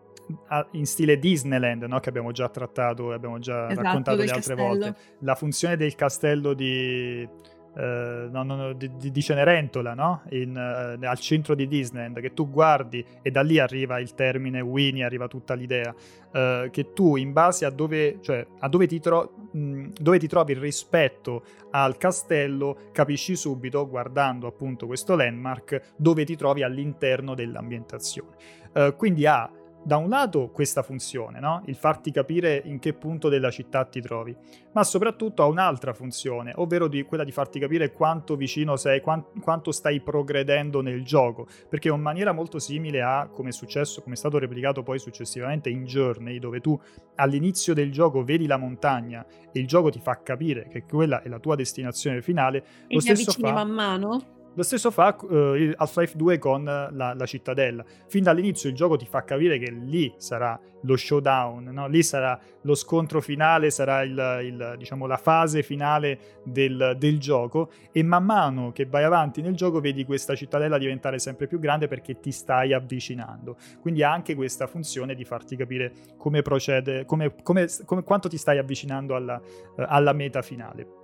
in 0.72 0.86
stile 0.86 1.20
Disneyland, 1.20 1.84
no? 1.84 2.00
che 2.00 2.10
abbiamo 2.10 2.32
già 2.32 2.48
trattato 2.48 3.12
e 3.12 3.16
abbiamo 3.16 3.40
già 3.40 3.70
Esatto, 3.70 3.82
raccontato 3.82 4.18
le 4.18 4.24
altre 4.24 4.56
castello. 4.56 4.68
volte. 4.68 4.96
La 5.20 5.36
funzione 5.36 5.78
del 5.78 5.96
castello 5.96 6.54
di, 6.54 7.28
eh, 7.76 8.28
no, 8.30 8.44
no, 8.44 8.74
di, 8.74 9.12
di- 9.12 9.22
Cenerentola, 9.22 9.94
no? 9.94 10.24
In, 10.30 10.56
eh, 10.56 11.06
al 11.06 11.20
centro 11.20 11.56
di 11.56 11.68
Disneyland, 11.68 12.20
che 12.20 12.34
tu 12.34 12.50
guardi 12.50 13.06
e 13.22 13.32
da 13.32 13.42
lì 13.42 13.60
arriva 13.60 14.00
il 14.00 14.14
termine 14.14 14.60
Winnie, 14.62 15.04
arriva 15.04 15.28
tutta 15.28 15.54
l'idea, 15.54 15.94
eh, 16.34 16.70
che 16.72 16.94
tu 16.94 17.16
in 17.16 17.32
base 17.32 17.66
a 17.66 17.70
dove, 17.70 18.18
cioè, 18.22 18.46
a 18.60 18.68
dove 18.68 18.88
ti, 18.88 19.00
tro- 19.00 19.34
mh, 19.52 19.88
dove 20.00 20.20
ti 20.20 20.28
trovi 20.28 20.54
rispetto 20.54 21.44
al 21.72 21.98
castello, 21.98 22.90
capisci 22.92 23.36
subito, 23.36 23.88
guardando 23.88 24.48
appunto 24.48 24.88
questo 24.88 25.16
landmark, 25.16 25.94
dove 25.96 26.26
ti 26.26 26.36
trovi 26.36 26.64
all'interno 26.64 27.36
dell'ambientazione. 27.36 28.36
Eh, 28.74 28.94
quindi 28.98 29.26
ha 29.26 29.50
da 29.84 29.98
un 29.98 30.10
lato 30.10 30.50
questa 30.50 30.84
funzione, 30.84 31.40
no? 31.40 31.62
il 31.66 31.76
farti 31.76 32.12
capire 32.12 32.62
in 32.66 32.80
che 32.80 32.94
punto 32.94 33.30
della 33.30 33.50
città 33.50 33.84
ti 33.86 34.02
trovi, 34.02 34.36
ma 34.74 34.84
soprattutto 34.84 35.42
ha 35.42 35.48
un'altra 35.48 35.94
funzione, 35.94 36.54
ovvero 36.56 36.88
di 36.88 37.04
quella 37.04 37.24
di 37.24 37.32
farti 37.32 37.60
capire 37.60 37.92
quanto 37.92 38.36
vicino 38.36 38.76
sei, 38.76 39.02
quan- 39.02 39.26
quanto 39.42 39.72
stai 39.72 40.00
progredendo 40.02 40.82
nel 40.82 41.04
gioco, 41.04 41.48
perché 41.68 41.90
in 41.90 42.02
maniera 42.02 42.32
molto 42.32 42.60
simile 42.60 43.02
a 43.02 43.28
come 43.32 43.50
è 43.50 43.54
successo, 43.54 44.02
come 44.02 44.16
è 44.16 44.18
stato 44.18 44.38
replicato 44.38 44.84
poi 44.84 45.00
successivamente 45.00 45.70
in 45.70 45.86
Journey, 45.86 46.40
dove 46.40 46.62
tu 46.62 46.80
all'inizio 47.16 47.74
del 47.74 47.92
gioco 47.92 48.24
vedi 48.24 48.46
la 48.46 48.58
montagna 48.58 49.26
e 49.52 49.60
il 49.60 49.68
gioco 49.68 49.90
ti 49.90 50.00
fa 50.00 50.22
capire 50.22 50.68
che 50.70 50.84
quella 50.84 51.22
è 51.22 51.28
la 51.28 51.40
tua 51.40 51.56
destinazione 51.56 52.22
finale, 52.22 52.58
E 52.88 52.94
lo 52.96 53.00
ti 53.00 53.16
stesso 53.16 53.32
avvicini 53.32 53.48
fa 53.48 53.54
man 53.54 53.70
mano? 53.70 54.40
Lo 54.54 54.64
stesso 54.64 54.92
fa 54.92 55.16
eh, 55.30 55.74
Half-Life 55.76 56.18
2 56.18 56.38
con 56.38 56.64
la, 56.64 56.90
la 56.92 57.26
cittadella. 57.26 57.84
Fin 58.08 58.24
dall'inizio 58.24 58.70
il 58.70 58.76
gioco 58.76 58.98
ti 58.98 59.06
fa 59.06 59.24
capire 59.24 59.58
che 59.58 59.72
lì 59.72 60.14
sarà 60.18 60.60
lo 60.84 60.98
showdown, 60.98 61.70
no? 61.72 61.88
lì 61.88 62.04
sarà 62.04 62.40
lo 62.62 62.76
scontro 62.76 63.22
finale, 63.22 63.70
sarà 63.70 64.02
il, 64.02 64.40
il, 64.44 64.76
diciamo, 64.78 65.06
la 65.06 65.18
fase 65.18 65.64
finale 65.64 66.42
del, 66.44 66.96
del 66.98 67.20
gioco 67.20 67.72
e 67.92 68.04
man 68.04 68.26
mano 68.26 68.72
che 68.72 68.86
vai 68.86 69.04
avanti 69.04 69.42
nel 69.42 69.56
gioco 69.56 69.80
vedi 69.80 70.06
questa 70.06 70.36
cittadella 70.36 70.78
diventare 70.78 71.20
sempre 71.20 71.48
più 71.48 71.60
grande 71.60 71.88
perché 71.88 72.20
ti 72.20 72.32
stai 72.32 72.74
avvicinando. 72.74 73.56
Quindi 73.80 74.04
ha 74.04 74.12
anche 74.12 74.36
questa 74.36 74.68
funzione 74.68 75.16
di 75.16 75.24
farti 75.24 75.56
capire 75.56 75.94
come 76.18 76.42
procede, 76.42 77.06
come, 77.06 77.36
come, 77.42 77.68
come- 77.86 78.04
quanto 78.04 78.28
ti 78.28 78.38
stai 78.38 78.58
avvicinando 78.58 79.16
alla, 79.16 79.40
eh, 79.78 79.86
alla 79.88 80.14
meta 80.14 80.42
finale. 80.42 81.01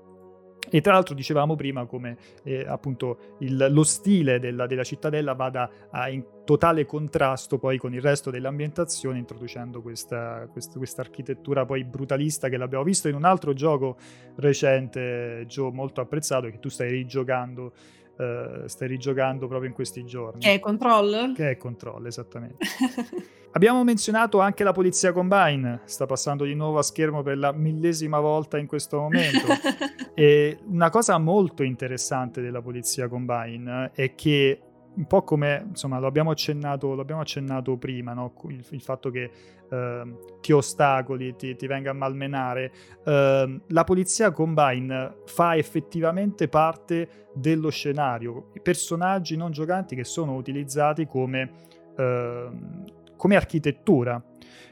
E 0.70 0.82
tra 0.82 0.94
l'altro 0.94 1.14
dicevamo 1.16 1.56
prima 1.56 1.86
come 1.86 2.18
eh, 2.44 2.66
appunto 2.68 3.36
il- 3.40 3.68
lo 3.70 3.84
stile 3.84 4.40
della, 4.40 4.66
della 4.68 4.84
cittadella 4.84 5.34
vada 5.34 5.70
a- 5.90 6.10
in 6.10 6.24
totale 6.44 6.86
contrasto 6.86 7.58
poi 7.58 7.78
con 7.78 7.94
il 7.94 8.02
resto 8.02 8.30
dell'ambientazione, 8.30 9.18
introducendo 9.18 9.82
questa, 9.82 10.48
questa 10.52 11.02
architettura 11.02 11.66
poi 11.66 11.84
brutalista 11.84 12.48
che 12.50 12.58
l'abbiamo 12.58 12.84
visto 12.86 13.08
in 13.10 13.16
un 13.16 13.26
altro 13.26 13.54
gioco 13.54 13.98
recente, 14.36 15.44
Joe, 15.48 15.72
molto 15.72 16.02
apprezzato, 16.02 16.50
che 16.50 16.60
tu 16.60 16.70
stai 16.70 16.90
rigiocando, 16.90 17.74
eh, 18.18 18.64
stai 18.66 18.88
rigiocando 18.88 19.48
proprio 19.48 19.70
in 19.70 19.76
questi 19.76 20.04
giorni. 20.04 20.42
Che 20.42 20.54
è 20.54 20.60
control? 20.60 21.34
Che 21.36 21.52
è 21.52 21.58
Control, 21.58 22.06
esattamente. 22.08 22.66
Abbiamo 23.52 23.84
menzionato 23.84 24.40
anche 24.40 24.64
la 24.64 24.72
polizia 24.72 25.12
Combine, 25.12 25.82
sta 25.86 26.06
passando 26.06 26.44
di 26.44 26.54
nuovo 26.54 26.78
a 26.78 26.84
schermo 26.84 27.24
per 27.24 27.38
la 27.38 27.52
millesima 27.52 28.20
volta 28.20 28.58
in 28.58 28.68
questo 28.68 29.00
momento. 29.00 29.48
E 30.18 30.58
una 30.66 30.90
cosa 30.90 31.20
molto 31.20 31.62
interessante 31.62 32.42
della 32.42 32.60
polizia 32.60 33.08
Combine 33.08 33.92
è 33.94 34.16
che 34.16 34.62
un 34.98 35.06
po' 35.06 35.24
come 35.24 35.64
insomma 35.70 36.00
lo 36.00 36.08
abbiamo 36.08 36.32
accennato, 36.32 36.96
lo 36.96 37.02
abbiamo 37.02 37.22
accennato 37.22 37.78
prima, 37.78 38.14
no? 38.14 38.34
il, 38.50 38.66
il 38.68 38.82
fatto 38.82 39.12
che 39.12 39.30
ehm, 39.70 40.18
ti 40.42 40.52
ostacoli, 40.52 41.36
ti, 41.36 41.56
ti 41.56 41.68
venga 41.68 41.92
a 41.92 41.94
malmenare, 41.94 42.72
ehm, 43.06 43.62
la 43.68 43.84
polizia 43.84 44.32
Combine 44.32 45.18
fa 45.26 45.56
effettivamente 45.56 46.48
parte 46.48 47.28
dello 47.34 47.70
scenario, 47.70 48.52
personaggi 48.62 49.38
non 49.38 49.52
giocanti 49.52 49.96
che 49.96 50.04
sono 50.04 50.36
utilizzati 50.36 51.06
come, 51.06 51.52
ehm, 51.96 52.84
come 53.16 53.36
architettura, 53.36 54.22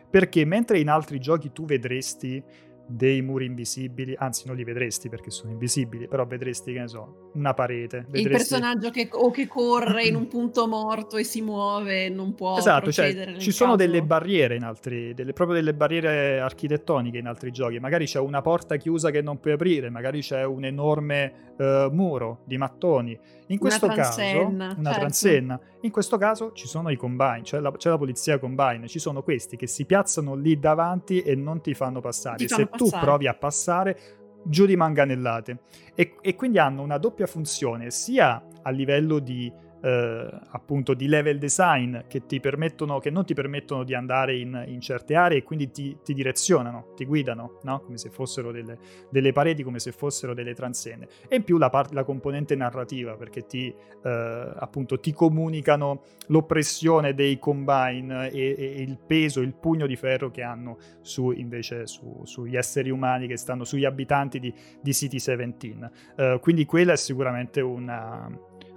perché 0.10 0.44
mentre 0.44 0.80
in 0.80 0.90
altri 0.90 1.20
giochi 1.20 1.52
tu 1.52 1.66
vedresti 1.66 2.44
dei 2.88 3.22
muri 3.22 3.46
invisibili, 3.46 4.16
anzi 4.18 4.48
non 4.48 4.56
li 4.56 4.64
vedresti 4.64 5.10
perché 5.10 5.30
sono 5.30 5.52
invisibili, 5.52 6.08
però 6.08 6.26
vedresti, 6.26 6.74
che 6.74 6.80
ne 6.80 6.88
so, 6.88 7.25
una 7.36 7.54
parete. 7.54 7.98
Il 7.98 8.06
vedresti- 8.24 8.30
personaggio 8.30 8.90
che, 8.90 9.08
o 9.12 9.32
che 9.32 9.48
corre 9.48 10.04
in 10.04 10.16
un 10.16 10.28
punto 10.30 10.68
morto 10.68 11.18
e 11.18 11.24
si 11.24 11.42
muove 11.42 12.10
non 12.10 12.34
può 12.36 12.58
Esatto, 12.58 12.92
cioè, 12.92 13.36
ci 13.38 13.52
sono 13.52 13.76
caso- 13.76 13.86
delle 13.86 14.02
barriere 14.04 14.56
in 14.56 14.64
altri, 14.64 15.14
delle, 15.14 15.34
proprio 15.34 15.56
delle 15.56 15.74
barriere 15.74 16.40
architettoniche 16.40 17.18
in 17.18 17.28
altri 17.28 17.52
giochi. 17.52 17.80
Magari 17.80 18.06
c'è 18.06 18.20
una 18.20 18.42
porta 18.42 18.76
chiusa 18.78 19.12
che 19.12 19.22
non 19.22 19.40
puoi 19.40 19.54
aprire, 19.54 19.90
magari 19.90 20.22
c'è 20.22 20.44
un 20.44 20.66
enorme 20.66 21.54
eh, 21.58 21.88
muro 21.92 22.40
di 22.46 22.58
mattoni. 22.58 23.18
In 23.48 23.60
questo 23.60 23.88
caso, 23.88 24.18
transenna, 24.18 24.66
una 24.66 24.74
certo. 24.92 25.00
transenna. 25.00 25.60
In 25.82 25.92
questo 25.92 26.18
caso 26.18 26.52
ci 26.54 26.68
sono 26.68 26.90
i 26.90 26.96
combine, 26.96 27.44
cioè 27.44 27.60
la, 27.60 27.72
c'è 27.72 27.90
la 27.90 27.98
polizia 27.98 28.40
combine, 28.40 28.88
ci 28.88 28.98
sono 28.98 29.22
questi 29.22 29.56
che 29.56 29.68
si 29.68 29.86
piazzano 29.86 30.34
lì 30.34 30.58
davanti 30.58 31.22
e 31.22 31.36
non 31.36 31.62
ti 31.62 31.74
fanno 31.76 32.02
passare. 32.02 32.38
Ti 32.38 32.48
Se 32.48 32.56
fanno 32.56 32.70
tu 32.76 32.86
passare. 32.86 33.06
provi 33.06 33.28
a 33.28 33.34
passare, 33.36 34.00
giù 34.46 34.66
di 34.66 34.76
manganellate. 34.76 35.60
E, 35.96 36.16
e 36.22 36.36
quindi 36.36 36.60
hanno 36.60 36.82
una 36.82 36.98
doppia 36.98 37.28
funzione, 37.28 37.92
sia 37.92 38.44
a 38.62 38.70
livello 38.70 39.20
di 39.20 39.52
eh, 39.86 40.28
appunto 40.50 40.96
di 40.96 41.08
level 41.08 41.38
design 41.38 42.00
che 42.08 42.26
ti 42.26 42.40
permettono, 42.40 42.98
che 42.98 43.12
non 43.12 43.24
ti 43.24 43.36
permettono 43.36 43.84
di 43.84 43.94
andare 43.94 44.36
in, 44.36 44.64
in 44.66 44.82
certe 44.82 45.14
aree 45.14 45.38
e 45.38 45.44
quindi 45.44 45.70
ti, 45.70 45.98
ti 46.04 46.16
direzionano, 46.16 46.94
ti 46.96 47.06
guidano, 47.06 47.60
no? 47.62 47.82
come 47.82 48.00
se 48.00 48.10
fossero 48.10 48.52
delle, 48.52 48.80
delle, 49.12 49.32
pareti, 49.32 49.62
come 49.62 49.78
se 49.78 49.92
fossero 49.92 50.34
delle 50.34 50.56
transenne. 50.56 51.08
E 51.28 51.36
in 51.36 51.44
più 51.44 51.60
la, 51.60 51.70
part- 51.70 51.94
la 51.94 52.04
componente 52.04 52.56
narrativa, 52.56 53.16
perché 53.16 53.46
ti, 53.46 53.72
eh, 54.04 54.54
appunto, 54.56 55.00
ti 55.00 55.14
comunicano 55.14 56.02
l'oppressione 56.28 57.14
dei 57.14 57.38
combine 57.38 58.32
e, 58.32 58.56
e, 58.58 58.82
il 58.82 58.98
peso, 59.06 59.42
il 59.42 59.54
pugno 59.54 59.86
di 59.86 59.96
ferro 59.96 60.32
che 60.32 60.42
hanno 60.42 60.80
su, 61.02 61.30
invece 61.30 61.86
su, 61.86 62.22
sugli 62.24 62.56
esseri 62.56 62.90
umani 62.90 63.28
che 63.28 63.38
stanno, 63.38 63.64
sugli 63.64 63.86
abitanti 63.86 64.40
di, 64.40 64.52
di 64.82 64.94
City 64.94 65.18
17. 65.18 65.92
Uh, 66.18 66.40
quindi 66.40 66.66
quella 66.66 66.94
è 66.94 66.98
sicuramente 66.98 67.62
una, 67.62 68.28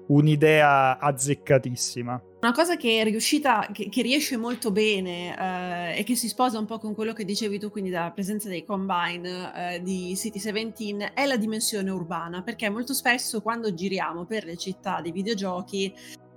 un'idea 0.08 0.98
azzeccatissima. 0.98 2.22
Una 2.40 2.52
cosa 2.52 2.76
che 2.76 3.00
è 3.00 3.04
riuscita, 3.04 3.68
che, 3.72 3.88
che 3.88 4.02
riesce 4.02 4.36
molto 4.36 4.70
bene 4.70 5.36
eh, 5.36 5.98
e 5.98 6.04
che 6.04 6.14
si 6.14 6.28
sposa 6.28 6.58
un 6.58 6.66
po' 6.66 6.78
con 6.78 6.94
quello 6.94 7.12
che 7.12 7.24
dicevi 7.24 7.58
tu, 7.58 7.70
quindi 7.70 7.90
dalla 7.90 8.12
presenza 8.12 8.48
dei 8.48 8.64
combine 8.64 9.74
eh, 9.74 9.82
di 9.82 10.14
City 10.16 10.38
17, 10.38 11.14
è 11.14 11.26
la 11.26 11.36
dimensione 11.36 11.90
urbana, 11.90 12.42
perché 12.42 12.68
molto 12.70 12.94
spesso 12.94 13.42
quando 13.42 13.74
giriamo 13.74 14.24
per 14.24 14.44
le 14.44 14.56
città 14.56 15.00
dei 15.00 15.10
videogiochi 15.10 15.92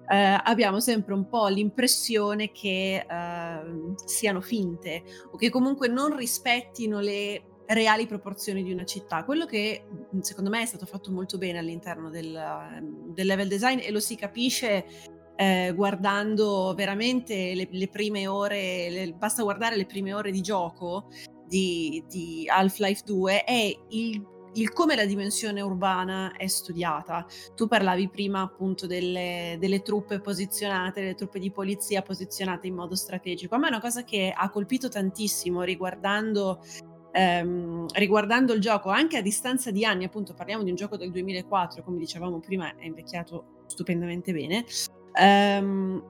eh, 0.07 0.41
abbiamo 0.43 0.79
sempre 0.79 1.13
un 1.13 1.27
po' 1.27 1.47
l'impressione 1.47 2.51
che 2.51 3.05
eh, 3.07 3.93
siano 4.03 4.41
finte 4.41 5.03
o 5.31 5.37
che 5.37 5.49
comunque 5.49 5.87
non 5.87 6.15
rispettino 6.17 6.99
le 6.99 7.43
reali 7.73 8.05
proporzioni 8.07 8.63
di 8.63 8.71
una 8.71 8.85
città. 8.85 9.23
Quello 9.23 9.45
che 9.45 9.83
secondo 10.21 10.49
me 10.49 10.61
è 10.61 10.65
stato 10.65 10.85
fatto 10.85 11.11
molto 11.11 11.37
bene 11.37 11.59
all'interno 11.59 12.09
del, 12.09 12.39
del 13.13 13.25
level 13.25 13.47
design 13.47 13.79
e 13.81 13.91
lo 13.91 13.99
si 13.99 14.15
capisce 14.15 14.85
eh, 15.35 15.73
guardando 15.75 16.73
veramente 16.75 17.53
le, 17.55 17.67
le 17.71 17.87
prime 17.87 18.27
ore, 18.27 18.89
le, 18.89 19.13
basta 19.13 19.43
guardare 19.43 19.75
le 19.75 19.85
prime 19.85 20.13
ore 20.13 20.31
di 20.31 20.41
gioco 20.41 21.07
di, 21.47 22.03
di 22.07 22.47
Half-Life 22.47 23.03
2, 23.05 23.43
è 23.43 23.75
il 23.89 24.29
il 24.55 24.73
come 24.73 24.95
la 24.95 25.05
dimensione 25.05 25.61
urbana 25.61 26.33
è 26.35 26.47
studiata. 26.47 27.25
Tu 27.55 27.67
parlavi 27.67 28.09
prima 28.09 28.41
appunto 28.41 28.85
delle, 28.85 29.55
delle, 29.59 29.81
truppe 29.81 30.19
posizionate, 30.19 31.01
delle 31.01 31.15
truppe 31.15 31.39
di 31.39 31.51
polizia 31.51 32.01
posizionate 32.01 32.67
in 32.67 32.75
modo 32.75 32.95
strategico. 32.95 33.55
A 33.55 33.57
me 33.57 33.67
è 33.67 33.69
una 33.69 33.79
cosa 33.79 34.03
che 34.03 34.33
ha 34.35 34.49
colpito 34.49 34.89
tantissimo 34.89 35.61
riguardando 35.61 36.61
ehm, 37.11 37.87
riguardando 37.93 38.53
il 38.53 38.61
gioco, 38.61 38.89
anche 38.89 39.17
a 39.17 39.21
distanza 39.21 39.71
di 39.71 39.85
anni, 39.85 40.05
appunto 40.05 40.33
parliamo 40.33 40.63
di 40.63 40.69
un 40.69 40.75
gioco 40.75 40.97
del 40.97 41.11
2004, 41.11 41.83
come 41.83 41.97
dicevamo 41.97 42.39
prima, 42.39 42.75
è 42.75 42.85
invecchiato 42.85 43.63
stupendamente 43.67 44.33
bene, 44.33 44.65
ehm, 45.13 46.03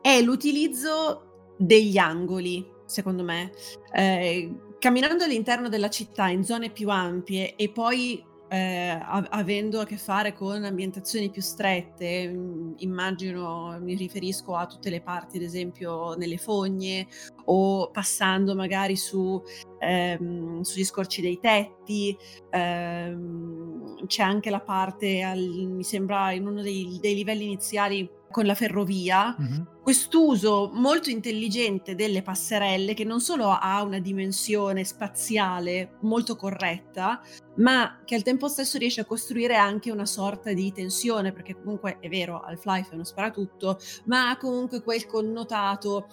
è 0.00 0.20
l'utilizzo 0.22 1.54
degli 1.56 1.98
angoli, 1.98 2.66
secondo 2.86 3.22
me. 3.22 3.52
Eh, 3.92 4.50
camminando 4.78 5.24
all'interno 5.24 5.68
della 5.68 5.88
città 5.88 6.26
in 6.28 6.44
zone 6.44 6.70
più 6.70 6.90
ampie 6.90 7.54
e 7.54 7.70
poi 7.70 8.24
eh, 8.52 8.98
avendo 9.30 9.80
a 9.80 9.86
che 9.86 9.96
fare 9.96 10.34
con 10.34 10.62
ambientazioni 10.62 11.30
più 11.30 11.40
strette, 11.40 12.28
mm, 12.28 12.72
immagino, 12.78 13.78
mi 13.80 13.94
riferisco 13.94 14.54
a 14.54 14.66
tutte 14.66 14.90
le 14.90 15.00
parti, 15.00 15.38
ad 15.38 15.42
esempio 15.42 16.12
nelle 16.16 16.36
fogne 16.36 17.06
o 17.46 17.90
passando 17.90 18.54
magari 18.54 18.94
su, 18.96 19.42
ehm, 19.78 20.60
sugli 20.60 20.84
scorci 20.84 21.22
dei 21.22 21.38
tetti, 21.40 22.14
ehm, 22.50 24.04
c'è 24.06 24.22
anche 24.22 24.50
la 24.50 24.60
parte, 24.60 25.22
al, 25.22 25.40
mi 25.40 25.82
sembra, 25.82 26.32
in 26.32 26.46
uno 26.46 26.60
dei, 26.60 26.98
dei 27.00 27.14
livelli 27.14 27.44
iniziali 27.44 28.06
con 28.32 28.44
la 28.44 28.56
ferrovia, 28.56 29.36
mm-hmm. 29.40 29.62
quest'uso 29.80 30.72
molto 30.74 31.08
intelligente 31.08 31.94
delle 31.94 32.22
passerelle 32.22 32.94
che 32.94 33.04
non 33.04 33.20
solo 33.20 33.50
ha 33.50 33.80
una 33.84 34.00
dimensione 34.00 34.82
spaziale 34.82 35.98
molto 36.00 36.34
corretta, 36.34 37.20
ma 37.58 38.00
che 38.04 38.16
al 38.16 38.24
tempo 38.24 38.48
stesso 38.48 38.78
riesce 38.78 39.02
a 39.02 39.04
costruire 39.04 39.54
anche 39.54 39.92
una 39.92 40.06
sorta 40.06 40.52
di 40.52 40.72
tensione, 40.72 41.30
perché 41.30 41.54
comunque 41.54 41.98
è 42.00 42.08
vero, 42.08 42.40
Half-Life 42.40 42.90
è 42.90 42.94
uno 42.94 43.04
sparatutto, 43.04 43.78
ma 44.06 44.30
ha 44.30 44.36
comunque 44.36 44.82
quel 44.82 45.06
connotato 45.06 46.08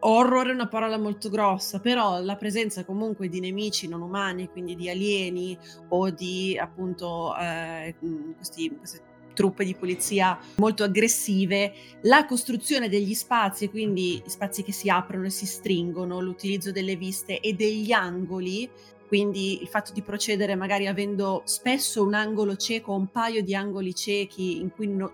Horror 0.00 0.48
è 0.48 0.52
una 0.52 0.68
parola 0.68 0.96
molto 0.96 1.28
grossa, 1.28 1.78
però 1.78 2.20
la 2.20 2.36
presenza 2.36 2.84
comunque 2.84 3.28
di 3.28 3.40
nemici 3.40 3.86
non 3.86 4.00
umani, 4.00 4.48
quindi 4.48 4.74
di 4.74 4.88
alieni 4.88 5.58
o 5.88 6.10
di 6.10 6.58
appunto 6.58 7.36
eh, 7.36 7.94
questi, 8.36 8.74
queste 8.76 9.02
truppe 9.32 9.64
di 9.64 9.74
polizia 9.74 10.38
molto 10.56 10.84
aggressive, 10.84 11.72
la 12.02 12.24
costruzione 12.26 12.88
degli 12.88 13.14
spazi, 13.14 13.68
quindi 13.68 14.22
spazi 14.26 14.62
che 14.62 14.72
si 14.72 14.88
aprono 14.88 15.26
e 15.26 15.30
si 15.30 15.46
stringono, 15.46 16.20
l'utilizzo 16.20 16.72
delle 16.72 16.96
viste 16.96 17.40
e 17.40 17.52
degli 17.54 17.92
angoli, 17.92 18.68
quindi 19.06 19.60
il 19.60 19.68
fatto 19.68 19.92
di 19.92 20.02
procedere 20.02 20.54
magari 20.54 20.86
avendo 20.86 21.42
spesso 21.44 22.04
un 22.04 22.14
angolo 22.14 22.56
cieco 22.56 22.92
un 22.94 23.08
paio 23.08 23.42
di 23.42 23.54
angoli 23.54 23.94
ciechi 23.94 24.64
cui 24.74 24.86
no, 24.86 25.10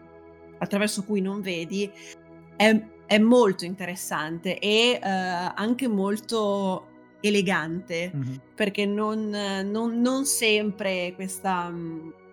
attraverso 0.59 1.05
cui 1.05 1.21
non 1.21 1.41
vedi, 1.41 1.91
è, 2.57 2.83
è 3.07 3.19
molto 3.19 3.65
interessante 3.65 4.59
e 4.59 4.99
uh, 5.03 5.53
anche 5.55 5.89
molto 5.89 6.87
elegante, 7.21 8.13
mm-hmm. 8.15 8.35
perché 8.55 8.87
non, 8.87 9.29
non, 9.65 10.01
non 10.01 10.25
sempre 10.25 11.13
questa 11.15 11.73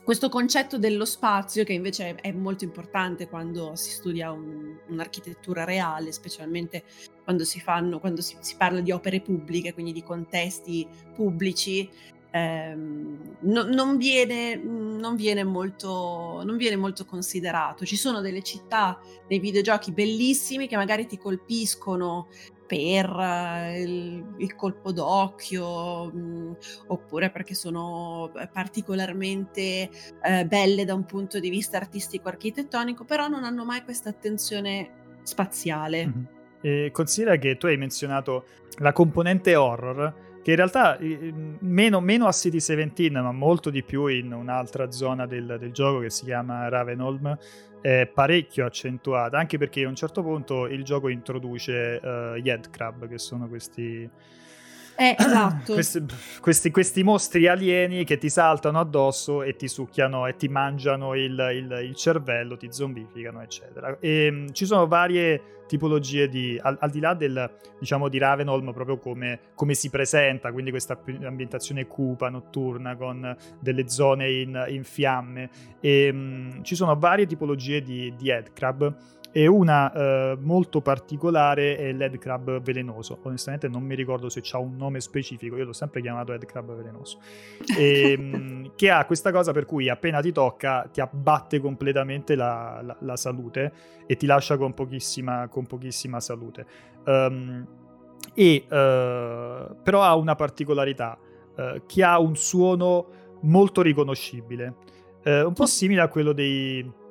questo 0.03 0.29
concetto 0.29 0.77
dello 0.77 1.05
spazio, 1.05 1.63
che 1.63 1.73
invece 1.73 2.15
è 2.15 2.31
molto 2.31 2.63
importante 2.63 3.27
quando 3.27 3.75
si 3.75 3.91
studia 3.91 4.31
un, 4.31 4.77
un'architettura 4.87 5.63
reale, 5.63 6.11
specialmente 6.11 6.83
quando 7.23 7.45
si, 7.45 7.59
fanno, 7.59 7.99
quando 7.99 8.21
si, 8.21 8.35
si 8.41 8.55
parla 8.57 8.81
di 8.81 8.91
opere 8.91 9.21
pubbliche, 9.21 9.73
quindi 9.73 9.93
di 9.93 10.03
contesti 10.03 10.85
pubblici, 11.15 11.89
ehm, 12.31 13.37
no, 13.41 13.63
non, 13.63 13.97
viene, 13.97 14.55
non, 14.55 15.15
viene 15.15 15.43
molto, 15.43 16.41
non 16.43 16.57
viene 16.57 16.75
molto 16.75 17.05
considerato. 17.05 17.85
Ci 17.85 17.95
sono 17.95 18.19
delle 18.19 18.41
città 18.41 18.99
nei 19.29 19.39
videogiochi 19.39 19.91
bellissimi 19.91 20.67
che 20.67 20.75
magari 20.75 21.05
ti 21.05 21.17
colpiscono 21.17 22.27
per 22.73 23.75
il, 23.77 24.33
il 24.37 24.55
colpo 24.55 24.91
d'occhio 24.91 26.05
mh, 26.11 26.17
mm, 26.17 26.51
oppure 26.87 27.29
perché 27.29 27.53
sono 27.53 28.31
eh, 28.35 28.49
particolarmente 28.51 29.89
eh, 30.23 30.45
belle 30.47 30.83
da 30.83 30.95
un 30.95 31.05
punto 31.05 31.39
di 31.39 31.51
vista 31.51 31.77
artistico 31.77 32.29
architettonico 32.29 33.05
però 33.05 33.27
non 33.27 33.43
hanno 33.43 33.63
mai 33.63 33.83
questa 33.83 34.09
attenzione 34.09 35.19
spaziale 35.21 36.07
mm-hmm. 36.07 36.23
e 36.61 36.89
considera 36.91 37.35
che 37.35 37.57
tu 37.57 37.67
hai 37.67 37.77
menzionato 37.77 38.45
la 38.77 38.91
componente 38.91 39.55
horror 39.55 40.31
che 40.41 40.49
in 40.49 40.57
realtà 40.57 40.97
meno, 41.59 42.01
meno, 42.01 42.27
a 42.27 42.31
City 42.33 42.57
17 42.57 43.11
ma 43.11 43.31
molto 43.31 43.69
di 43.69 43.81
più 43.83 44.07
in 44.07 44.33
un'altra 44.33 44.91
zona 44.91 45.25
del, 45.25 45.57
del 45.57 45.71
gioco 45.71 45.99
che 45.99 46.09
si 46.09 46.25
chiama 46.25 46.67
Ravenholm 46.67 47.37
è 47.83 48.07
parecchio 48.07 48.65
accentuata, 48.65 49.37
anche 49.37 49.57
perché 49.57 49.83
a 49.83 49.89
un 49.89 49.95
certo 49.95 50.23
punto 50.23 50.67
il 50.67 50.85
gioco 50.85 51.09
introduce 51.09 51.99
uh, 52.01 52.35
gli 52.35 52.49
headcrab, 52.49 53.09
che 53.09 53.17
sono 53.17 53.49
questi... 53.49 54.09
Eh, 54.95 55.15
esatto. 55.17 55.73
questi, 55.73 56.05
questi, 56.39 56.71
questi, 56.71 57.03
mostri 57.03 57.47
alieni 57.47 58.03
che 58.03 58.17
ti 58.17 58.29
saltano 58.29 58.79
addosso 58.79 59.43
e 59.43 59.55
ti 59.55 59.67
succhiano 59.67 60.27
e 60.27 60.35
ti 60.35 60.47
mangiano 60.47 61.15
il, 61.15 61.31
il, 61.53 61.79
il 61.83 61.95
cervello, 61.95 62.57
ti 62.57 62.67
zombificano, 62.71 63.41
eccetera. 63.41 63.97
E 63.99 64.29
um, 64.29 64.51
ci 64.53 64.65
sono 64.65 64.87
varie 64.87 65.63
tipologie 65.67 66.27
di, 66.27 66.59
al, 66.61 66.77
al, 66.79 66.89
di 66.91 66.99
là 66.99 67.13
del, 67.13 67.49
diciamo, 67.79 68.07
di 68.07 68.17
Ravenholm, 68.17 68.71
proprio 68.71 68.97
come, 68.97 69.39
come, 69.55 69.73
si 69.73 69.89
presenta, 69.89 70.51
quindi 70.51 70.69
questa 70.69 70.99
ambientazione 71.23 71.87
cupa, 71.87 72.29
notturna, 72.29 72.95
con 72.95 73.35
delle 73.59 73.89
zone 73.89 74.31
in, 74.31 74.65
in 74.67 74.83
fiamme, 74.83 75.49
e, 75.79 76.09
um, 76.11 76.63
ci 76.63 76.75
sono 76.75 76.95
varie 76.95 77.25
tipologie 77.25 77.81
di, 77.81 78.13
di 78.15 78.29
headcrab 78.29 78.93
e 79.35 79.47
una 79.47 79.91
eh, 79.91 80.37
molto 80.39 80.79
particolare 80.79 81.75
è 81.75 81.91
l'headcrab 81.91 82.61
velenoso. 82.61 83.17
Onestamente 83.23 83.67
non 83.67 83.81
mi 83.81 83.95
ricordo 83.95 84.29
se 84.29 84.43
ha 84.51 84.59
un 84.59 84.75
nome 84.75 85.01
specifico, 85.01 85.57
io 85.57 85.65
l'ho 85.65 85.73
sempre 85.73 86.01
chiamato 86.01 86.33
headcrab 86.33 86.75
velenoso, 86.75 87.17
e, 87.75 88.11
ehm, 88.11 88.71
che 88.77 88.91
ha 88.91 89.03
questa 89.05 89.31
cosa 89.31 89.51
per 89.51 89.65
cui 89.65 89.89
appena 89.89 90.21
ti 90.21 90.31
tocca 90.31 90.87
ti 90.93 91.01
abbatte 91.01 91.59
completamente 91.59 92.35
la, 92.35 92.79
la, 92.83 92.95
la 92.99 93.15
salute 93.17 93.73
e 94.05 94.15
ti 94.15 94.27
lascia 94.27 94.55
con 94.55 94.75
pochissima, 94.75 95.47
con 95.47 95.65
pochissima 95.65 96.19
salute. 96.19 96.65
Um, 97.05 97.65
e, 98.35 98.65
uh, 98.65 99.75
però 99.81 100.03
ha 100.03 100.15
una 100.15 100.35
particolarità, 100.35 101.17
uh, 101.55 101.81
che 101.87 102.03
ha 102.03 102.19
un 102.19 102.35
suono 102.35 103.07
molto 103.41 103.81
riconoscibile, 103.81 104.75
uh, 105.25 105.47
un 105.47 105.53
po' 105.53 105.65
simile 105.65 106.01
a 106.01 106.07
quello 106.07 106.33
dei 106.33 107.01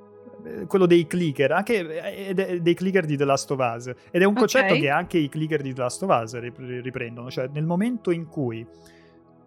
quello 0.66 0.86
dei 0.86 1.07
clicker, 1.07 1.53
anche 1.53 2.26
eh, 2.28 2.61
dei 2.61 2.74
clicker 2.74 3.05
di 3.05 3.16
The 3.16 3.24
Last 3.24 3.51
of 3.51 3.59
Us. 3.59 3.93
Ed 4.11 4.22
è 4.22 4.24
un 4.24 4.34
concetto 4.34 4.72
okay. 4.72 4.80
che 4.80 4.88
anche 4.88 5.18
i 5.18 5.28
clicker 5.28 5.62
di 5.62 5.72
The 5.72 5.80
Last 5.80 6.03
of 6.03 6.20
Us 6.22 6.38
riprendono, 6.38 7.30
cioè 7.30 7.49
nel 7.53 7.64
momento 7.64 8.11
in 8.11 8.26
cui 8.26 8.66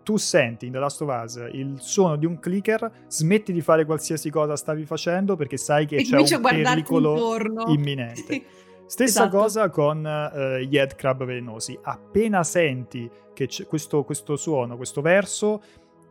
tu 0.03 0.17
senti 0.17 0.67
in 0.67 0.71
The 0.71 0.79
Last 0.79 1.01
of 1.01 1.21
Us 1.23 1.47
il 1.51 1.77
suono 1.79 2.15
di 2.15 2.25
un 2.25 2.39
clicker, 2.39 2.89
smetti 3.07 3.51
di 3.51 3.61
fare 3.61 3.85
qualsiasi 3.85 4.29
cosa 4.29 4.55
stavi 4.55 4.85
facendo 4.85 5.35
perché 5.35 5.57
sai 5.57 5.87
che 5.87 5.95
e 5.95 6.03
c'è 6.03 6.35
un 6.35 6.41
pericolo 6.41 7.13
intorno. 7.13 7.65
imminente. 7.67 8.43
Stessa 8.87 9.23
esatto. 9.23 9.37
cosa 9.37 9.69
con 9.69 9.97
uh, 9.97 10.57
gli 10.59 10.77
headcrab 10.77 11.25
velenosi. 11.25 11.77
Appena 11.81 12.43
senti 12.43 13.09
che 13.33 13.49
questo, 13.67 14.03
questo 14.03 14.35
suono, 14.35 14.77
questo 14.77 15.01
verso, 15.01 15.61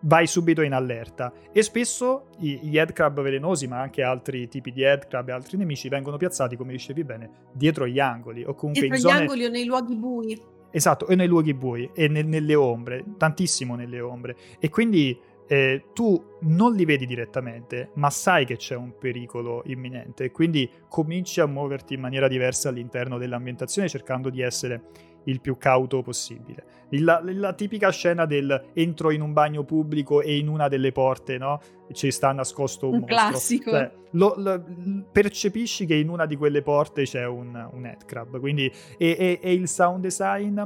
vai 0.04 0.26
subito 0.26 0.62
in 0.62 0.72
allerta. 0.72 1.32
E 1.52 1.62
spesso 1.62 2.26
gli 2.38 2.76
headcrab 2.76 3.20
velenosi, 3.20 3.66
ma 3.66 3.80
anche 3.80 4.02
altri 4.02 4.48
tipi 4.48 4.72
di 4.72 4.82
headcrab 4.82 5.28
e 5.28 5.32
altri 5.32 5.56
nemici, 5.56 5.88
vengono 5.88 6.16
piazzati, 6.16 6.56
come 6.56 6.72
dicevi 6.72 7.04
bene, 7.04 7.30
dietro 7.52 7.86
gli 7.86 8.00
angoli 8.00 8.44
o 8.44 8.54
comunque 8.54 8.88
dietro 8.88 8.96
in 8.96 9.02
gli 9.02 9.10
zone... 9.10 9.20
angoli 9.20 9.44
o 9.44 9.50
nei 9.50 9.64
luoghi 9.64 9.96
bui. 9.96 10.40
Esatto, 10.70 11.06
e 11.06 11.14
nei 11.14 11.28
luoghi 11.28 11.54
bui 11.54 11.88
e 11.94 12.08
ne- 12.08 12.22
nelle 12.22 12.54
ombre, 12.54 13.04
tantissimo 13.16 13.76
nelle 13.76 14.00
ombre. 14.00 14.36
E 14.58 14.68
quindi 14.70 15.16
eh, 15.46 15.84
tu 15.92 16.38
non 16.40 16.74
li 16.74 16.84
vedi 16.84 17.06
direttamente, 17.06 17.90
ma 17.94 18.10
sai 18.10 18.44
che 18.44 18.56
c'è 18.56 18.74
un 18.74 18.98
pericolo 18.98 19.62
imminente, 19.66 20.30
quindi 20.30 20.68
cominci 20.88 21.40
a 21.40 21.46
muoverti 21.46 21.94
in 21.94 22.00
maniera 22.00 22.28
diversa 22.28 22.70
all'interno 22.70 23.18
dell'ambientazione 23.18 23.88
cercando 23.88 24.30
di 24.30 24.40
essere 24.40 24.82
il 25.24 25.40
più 25.40 25.56
cauto 25.56 26.02
possibile. 26.02 26.64
La, 26.90 27.20
la, 27.24 27.52
tipica 27.54 27.90
scena 27.90 28.24
del 28.24 28.70
entro 28.72 29.10
in 29.10 29.20
un 29.20 29.32
bagno 29.32 29.64
pubblico 29.64 30.20
e 30.20 30.36
in 30.36 30.48
una 30.48 30.68
delle 30.68 30.92
porte, 30.92 31.38
no? 31.38 31.60
Ci 31.92 32.10
sta 32.10 32.30
nascosto 32.32 32.88
un, 32.88 32.94
un 32.94 33.00
mostro. 33.00 33.16
classico. 33.16 33.70
Cioè, 33.70 33.92
lo, 34.10 34.34
lo, 34.36 34.64
percepisci 35.10 35.86
che 35.86 35.94
in 35.94 36.08
una 36.08 36.26
di 36.26 36.36
quelle 36.36 36.62
porte 36.62 37.02
c'è 37.02 37.26
un, 37.26 37.68
un 37.72 37.86
headcrab, 37.86 38.38
quindi 38.38 38.70
e, 38.96 39.16
e, 39.18 39.40
e 39.42 39.52
il 39.52 39.66
sound 39.66 40.02
design 40.02 40.60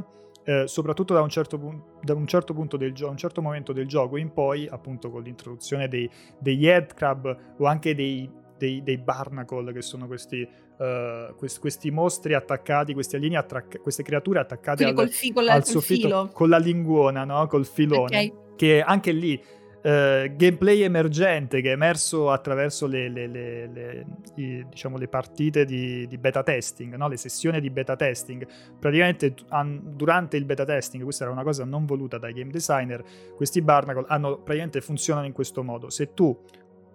eh, 0.48 0.66
soprattutto 0.66 1.12
da 1.12 1.20
un, 1.20 1.28
certo 1.28 1.58
da 2.00 2.14
un 2.14 2.26
certo 2.26 2.54
punto 2.54 2.78
del 2.78 2.94
gioco, 2.94 3.10
un 3.10 3.18
certo 3.18 3.42
momento 3.42 3.74
del 3.74 3.86
gioco 3.86 4.16
in 4.16 4.32
poi, 4.32 4.66
appunto 4.66 5.10
con 5.10 5.22
l'introduzione 5.22 5.88
dei, 5.88 6.10
degli 6.38 6.66
headcrab 6.66 7.36
o 7.58 7.66
anche 7.66 7.94
dei, 7.94 8.30
dei, 8.56 8.82
dei 8.82 8.96
barnacle, 8.96 9.74
che 9.74 9.82
sono 9.82 10.06
questi, 10.06 10.48
uh, 10.78 11.34
questi, 11.36 11.60
questi, 11.60 11.90
mostri 11.90 12.34
attaccati, 12.34 12.94
questi 12.94 13.16
alieni, 13.16 13.36
attrac- 13.36 13.80
queste 13.80 14.02
creature 14.02 14.38
attaccate 14.38 14.84
al, 14.84 15.08
fi- 15.08 15.32
al 15.34 15.64
soffitto 15.64 16.06
filo. 16.06 16.30
con 16.32 16.48
la 16.48 16.58
linguona, 16.58 17.24
no? 17.24 17.46
col 17.46 17.66
filone, 17.66 18.04
okay. 18.04 18.32
che 18.56 18.82
anche 18.82 19.12
lì 19.12 19.56
Uh, 19.80 20.34
gameplay 20.34 20.80
emergente 20.80 21.60
che 21.60 21.68
è 21.68 21.72
emerso 21.72 22.32
attraverso 22.32 22.88
le, 22.88 23.08
le, 23.08 23.28
le, 23.28 23.66
le 23.68 24.06
i, 24.34 24.66
diciamo, 24.68 24.98
le 24.98 25.06
partite 25.06 25.64
di, 25.64 26.04
di, 26.08 26.18
beta 26.18 26.42
testing, 26.42 26.96
no? 26.96 27.06
le 27.06 27.16
sessioni 27.16 27.60
di 27.60 27.70
beta 27.70 27.94
testing. 27.94 28.44
Praticamente 28.76 29.34
an, 29.50 29.80
durante 29.94 30.36
il 30.36 30.44
beta 30.44 30.64
testing, 30.64 31.04
questa 31.04 31.22
era 31.24 31.32
una 31.32 31.44
cosa 31.44 31.64
non 31.64 31.86
voluta 31.86 32.18
dai 32.18 32.32
game 32.32 32.50
designer, 32.50 33.04
questi 33.36 33.62
barnacle 33.62 34.04
hanno, 34.08 34.38
praticamente 34.38 34.80
funzionano 34.80 35.26
in 35.26 35.32
questo 35.32 35.62
modo. 35.62 35.90
Se 35.90 36.12
tu 36.12 36.36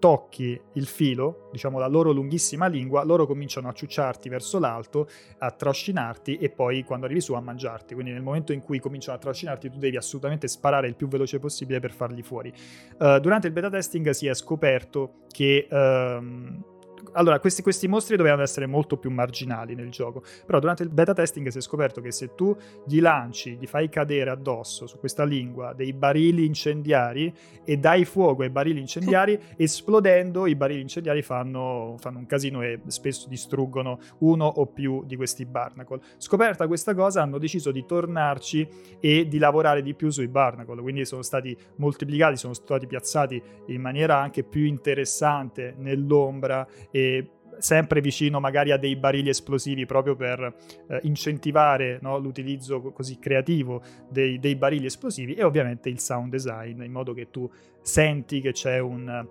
tocchi 0.04 0.60
il 0.74 0.86
filo, 0.86 1.48
diciamo 1.50 1.80
la 1.80 1.88
loro 1.88 2.12
lunghissima 2.12 2.68
lingua, 2.68 3.06
loro 3.06 3.26
cominciano 3.26 3.70
a 3.70 3.72
ciucciarti 3.72 4.28
verso 4.28 4.60
l'alto, 4.60 5.08
a 5.38 5.50
trascinarti 5.50 6.40
e 6.40 6.50
poi 6.50 6.84
quando 6.84 7.06
arrivi 7.06 7.22
su 7.22 7.32
a 7.36 7.40
mangiarti. 7.40 7.94
Quindi 7.94 8.12
nel 8.12 8.22
momento 8.22 8.52
in 8.52 8.60
cui 8.60 8.82
cominciano 8.82 9.16
a 9.16 9.20
trascinarti 9.22 9.70
tu 9.70 9.78
devi 9.78 9.96
assolutamente 9.96 10.50
sparare 10.50 10.88
il 10.88 10.96
più 10.96 11.08
veloce 11.08 11.40
possibile 11.40 11.80
per 11.80 11.94
farli 11.94 12.22
fuori. 12.22 12.52
Uh, 13.00 13.18
durante 13.20 13.48
il 13.48 13.54
beta 13.54 13.70
testing 13.70 14.10
si 14.10 14.28
è 14.28 14.34
scoperto 14.34 15.20
che... 15.30 15.68
Uh, 15.70 16.72
allora, 17.12 17.40
questi, 17.40 17.62
questi, 17.62 17.88
mostri 17.88 18.16
dovevano 18.16 18.42
essere 18.42 18.66
molto 18.66 18.98
più 18.98 19.12
marginali 19.12 19.76
nel 19.76 19.90
gioco, 19.90 20.24
però 20.46 20.60
durante 20.60 20.84
il 20.84 20.90
beta 20.90 21.14
testing 21.14 21.48
si 21.50 21.58
è 21.58 21.62
scoperto 21.62 22.02
che 22.02 22.12
se 22.12 22.34
tu 22.36 22.56
gli 22.86 23.00
lanci, 23.00 23.58
gli 23.60 23.68
fai 23.68 23.90
cadere 23.90 24.30
addosso 24.30 24.88
su 24.88 24.98
questa 25.00 25.24
lingua 25.24 25.74
dei 25.74 25.94
barili 25.94 26.46
incendiari 26.46 27.34
e 27.64 27.78
dai 27.78 28.06
fuoco 28.06 28.44
ai 28.44 28.50
barili 28.50 28.80
incendiari, 28.80 29.40
esplodendo 29.58 30.48
i 30.48 30.56
barili 30.56 30.82
incendiari 30.82 31.22
fanno, 31.22 31.96
fanno 32.00 32.20
un 32.20 32.26
casino 32.26 32.62
e 32.62 32.80
spesso 32.88 33.28
distruggono 33.28 34.00
uno 34.20 34.46
o 34.46 34.66
più 34.66 35.04
di 35.06 35.16
questi 35.16 35.46
barnacle. 35.46 36.00
Scoperta 36.18 36.68
questa 36.68 36.94
cosa 36.94 37.22
hanno 37.22 37.38
deciso 37.38 37.72
di 37.72 37.86
tornarci 37.86 38.68
e 39.00 39.28
di 39.28 39.38
lavorare 39.38 39.82
di 39.82 39.94
più 39.94 40.10
sui 40.10 40.28
barnacle, 40.28 40.82
quindi 40.82 41.06
sono 41.06 41.22
stati 41.22 41.56
moltiplicati, 41.78 42.38
sono 42.38 42.54
stati 42.54 42.88
piazzati 42.88 43.42
in 43.68 43.82
maniera 43.82 44.20
anche 44.20 44.44
più 44.44 44.66
interessante 44.66 45.76
nell'ombra 45.78 46.68
e 46.96 47.28
sempre 47.58 48.02
vicino 48.02 48.40
magari 48.40 48.72
a 48.72 48.78
dei 48.78 48.96
barili 48.96 49.30
esplosivi 49.30 49.86
proprio 49.88 50.16
per 50.16 50.56
eh, 50.88 51.00
incentivare 51.04 51.98
no, 52.02 52.20
l'utilizzo 52.20 52.82
così 52.92 53.18
creativo 53.18 53.82
dei, 54.10 54.38
dei, 54.40 54.56
barili 54.56 54.86
esplosivi 54.86 55.34
e 55.34 55.44
ovviamente 55.44 55.90
il 55.90 56.00
sound 56.00 56.30
design 56.30 56.84
in 56.84 56.92
modo 56.92 57.14
che 57.14 57.32
tu 57.32 57.50
senti 57.84 58.42
che 58.42 58.54
c'è 58.54 58.80
un... 58.80 59.28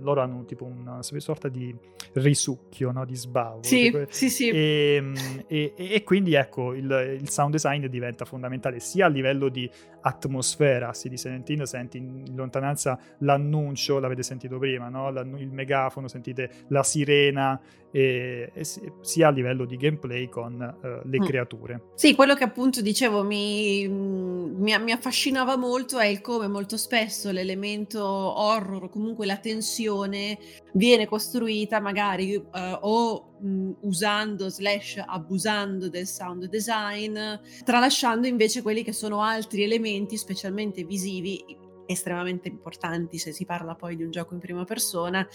loro 0.00 0.22
hanno 0.22 0.44
tipo 0.44 0.64
una 0.64 1.02
sorta 1.02 1.48
di 1.48 1.74
risucchio, 2.14 2.92
no? 2.92 3.04
di 3.04 3.16
sbavo. 3.16 3.62
Sì, 3.62 3.82
tipo, 3.82 4.04
sì, 4.08 4.30
sì. 4.30 4.48
E, 4.48 5.12
e, 5.46 5.74
e, 5.76 6.02
quindi 6.02 6.34
ecco, 6.34 6.72
il, 6.72 7.18
il, 7.20 7.28
sound 7.28 7.52
design 7.52 7.84
diventa 7.86 8.24
fondamentale 8.24 8.80
sia 8.80 9.06
a 9.06 9.08
livello 9.08 9.48
di 9.48 9.68
atmosfera, 10.00 10.92
si 10.94 11.08
di 11.08 11.16
Seventeen 11.16 11.66
senti 11.66 11.98
in 11.98 12.32
lontananza 12.34 12.98
l'annuncio, 13.18 13.98
l'avete 13.98 14.22
sentito 14.22 14.58
prima, 14.58 14.88
no? 14.88 15.08
il 15.08 15.50
megafono, 15.50 16.08
sentite 16.08 16.50
la 16.68 16.82
sirena, 16.82 17.60
e, 17.96 18.50
e 18.52 18.64
sia 19.00 19.28
a 19.28 19.30
livello 19.30 19.64
di 19.64 19.76
gameplay 19.76 20.28
con 20.28 20.52
uh, 20.52 21.08
le 21.08 21.18
mm. 21.18 21.24
creature. 21.24 21.82
Sì, 21.94 22.14
quello 22.14 22.34
che 22.34 22.44
appunto 22.44 22.82
dicevo 22.82 23.22
mi, 23.24 23.88
mi, 23.88 24.78
mi, 24.78 24.92
affascinava 24.92 25.56
molto 25.56 25.98
è 25.98 26.04
il 26.04 26.20
come 26.20 26.46
molto 26.46 26.76
spesso 26.76 27.30
l'elemento 27.30 27.95
horror 28.04 28.84
o 28.84 28.88
comunque 28.88 29.26
la 29.26 29.36
tensione 29.36 30.38
viene 30.72 31.06
costruita 31.06 31.80
magari 31.80 32.36
uh, 32.36 32.42
o 32.80 33.36
mh, 33.40 33.70
usando 33.80 34.48
slash 34.48 35.02
abusando 35.04 35.88
del 35.88 36.06
sound 36.06 36.46
design, 36.46 37.18
tralasciando 37.64 38.26
invece 38.26 38.62
quelli 38.62 38.82
che 38.82 38.92
sono 38.92 39.22
altri 39.22 39.62
elementi, 39.62 40.16
specialmente 40.16 40.84
visivi, 40.84 41.42
estremamente 41.86 42.48
importanti 42.48 43.18
se 43.18 43.32
si 43.32 43.44
parla 43.44 43.74
poi 43.74 43.96
di 43.96 44.02
un 44.02 44.10
gioco 44.10 44.34
in 44.34 44.40
prima 44.40 44.64
persona. 44.64 45.26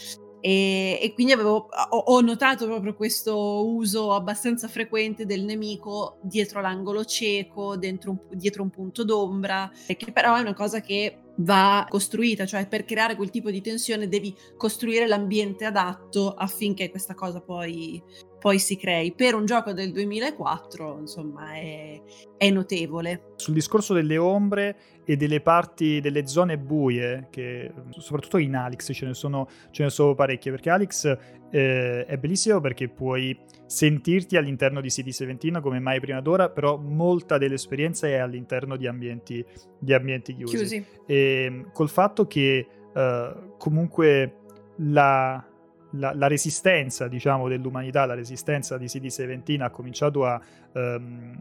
E, 0.43 0.97
e 0.99 1.13
quindi 1.13 1.33
avevo, 1.33 1.67
ho, 1.89 1.97
ho, 1.97 2.19
notato 2.21 2.65
proprio 2.65 2.95
questo 2.95 3.63
uso 3.67 4.15
abbastanza 4.15 4.67
frequente 4.67 5.27
del 5.27 5.43
nemico 5.43 6.17
dietro 6.23 6.61
l'angolo 6.61 7.05
cieco, 7.05 7.77
un, 7.79 8.19
dietro 8.31 8.63
un 8.63 8.71
punto 8.71 9.03
d'ombra, 9.03 9.71
che 9.85 10.11
però 10.11 10.35
è 10.35 10.39
una 10.39 10.55
cosa 10.55 10.81
che 10.81 11.30
va 11.43 11.85
costruita, 11.89 12.45
cioè 12.45 12.67
per 12.67 12.85
creare 12.85 13.15
quel 13.15 13.29
tipo 13.29 13.51
di 13.51 13.61
tensione 13.61 14.07
devi 14.07 14.35
costruire 14.57 15.07
l'ambiente 15.07 15.65
adatto 15.65 16.33
affinché 16.33 16.89
questa 16.89 17.13
cosa 17.13 17.41
poi, 17.41 18.01
poi 18.39 18.59
si 18.59 18.77
crei. 18.77 19.13
Per 19.13 19.35
un 19.35 19.45
gioco 19.45 19.73
del 19.73 19.91
2004, 19.91 20.99
insomma, 20.99 21.53
è, 21.53 22.01
è, 22.37 22.49
notevole. 22.49 23.33
Sul 23.35 23.53
discorso 23.53 23.93
delle 23.93 24.17
ombre 24.17 24.77
e 25.05 25.15
delle 25.15 25.41
parti, 25.41 25.99
delle 25.99 26.27
zone 26.27 26.57
buie, 26.57 27.27
che 27.29 27.71
soprattutto 27.97 28.37
in 28.37 28.55
Alex 28.55 28.91
ce 28.93 29.05
ne 29.05 29.13
sono, 29.13 29.47
ce 29.71 29.83
ne 29.83 29.89
sono 29.89 30.15
parecchie, 30.15 30.51
perché 30.51 30.69
Alex 30.69 31.17
eh, 31.51 32.05
è 32.05 32.17
bellissimo 32.17 32.59
perché 32.61 32.87
puoi 32.87 33.37
sentirti 33.65 34.35
all'interno 34.37 34.81
di 34.81 34.87
CD17 34.87 35.61
come 35.61 35.79
mai 35.79 35.99
prima 35.99 36.21
d'ora, 36.21 36.49
però 36.49 36.77
molta 36.77 37.37
dell'esperienza 37.37 38.07
è 38.07 38.15
all'interno 38.15 38.75
di 38.75 38.87
ambienti, 38.87 39.45
di 39.77 39.93
ambienti 39.93 40.35
chiusi. 40.35 40.57
chiusi. 40.57 40.85
E 41.05 41.65
col 41.71 41.89
fatto 41.89 42.25
che 42.27 42.65
uh, 42.93 43.55
comunque 43.57 44.35
la, 44.77 45.45
la, 45.91 46.13
la, 46.13 46.27
resistenza, 46.27 47.07
diciamo, 47.07 47.47
dell'umanità, 47.47 48.05
la 48.05 48.15
resistenza 48.15 48.77
di 48.77 48.85
CD17 48.85 49.61
ha 49.61 49.69
cominciato 49.69 50.25
a 50.25 50.41
um, 50.73 51.39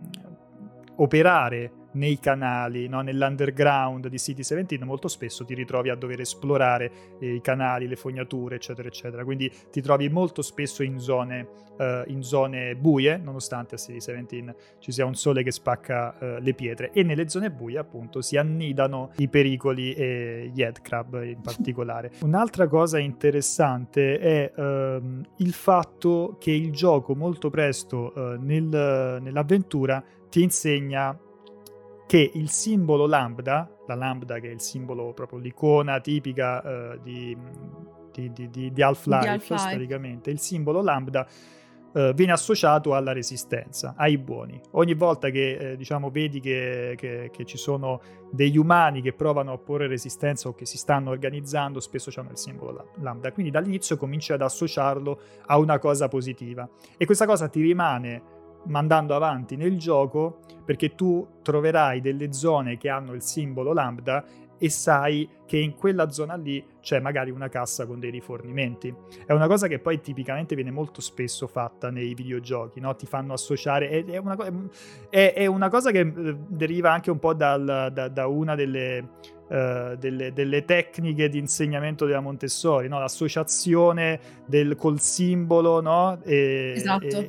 operare 0.97 1.73
nei 1.93 2.19
canali, 2.19 2.89
no? 2.89 3.01
nell'underground 3.01 4.09
di 4.09 4.19
City 4.19 4.39
17 4.41 4.85
molto 4.85 5.09
spesso 5.09 5.45
ti 5.45 5.55
ritrovi 5.55 5.91
a 5.91 5.95
dover 5.95 6.21
esplorare 6.21 6.91
eh, 7.21 7.35
i 7.35 7.41
canali, 7.41 7.87
le 7.87 7.97
fognature, 7.97 8.57
eccetera, 8.57 8.89
eccetera. 8.89 9.25
Quindi 9.25 9.51
ti 9.71 9.81
trovi 9.81 10.09
molto 10.09 10.43
spesso 10.43 10.83
in 10.83 10.99
zone, 10.99 11.49
uh, 11.79 12.11
in 12.11 12.23
zone 12.23 12.77
buie, 12.77 13.17
nonostante 13.17 13.75
a 13.75 13.79
City 13.79 13.95
17 13.95 14.55
ci 14.79 14.93
sia 14.93 15.05
un 15.05 15.15
sole 15.15 15.43
che 15.43 15.51
spacca 15.51 16.17
uh, 16.19 16.25
le 16.41 16.55
pietre. 16.55 16.91
E 16.93 17.03
nelle 17.03 17.29
zone 17.29 17.51
buie, 17.51 17.79
appunto, 17.79 18.23
si 18.23 18.37
annidano 18.37 19.13
i 19.17 19.29
pericoli 19.29 19.93
e 19.95 20.51
gli 20.53 20.63
headcrab 20.63 21.23
in 21.25 21.41
particolare. 21.41 22.13
Un'altra 22.21 22.69
cosa 22.69 22.99
interessante 22.99 24.19
è 24.19 24.53
uh, 24.55 25.23
il 25.37 25.53
fatto 25.53 26.37
che 26.39 26.51
il 26.51 26.71
gioco 26.73 27.15
molto 27.15 27.51
presto 27.51 28.13
uh, 28.15 28.21
nel, 28.41 29.19
nell'avventura 29.21 30.03
ti 30.29 30.43
insegna 30.43 31.19
che 32.11 32.29
il 32.35 32.51
simbolo 32.51 33.07
lambda, 33.07 33.71
la 33.87 33.95
lambda 33.95 34.41
che 34.41 34.49
è 34.49 34.51
il 34.51 34.61
simbolo 34.61 35.13
proprio 35.13 35.39
l'icona 35.39 36.01
tipica 36.01 36.61
uh, 36.95 37.01
di, 37.01 37.37
di, 38.11 38.33
di, 38.51 38.73
di, 38.73 38.83
Half-Life, 38.83 39.29
Half-Life, 39.29 39.69
praticamente, 39.69 40.31
il 40.31 40.41
simbolo 40.41 40.83
lambda 40.83 41.25
Uh, 41.93 42.13
viene 42.15 42.31
associato 42.31 42.95
alla 42.95 43.13
resistenza, 43.13 43.95
ai 43.97 44.17
buoni. 44.17 44.61
Ogni 44.75 44.95
volta 44.95 45.29
che 45.31 45.73
eh, 45.73 45.77
diciamo, 45.77 46.09
vedi 46.09 46.39
che, 46.39 46.95
che, 46.97 47.31
che, 47.33 47.45
ci 47.45 47.59
sono 47.59 48.01
degli 48.31 48.57
umani 48.57 49.03
che 49.03 49.13
provano 49.13 49.53
a 49.53 49.59
porre 49.59 49.89
resistenza 49.89 50.49
o 50.49 50.55
che 50.55 50.67
si 50.67 50.79
stanno 50.79 51.11
organizzando, 51.11 51.81
spesso 51.81 52.13
hanno 52.21 52.31
il 52.31 52.37
simbolo 52.37 52.93
lambda. 53.01 53.33
Quindi 53.33 53.51
dall'inizio 53.51 53.97
cominci 53.97 54.33
ad 54.33 54.41
associarlo 54.41 55.21
a 55.47 55.59
una 55.59 55.81
cosa 55.81 56.07
positiva. 56.07 56.69
E 56.97 57.05
questa 57.07 57.27
cosa 57.27 57.49
ti 57.49 57.61
rimane 57.61 58.23
mandando 58.65 59.15
avanti 59.15 59.57
nel 59.57 59.79
gioco 59.79 60.41
perché 60.65 60.95
tu 60.95 61.27
troverai 61.43 62.01
delle 62.01 62.33
zone 62.33 62.77
che 62.77 62.89
hanno 62.89 63.13
il 63.13 63.23
simbolo 63.23 63.73
lambda 63.73 64.25
e 64.59 64.69
sai 64.69 65.29
che 65.47 65.59
in 65.59 65.75
quella 65.75 66.11
zona 66.11 66.37
lì 66.37 66.63
c'è 66.81 66.99
magari 67.01 67.31
una 67.31 67.49
cassa 67.49 67.87
con 67.87 68.01
dei 68.01 68.11
rifornimenti. 68.11 68.93
È 69.27 69.33
una 69.33 69.47
cosa 69.47 69.69
che 69.69 69.79
poi 69.79 70.01
tipicamente 70.01 70.55
viene 70.55 70.71
molto 70.71 71.01
spesso 71.01 71.47
fatta 71.47 71.91
nei 71.91 72.15
videogiochi, 72.15 72.81
no? 72.81 72.95
Ti 72.97 73.07
fanno 73.07 73.33
associare, 73.33 73.89
è, 73.89 74.05
è, 74.05 74.17
una, 74.17 74.37
è, 75.09 75.33
è 75.35 75.47
una, 75.47 75.69
cosa 75.69 75.91
che 75.91 76.01
eh, 76.01 76.37
deriva 76.49 76.93
anche 76.93 77.11
un 77.11 77.19
po' 77.19 77.35
dal, 77.35 77.91
da, 77.93 78.09
da, 78.09 78.27
una 78.27 78.55
delle, 78.55 79.09
uh, 79.49 79.97
delle, 79.97 80.33
delle, 80.33 80.65
tecniche 80.65 81.29
di 81.29 81.39
insegnamento 81.39 82.07
della 82.07 82.21
Montessori, 82.21 82.89
no? 82.89 82.99
L'associazione 82.99 84.21
del, 84.47 84.75
col 84.77 85.01
simbolo, 85.01 85.81
no? 85.81 86.21
E, 86.25 86.73
esatto. 86.77 87.27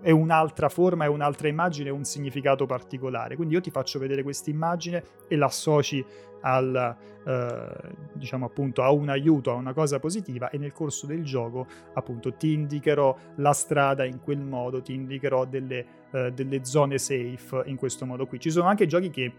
è 0.00 0.10
un'altra 0.10 0.68
forma, 0.68 1.04
è 1.04 1.08
un'altra 1.08 1.48
immagine, 1.48 1.90
un 1.90 2.04
significato 2.04 2.66
particolare. 2.66 3.36
Quindi 3.36 3.54
io 3.54 3.60
ti 3.60 3.70
faccio 3.70 3.98
vedere 3.98 4.22
questa 4.22 4.50
immagine 4.50 5.02
e 5.28 5.36
l'associ 5.36 6.04
al, 6.42 6.96
eh, 7.24 7.94
diciamo 8.12 8.46
appunto 8.46 8.82
a 8.82 8.90
un 8.90 9.08
aiuto, 9.08 9.50
a 9.50 9.54
una 9.54 9.72
cosa 9.72 9.98
positiva 9.98 10.50
e 10.50 10.58
nel 10.58 10.72
corso 10.72 11.06
del 11.06 11.24
gioco 11.24 11.66
appunto 11.94 12.34
ti 12.34 12.52
indicherò 12.52 13.16
la 13.36 13.52
strada 13.52 14.04
in 14.04 14.20
quel 14.20 14.40
modo, 14.40 14.82
ti 14.82 14.94
indicherò 14.94 15.44
delle, 15.44 15.86
eh, 16.12 16.32
delle 16.32 16.64
zone 16.64 16.98
safe 16.98 17.62
in 17.66 17.76
questo 17.76 18.06
modo 18.06 18.26
qui. 18.26 18.38
Ci 18.38 18.50
sono 18.50 18.68
anche 18.68 18.86
giochi 18.86 19.10
che 19.10 19.32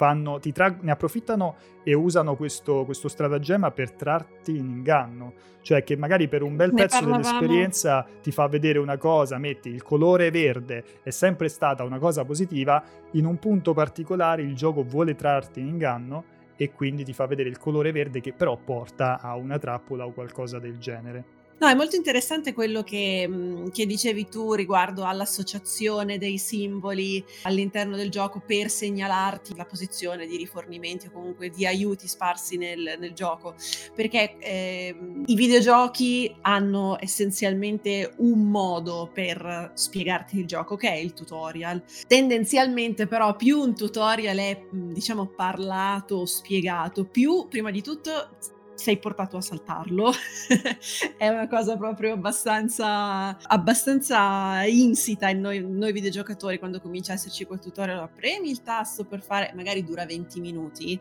fanno, 0.00 0.38
ti 0.38 0.50
tra- 0.50 0.74
ne 0.80 0.90
approfittano 0.92 1.56
e 1.82 1.92
usano 1.92 2.34
questo, 2.34 2.86
questo 2.86 3.08
stratagemma 3.08 3.70
per 3.70 3.92
trarti 3.92 4.56
in 4.56 4.64
inganno. 4.64 5.34
Cioè 5.60 5.84
che 5.84 5.94
magari 5.94 6.26
per 6.26 6.42
un 6.42 6.56
bel 6.56 6.72
ne 6.72 6.82
pezzo 6.84 7.00
parlavamo. 7.00 7.22
dell'esperienza 7.22 8.06
ti 8.22 8.32
fa 8.32 8.46
vedere 8.48 8.78
una 8.78 8.96
cosa, 8.96 9.36
metti 9.36 9.68
il 9.68 9.82
colore 9.82 10.30
verde, 10.30 10.84
è 11.02 11.10
sempre 11.10 11.48
stata 11.48 11.84
una 11.84 11.98
cosa 11.98 12.24
positiva, 12.24 12.82
in 13.12 13.26
un 13.26 13.38
punto 13.38 13.74
particolare 13.74 14.40
il 14.40 14.54
gioco 14.54 14.82
vuole 14.82 15.14
trarti 15.14 15.60
in 15.60 15.66
inganno 15.66 16.24
e 16.60 16.72
quindi 16.72 17.04
ti 17.04 17.14
fa 17.14 17.24
vedere 17.24 17.48
il 17.48 17.56
colore 17.56 17.90
verde 17.90 18.20
che 18.20 18.34
però 18.34 18.54
porta 18.54 19.18
a 19.18 19.34
una 19.34 19.58
trappola 19.58 20.04
o 20.04 20.12
qualcosa 20.12 20.58
del 20.58 20.76
genere. 20.76 21.39
No, 21.60 21.68
è 21.68 21.74
molto 21.74 21.94
interessante 21.94 22.54
quello 22.54 22.82
che, 22.82 23.26
mm, 23.28 23.68
che, 23.68 23.84
dicevi 23.84 24.28
tu 24.30 24.54
riguardo 24.54 25.04
all'associazione 25.04 26.16
dei 26.16 26.38
simboli 26.38 27.22
all'interno 27.42 27.96
del 27.96 28.08
gioco 28.08 28.40
per 28.40 28.70
segnalarti 28.70 29.54
la 29.54 29.66
posizione 29.66 30.26
di 30.26 30.38
rifornimenti 30.38 31.08
o 31.08 31.10
comunque 31.10 31.50
di 31.50 31.66
aiuti 31.66 32.08
sparsi 32.08 32.56
nel, 32.56 32.96
nel 32.98 33.12
gioco. 33.12 33.56
Perché 33.94 34.38
eh, 34.38 34.96
i 35.26 35.34
videogiochi 35.34 36.34
hanno 36.40 36.96
essenzialmente 36.98 38.14
un 38.16 38.50
modo 38.50 39.10
per 39.12 39.72
spiegarti 39.74 40.38
il 40.38 40.46
gioco, 40.46 40.76
che 40.76 40.88
è 40.88 40.96
il 40.96 41.12
tutorial. 41.12 41.82
Tendenzialmente, 42.06 43.06
però, 43.06 43.36
più 43.36 43.60
un 43.60 43.74
tutorial 43.74 44.38
è, 44.38 44.62
mm, 44.74 44.92
diciamo, 44.94 45.26
parlato, 45.26 46.24
spiegato, 46.24 47.04
più 47.04 47.48
prima 47.50 47.70
di 47.70 47.82
tutto 47.82 48.58
sei 48.80 48.98
portato 48.98 49.36
a 49.36 49.40
saltarlo. 49.42 50.10
è 51.18 51.28
una 51.28 51.46
cosa 51.48 51.76
proprio 51.76 52.14
abbastanza, 52.14 53.36
abbastanza 53.42 54.64
insita 54.64 55.28
in 55.28 55.40
noi, 55.40 55.60
noi, 55.60 55.92
videogiocatori 55.92 56.58
quando 56.58 56.80
comincia 56.80 57.12
a 57.12 57.16
esserci 57.16 57.44
quel 57.44 57.60
tutorial. 57.60 58.10
Premi 58.10 58.50
il 58.50 58.62
tasto 58.62 59.04
per 59.04 59.20
fare, 59.20 59.52
magari 59.54 59.84
dura 59.84 60.06
20 60.06 60.40
minuti. 60.40 60.98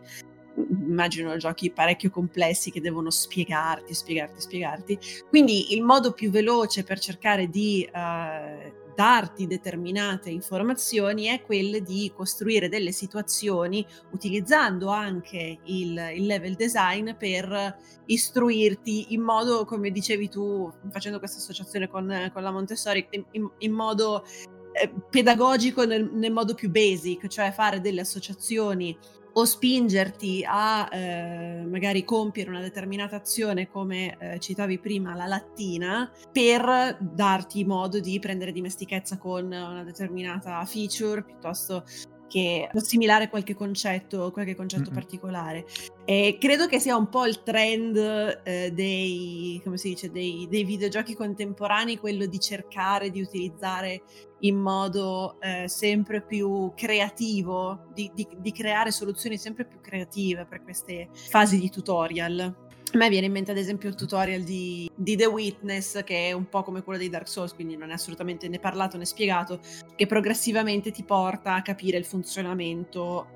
Immagino 0.56 1.38
giochi 1.38 1.72
parecchio 1.72 2.10
complessi 2.10 2.70
che 2.70 2.82
devono 2.82 3.10
spiegarti, 3.10 3.94
spiegarti, 3.94 4.42
spiegarti. 4.42 5.00
Quindi 5.30 5.74
il 5.74 5.82
modo 5.82 6.12
più 6.12 6.30
veloce 6.30 6.84
per 6.84 7.00
cercare 7.00 7.48
di 7.48 7.90
uh, 7.90 8.79
darti 9.00 9.48
determinate 9.48 10.30
informazioni 10.30 11.28
è 11.28 11.42
quella 11.42 11.80
di 11.80 12.12
costruire 12.14 12.68
delle 12.68 12.92
situazioni 12.92 13.86
utilizzando 14.12 14.90
anche 14.90 15.60
il, 15.64 16.12
il, 16.16 16.26
level 16.26 16.56
design 16.56 17.12
per 17.14 17.78
istruirti 18.08 19.14
in 19.14 19.22
modo, 19.22 19.64
come 19.64 19.92
dicevi 19.92 20.28
tu, 20.28 20.70
facendo 20.92 21.18
questa 21.20 21.38
associazione 21.38 21.88
con, 21.88 22.30
con 22.34 22.44
la 22.44 22.52
Montessori, 22.52 23.08
in, 23.32 23.50
in 23.60 23.72
modo 23.72 24.26
eh, 24.74 24.92
pedagogico 25.10 25.86
nel, 25.86 26.12
nel, 26.12 26.34
modo 26.34 26.54
più 26.54 26.70
basic, 26.70 27.28
cioè 27.28 27.54
fare 27.54 27.80
delle 27.80 28.02
associazioni 28.02 28.98
o 29.40 29.46
spingerti 29.46 30.44
a 30.46 30.90
eh, 30.92 31.66
magari 31.66 32.04
compiere 32.04 32.50
una 32.50 32.60
determinata 32.60 33.16
azione 33.16 33.70
come 33.70 34.18
eh, 34.20 34.40
citavi 34.40 34.80
prima 34.80 35.16
la 35.16 35.28
lattina 35.28 36.12
per 36.32 36.98
darti 37.00 37.64
modo 37.64 38.00
di 38.00 38.20
prendere 38.20 38.52
dimestichezza 38.52 39.18
con 39.18 39.46
una 39.46 39.84
determinata 39.84 40.64
feature 40.66 41.24
piuttosto 41.24 41.86
che 42.28 42.70
assimilare 42.72 43.28
qualche 43.28 43.56
concetto, 43.56 44.32
qualche 44.32 44.56
concetto 44.56 44.84
mm-hmm. 44.84 44.94
particolare. 44.94 45.66
E 46.06 46.38
credo 46.40 46.68
che 46.68 46.80
sia 46.80 46.96
un 46.96 47.10
po' 47.10 47.26
il 47.26 47.42
trend 47.42 47.98
eh, 48.44 48.72
dei, 48.72 49.60
come 49.64 49.78
si 49.78 49.90
dice, 49.90 50.12
dei, 50.12 50.48
dei, 50.50 50.64
videogiochi 50.64 51.16
contemporanei, 51.16 51.98
quello 51.98 52.28
di 52.28 52.40
cercare 52.40 53.10
di 53.10 53.22
utilizzare 53.22 54.04
in 54.42 54.58
modo 54.58 55.40
eh, 55.42 55.68
sempre 55.68 56.22
più 56.22 56.72
creativo, 56.76 57.88
di, 57.94 58.12
di, 58.14 58.28
di 58.38 58.52
creare 58.52 58.92
soluzioni 58.92 59.38
sempre 59.38 59.66
più 59.66 59.80
creative 59.82 60.46
per 60.46 60.64
queste 60.64 61.10
fasi 61.12 61.60
di 61.60 61.70
tutorial. 61.70 62.68
A 62.92 62.98
me 62.98 63.10
viene 63.10 63.28
in 63.28 63.32
mente 63.32 63.52
ad 63.52 63.58
esempio 63.58 63.88
il 63.88 63.94
tutorial 63.94 64.42
di, 64.42 64.90
di, 64.96 65.16
The 65.16 65.28
Witness, 65.28 66.04
che 66.04 66.30
è 66.30 66.32
un 66.32 66.50
po' 66.50 66.64
come 66.64 66.82
quello 66.82 66.98
dei 66.98 67.10
Dark 67.10 67.28
Souls, 67.28 67.54
quindi 67.54 67.78
non 67.78 67.92
è 67.92 67.94
assolutamente 67.94 68.48
né 68.48 68.58
parlato 68.58 68.98
né 68.98 69.06
spiegato, 69.06 69.60
che 69.96 70.08
progressivamente 70.08 70.90
ti 70.90 71.04
porta 71.04 71.54
a 71.54 71.62
capire 71.62 71.98
il 71.98 72.06
funzionamento 72.06 73.28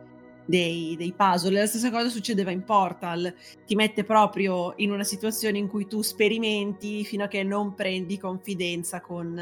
dei, 0.45 0.95
dei 0.97 1.13
puzzle. 1.15 1.59
La 1.59 1.67
stessa 1.67 1.91
cosa 1.91 2.09
succedeva 2.09 2.49
in 2.49 2.63
Portal, 2.63 3.31
ti 3.65 3.75
mette 3.75 4.03
proprio 4.03 4.73
in 4.77 4.91
una 4.91 5.03
situazione 5.03 5.59
in 5.59 5.67
cui 5.67 5.85
tu 5.85 6.01
sperimenti 6.01 7.03
fino 7.03 7.23
a 7.23 7.27
che 7.27 7.43
non 7.43 7.75
prendi 7.75 8.17
confidenza 8.17 9.01
con, 9.01 9.39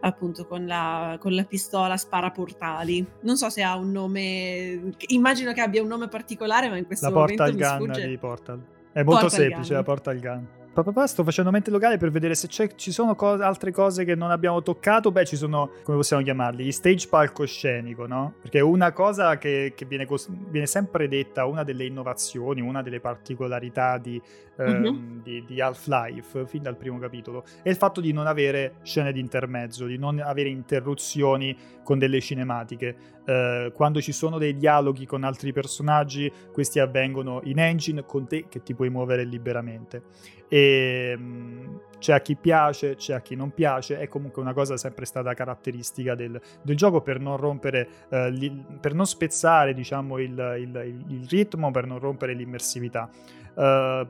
appunto 0.00 0.46
con 0.46 0.66
la, 0.66 1.16
con 1.20 1.34
la 1.34 1.44
pistola 1.44 1.96
spara 1.96 2.30
portali. 2.30 3.04
Non 3.22 3.36
so 3.36 3.50
se 3.50 3.62
ha 3.62 3.76
un 3.76 3.90
nome, 3.90 4.94
immagino 5.08 5.52
che 5.52 5.60
abbia 5.60 5.82
un 5.82 5.88
nome 5.88 6.08
particolare, 6.08 6.68
ma 6.68 6.76
in 6.76 6.86
questo 6.86 7.08
la 7.08 7.14
momento 7.14 7.44
mi 7.44 7.50
sfugge. 7.50 7.76
Portal 7.78 8.00
gun 8.00 8.08
di 8.08 8.18
Portal. 8.18 8.64
È 8.92 9.02
molto 9.02 9.20
porta 9.20 9.36
semplice 9.36 9.74
la 9.74 9.82
porta 9.82 10.10
al 10.10 10.18
gun. 10.18 10.46
Papà, 10.72 11.06
sto 11.08 11.24
facendo 11.24 11.50
mente 11.50 11.70
locale 11.70 11.96
per 11.96 12.10
vedere 12.10 12.36
se 12.36 12.46
ci 12.48 12.92
sono 12.92 13.16
co- 13.16 13.40
altre 13.42 13.72
cose 13.72 14.04
che 14.04 14.14
non 14.14 14.30
abbiamo 14.30 14.62
toccato. 14.62 15.10
Beh, 15.10 15.26
ci 15.26 15.34
sono, 15.36 15.70
come 15.82 15.96
possiamo 15.96 16.22
chiamarli, 16.22 16.64
gli 16.64 16.72
stage 16.72 17.08
palcoscenico, 17.08 18.06
no? 18.06 18.34
Perché 18.40 18.60
una 18.60 18.92
cosa 18.92 19.38
che, 19.38 19.72
che 19.74 19.84
viene, 19.86 20.06
cos- 20.06 20.28
viene, 20.30 20.66
sempre 20.66 21.08
detta, 21.08 21.46
una 21.46 21.64
delle 21.64 21.84
innovazioni, 21.84 22.60
una 22.60 22.82
delle 22.82 23.00
particolarità 23.00 23.98
di, 23.98 24.22
ehm, 24.56 24.84
uh-huh. 24.84 25.22
di, 25.22 25.44
di, 25.44 25.60
Half-Life, 25.60 26.46
fin 26.46 26.62
dal 26.62 26.76
primo 26.76 26.98
capitolo, 26.98 27.44
è 27.62 27.68
il 27.70 27.76
fatto 27.76 28.00
di 28.00 28.12
non 28.12 28.28
avere 28.28 28.76
scene 28.82 29.12
di 29.12 29.18
intermezzo, 29.18 29.86
di 29.86 29.98
non 29.98 30.20
avere 30.20 30.48
interruzioni 30.48 31.56
con 31.82 31.98
delle 31.98 32.20
cinematiche. 32.20 33.16
Uh, 33.28 33.70
quando 33.72 34.00
ci 34.00 34.12
sono 34.12 34.38
dei 34.38 34.56
dialoghi 34.56 35.04
con 35.04 35.22
altri 35.22 35.52
personaggi, 35.52 36.32
questi 36.50 36.78
avvengono 36.78 37.42
in 37.44 37.58
engine 37.58 38.06
con 38.06 38.26
te 38.26 38.46
che 38.48 38.62
ti 38.62 38.74
puoi 38.74 38.88
muovere 38.88 39.24
liberamente. 39.24 40.02
E 40.48 41.14
um, 41.14 41.78
c'è 41.98 42.14
a 42.14 42.20
chi 42.22 42.36
piace, 42.36 42.96
c'è 42.96 43.12
a 43.12 43.20
chi 43.20 43.36
non 43.36 43.52
piace, 43.52 43.98
è 43.98 44.08
comunque 44.08 44.40
una 44.40 44.54
cosa 44.54 44.78
sempre 44.78 45.04
stata 45.04 45.34
caratteristica 45.34 46.14
del, 46.14 46.40
del 46.62 46.74
gioco 46.74 47.02
per 47.02 47.20
non 47.20 47.36
rompere, 47.36 47.88
uh, 48.08 48.30
li, 48.30 48.64
per 48.80 48.94
non 48.94 49.06
spezzare 49.06 49.74
diciamo 49.74 50.16
il, 50.16 50.56
il, 50.58 51.04
il, 51.08 51.28
ritmo, 51.28 51.70
per 51.70 51.84
non 51.84 51.98
rompere 51.98 52.32
l'immersività. 52.32 53.10
Uh, 53.52 54.08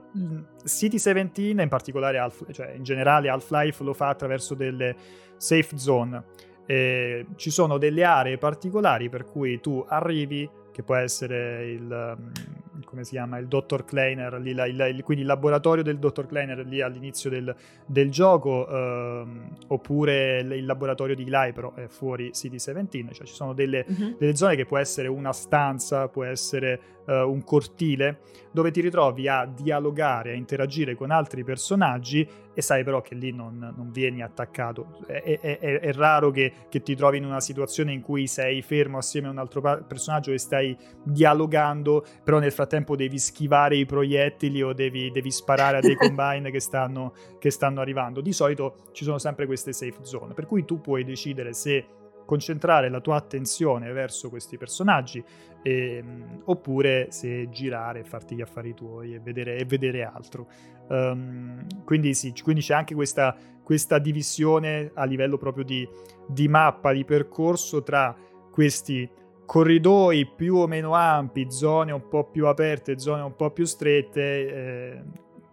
City 0.64 0.90
17, 0.90 1.40
in 1.60 1.68
particolare, 1.68 2.18
Half, 2.18 2.52
cioè 2.52 2.70
in 2.76 2.84
generale 2.84 3.30
Half-Life 3.30 3.82
lo 3.82 3.94
fa 3.94 4.10
attraverso 4.10 4.54
delle 4.54 4.94
safe 5.38 5.76
zone 5.76 6.22
e 6.70 7.24
ci 7.36 7.48
sono 7.48 7.78
delle 7.78 8.04
aree 8.04 8.36
particolari 8.36 9.08
per 9.08 9.24
cui 9.24 9.58
tu 9.58 9.82
arrivi, 9.88 10.46
che 10.70 10.82
può 10.82 10.96
essere 10.96 11.64
il, 11.70 12.16
mm, 12.20 12.82
come 12.84 13.04
si 13.04 13.12
chiama, 13.12 13.38
il 13.38 13.46
Dr. 13.46 13.86
Kleiner, 13.86 14.34
lì, 14.34 14.52
la, 14.52 14.66
il, 14.66 14.78
il, 14.94 15.02
quindi 15.02 15.22
il 15.22 15.28
laboratorio 15.28 15.82
del 15.82 15.98
Dr. 15.98 16.26
Kleiner 16.26 16.66
lì 16.66 16.82
all'inizio 16.82 17.30
del, 17.30 17.56
del 17.86 18.10
gioco, 18.10 18.68
ehm, 18.68 19.48
oppure 19.68 20.40
il, 20.40 20.52
il, 20.52 20.66
laboratorio 20.66 21.14
di 21.14 21.24
Eli, 21.26 21.54
però 21.54 21.72
è 21.72 21.86
fuori 21.86 22.32
City 22.34 22.56
17, 22.56 23.14
cioè 23.14 23.26
ci 23.26 23.32
sono 23.32 23.54
delle, 23.54 23.86
uh-huh. 23.88 24.16
delle, 24.18 24.36
zone 24.36 24.54
che 24.54 24.66
può 24.66 24.76
essere 24.76 25.08
una 25.08 25.32
stanza, 25.32 26.08
può 26.08 26.24
essere 26.24 26.97
uh, 27.08 27.28
un 27.28 27.42
cortile 27.42 28.20
dove 28.50 28.70
ti 28.70 28.80
ritrovi 28.80 29.28
a 29.28 29.46
dialogare, 29.46 30.32
a 30.32 30.34
interagire 30.34 30.94
con 30.94 31.10
altri 31.10 31.44
personaggi 31.44 32.26
e 32.54 32.60
sai 32.60 32.82
però 32.82 33.00
che 33.02 33.14
lì 33.14 33.30
non, 33.30 33.72
non 33.76 33.92
vieni 33.92 34.20
attaccato. 34.20 34.98
È, 35.06 35.38
è, 35.40 35.58
è, 35.58 35.78
è 35.80 35.92
raro 35.92 36.30
che, 36.30 36.52
che, 36.68 36.82
ti 36.82 36.96
trovi 36.96 37.18
in 37.18 37.24
una 37.24 37.40
situazione 37.40 37.92
in 37.92 38.00
cui 38.00 38.26
sei 38.26 38.62
fermo 38.62 38.98
assieme 38.98 39.28
a 39.28 39.30
un 39.30 39.38
altro 39.38 39.60
pa- 39.60 39.76
personaggio 39.76 40.32
e 40.32 40.38
stai 40.38 40.76
dialogando, 41.04 42.04
però 42.24 42.38
nel 42.38 42.50
frattempo 42.50 42.96
devi 42.96 43.18
schivare 43.18 43.76
i 43.76 43.86
proiettili 43.86 44.62
o 44.62 44.72
devi, 44.72 45.10
devi 45.12 45.30
sparare 45.30 45.76
a 45.76 45.80
dei 45.80 45.94
combine 45.96 46.50
che 46.50 46.60
stanno, 46.60 47.14
che 47.38 47.50
stanno 47.50 47.80
arrivando. 47.80 48.20
Di 48.20 48.32
solito 48.32 48.88
ci 48.92 49.04
sono 49.04 49.18
sempre 49.18 49.46
queste 49.46 49.72
safe 49.72 49.98
zone, 50.02 50.34
per 50.34 50.46
cui 50.46 50.64
tu 50.64 50.80
puoi 50.80 51.04
decidere 51.04 51.52
se 51.52 51.86
concentrare 52.28 52.90
la 52.90 53.00
tua 53.00 53.16
attenzione 53.16 53.90
verso 53.90 54.28
questi 54.28 54.58
personaggi 54.58 55.24
e, 55.62 56.04
oppure 56.44 57.06
se 57.08 57.48
girare, 57.48 58.04
farti 58.04 58.34
gli 58.34 58.42
affari 58.42 58.74
tuoi 58.74 59.14
e 59.14 59.18
vedere, 59.18 59.56
e 59.56 59.64
vedere 59.64 60.04
altro. 60.04 60.46
Um, 60.88 61.64
quindi 61.86 62.12
sì, 62.12 62.34
quindi 62.42 62.60
c'è 62.60 62.74
anche 62.74 62.94
questa, 62.94 63.34
questa 63.62 63.98
divisione 63.98 64.90
a 64.92 65.04
livello 65.04 65.38
proprio 65.38 65.64
di, 65.64 65.88
di, 66.26 66.48
mappa, 66.48 66.92
di 66.92 67.06
percorso 67.06 67.82
tra 67.82 68.14
questi 68.50 69.08
corridoi 69.46 70.26
più 70.26 70.56
o 70.56 70.66
meno 70.66 70.92
ampi, 70.92 71.46
zone 71.48 71.92
un 71.92 72.08
po' 72.08 72.24
più 72.24 72.46
aperte, 72.46 72.98
zone 72.98 73.22
un 73.22 73.36
po' 73.36 73.50
più 73.52 73.64
strette. 73.64 74.20
Eh, 74.20 75.02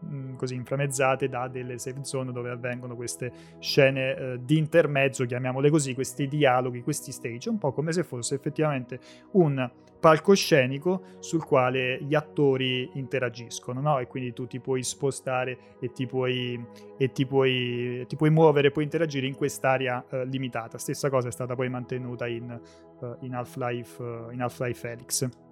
Mm, 0.08 0.36
così 0.36 0.56
inframezzate 0.56 1.28
da 1.28 1.48
delle 1.48 1.78
safe 1.80 2.04
zone 2.04 2.32
dove 2.32 2.52
avvengono 2.52 2.96
queste 2.96 3.32
scene 3.60 4.16
eh, 4.16 4.40
di 4.42 4.58
intermezzo, 4.58 5.26
chiamiamole 5.26 5.70
così, 5.70 5.94
questi 5.94 6.28
dialoghi, 6.28 6.82
questi 6.82 7.12
stage, 7.12 7.50
un 7.50 7.58
po' 7.58 7.72
come 7.72 7.92
se 7.92 8.04
fosse 8.04 8.36
effettivamente 8.36 9.00
un 9.32 9.70
palcoscenico 10.00 11.18
sul 11.20 11.44
quale 11.44 11.98
gli 12.04 12.14
attori 12.14 12.92
interagiscono, 12.94 13.82
no? 13.82 13.98
E 13.98 14.06
quindi 14.06 14.34
tu 14.34 14.46
ti 14.46 14.60
puoi 14.60 14.84
spostare 14.84 15.58
e 15.80 15.92
ti 15.92 16.06
puoi, 16.06 16.64
e 16.98 17.12
ti 17.12 17.26
puoi, 17.26 18.06
ti 18.08 18.16
puoi 18.16 18.30
muovere, 18.30 18.70
puoi 18.70 18.84
interagire 18.84 19.26
in 19.26 19.36
quest'area 19.36 20.06
eh, 20.10 20.26
limitata. 20.26 20.78
Stessa 20.78 21.10
cosa 21.10 21.30
è 21.30 21.32
stata 21.32 21.56
poi 21.56 21.70
mantenuta 21.70 22.28
in, 22.28 22.60
uh, 23.00 23.16
in 23.22 23.34
Half-Life, 23.34 24.04
uh, 24.04 24.32
in 24.32 24.42
Half-Life 24.42 24.88
Felix. 24.88 25.45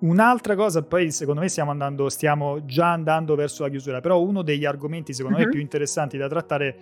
Un'altra 0.00 0.54
cosa, 0.54 0.82
poi 0.82 1.10
secondo 1.10 1.40
me 1.40 1.48
stiamo, 1.48 1.70
andando, 1.70 2.08
stiamo 2.08 2.64
già 2.64 2.92
andando 2.92 3.34
verso 3.34 3.62
la 3.62 3.70
chiusura, 3.70 4.00
però 4.00 4.20
uno 4.20 4.42
degli 4.42 4.64
argomenti 4.64 5.12
secondo 5.12 5.36
uh-huh. 5.36 5.42
me 5.44 5.48
mhm. 5.48 5.54
più 5.54 5.62
interessanti 5.62 6.16
da 6.18 6.28
trattare 6.28 6.76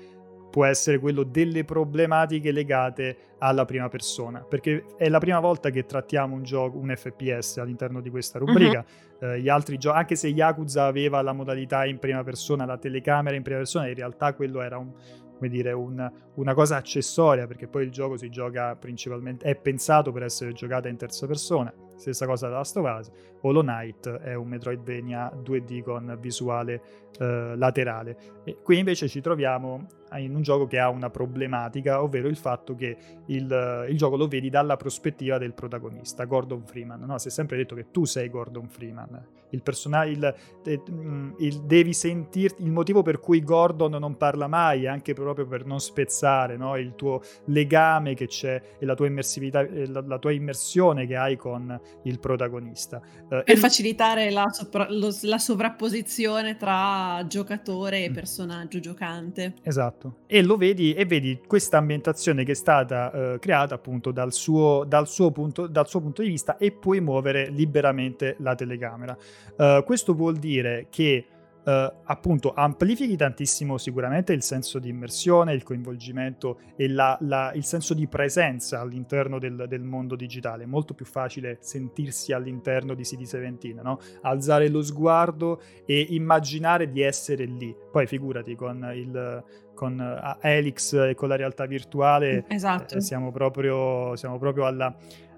può 0.53 0.67
essere 0.67 0.99
quello 0.99 1.23
delle 1.23 1.65
problematiche 1.65 2.53
legate 2.53 3.17
alla 3.39 3.65
prima 3.65 3.89
persona, 3.89 4.41
perché 4.41 4.85
è 4.99 5.09
la 5.09 5.19
prima 5.19 5.41
volta 5.41 5.71
che 5.71 5.87
trattiamo 5.87 6.35
un 6.35 6.43
gioco, 6.43 6.77
un 6.77 6.93
FPS 6.95 7.57
all'interno 7.57 8.03
di 8.03 8.11
questa 8.11 8.39
rubrica. 8.39 8.85
Uh-huh. 9.19 9.29
Eh, 9.29 9.41
gli 9.41 9.49
altri 9.49 9.79
giochi, 9.79 9.97
anche 9.97 10.15
se 10.15 10.29
Yakuza 10.29 10.85
aveva 10.85 11.23
la 11.23 11.33
modalità 11.33 11.87
in 11.87 11.99
prima 11.99 12.23
persona, 12.23 12.67
la 12.67 12.77
telecamera 12.77 13.35
in 13.35 13.43
prima 13.43 13.59
persona, 13.59 13.89
in 13.89 13.95
realtà 13.95 14.35
quello 14.35 14.61
era 14.61 14.77
un, 14.77 14.93
come 15.35 15.49
dire, 15.49 15.73
un, 15.73 16.11
una 16.35 16.55
cosa 16.55 16.77
accessoria, 16.77 17.47
perché 17.47 17.67
poi 17.67 17.85
il 17.85 17.91
gioco 17.91 18.19
si 18.19 18.29
gioca 18.29 18.77
principalmente, 18.77 19.47
è 19.47 19.57
pensato 19.57 20.13
per 20.13 20.25
essere 20.25 20.53
giocata 20.53 20.89
in 20.89 20.97
terza 20.99 21.27
persona 21.27 21.73
Stessa 21.97 22.27
cosa 22.27 22.49
da 22.49 22.57
Last 22.57 22.77
of 22.77 22.99
Us. 22.99 23.11
Hollow 23.41 23.63
Knight 23.63 24.09
è 24.09 24.35
un 24.35 24.49
Metroidvania 24.49 25.33
2D 25.43 25.83
con 25.83 26.17
visuale 26.21 26.83
eh, 27.19 27.57
laterale. 27.57 28.17
E 28.45 28.59
qui 28.63 28.79
invece 28.79 29.09
ci 29.09 29.21
troviamo 29.21 29.87
in 30.19 30.35
un 30.35 30.43
gioco 30.43 30.67
che 30.67 30.79
ha 30.79 30.89
una 30.89 31.11
problematica, 31.11 32.03
ovvero 32.03 32.29
il 32.29 32.37
fatto 32.37 32.75
che 32.75 32.97
il, 33.27 33.87
il 33.89 33.97
gioco 33.97 34.17
lo 34.17 34.29
vedi 34.29 34.51
dalla 34.51 34.77
prospettiva 34.77 35.39
del 35.39 35.53
protagonista, 35.53 36.25
Gordon 36.25 36.65
Freeman. 36.65 37.01
No? 37.01 37.19
Si 37.19 37.29
è 37.29 37.31
sempre 37.31 37.57
detto 37.57 37.75
che 37.75 37.91
tu 37.91 38.05
sei 38.05 38.29
Gordon 38.29 38.69
Freeman. 38.69 39.41
Il 39.51 39.63
personaggio, 39.63 40.11
il, 40.11 41.35
il, 41.39 41.61
devi 41.63 41.93
sentirti, 41.93 42.63
il 42.63 42.71
motivo 42.71 43.03
per 43.03 43.21
cui 43.21 43.43
Gordon 43.43 43.93
non 43.93 44.17
parla 44.17 44.47
mai, 44.47 44.87
anche 44.87 45.13
proprio 45.13 45.47
per 45.47 45.67
non 45.67 45.79
spezzare 45.79 46.57
no? 46.57 46.77
il 46.77 46.95
tuo 46.95 47.21
legame 47.47 48.15
che 48.15 48.27
c'è 48.27 48.61
e 48.79 48.87
la 48.87 48.95
tua 48.95 49.07
immersività, 49.07 49.67
la, 49.89 50.03
la 50.07 50.19
tua 50.19 50.33
immersione 50.33 51.07
che 51.07 51.17
hai 51.17 51.37
con 51.37 51.79
il 52.05 52.19
protagonista. 52.19 53.01
Uh, 53.29 53.43
per 53.45 53.59
facilitare 53.59 54.31
la, 54.31 54.49
sopra- 54.51 54.91
lo, 54.91 55.11
la 55.23 55.39
sovrapposizione 55.39 56.57
tra 56.57 57.25
giocatore 57.27 58.05
e 58.05 58.11
mm. 58.11 58.15
personaggio 58.15 58.81
giocante. 58.81 59.55
Esatto. 59.63 60.02
E 60.27 60.43
lo 60.43 60.57
vedi 60.57 60.95
e 60.95 61.05
vedi 61.05 61.41
questa 61.47 61.79
ambientazione 61.79 62.45
che 62.45 62.53
è 62.53 62.55
stata 62.55 63.35
uh, 63.35 63.39
creata 63.39 63.75
appunto 63.75 64.11
dal 64.11 64.33
suo, 64.33 64.85
dal, 64.87 65.07
suo 65.07 65.31
punto, 65.31 65.67
dal 65.67 65.89
suo, 65.89 66.01
punto, 66.01 66.23
di 66.23 66.29
vista 66.29 66.57
e 66.57 66.73
puoi 66.73 67.01
muovere 67.01 67.49
liberamente 67.51 68.37
la 68.39 68.55
telecamera. 68.55 69.17
Uh, 69.57 69.85
questo 69.85 70.15
vuol 70.15 70.37
dire 70.37 70.87
che 70.91 71.27
Uh, 71.65 71.89
appunto 72.03 72.55
amplifichi 72.55 73.15
tantissimo 73.15 73.79
sicuramente 73.79 74.33
il 74.33 74.43
senso 74.43 74.81
di 74.81 74.89
immersione, 74.89 75.53
il 75.53 75.63
coinvolgimento 75.63 76.59
e 76.75 76.89
la, 76.89 77.17
la, 77.21 77.53
il 77.55 77.63
senso 77.63 77.95
di 77.95 78.09
presenza 78.09 78.81
all'interno 78.81 79.39
del, 79.39 79.67
del, 79.69 79.85
mondo 79.85 80.17
digitale. 80.17 80.65
È 80.65 80.67
molto 80.67 80.93
più 80.93 81.05
facile 81.05 81.59
sentirsi 81.61 82.33
all'interno 82.33 82.95
di 82.95 83.05
CD17, 83.05 83.81
no? 83.81 84.01
alzare 84.23 84.69
lo 84.71 84.83
sguardo 84.83 85.63
e 85.87 86.05
immaginare 86.11 86.91
di 86.91 87.01
essere 87.01 87.45
lì. 87.45 87.73
Poi 87.93 88.09
figurati 88.09 88.57
con 88.57 88.91
il 88.93 89.45
con 89.83 89.99
uh, 89.99 90.37
Helix 90.47 90.93
e 90.93 91.15
con 91.17 91.27
la 91.27 91.35
realtà 91.35 91.67
virtuale 91.67 92.45
esatto. 92.47 92.99
eh, 92.99 93.01
siamo, 93.01 93.33
proprio, 93.33 94.15
siamo 94.15 94.39
proprio 94.39 94.67
alla 94.67 94.95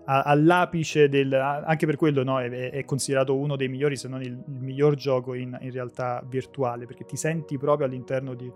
all'apice 0.06 1.08
del... 1.08 1.32
anche 1.32 1.86
per 1.86 1.96
quello 1.96 2.22
no, 2.22 2.38
è, 2.38 2.50
è, 2.70 2.84
considerato 2.84 3.34
uno 3.38 3.56
dei 3.56 3.68
migliori, 3.68 3.96
se 3.96 4.06
non 4.06 4.20
il, 4.20 4.32
il 4.32 4.60
miglior 4.60 4.96
gioco 4.96 5.32
in, 5.32 5.56
in, 5.62 5.70
realtà 5.70 6.22
virtuale, 6.28 6.84
perché 6.84 7.06
ti 7.06 7.16
senti 7.16 7.56
proprio 7.56 7.86
all'interno 7.86 8.34
di, 8.34 8.52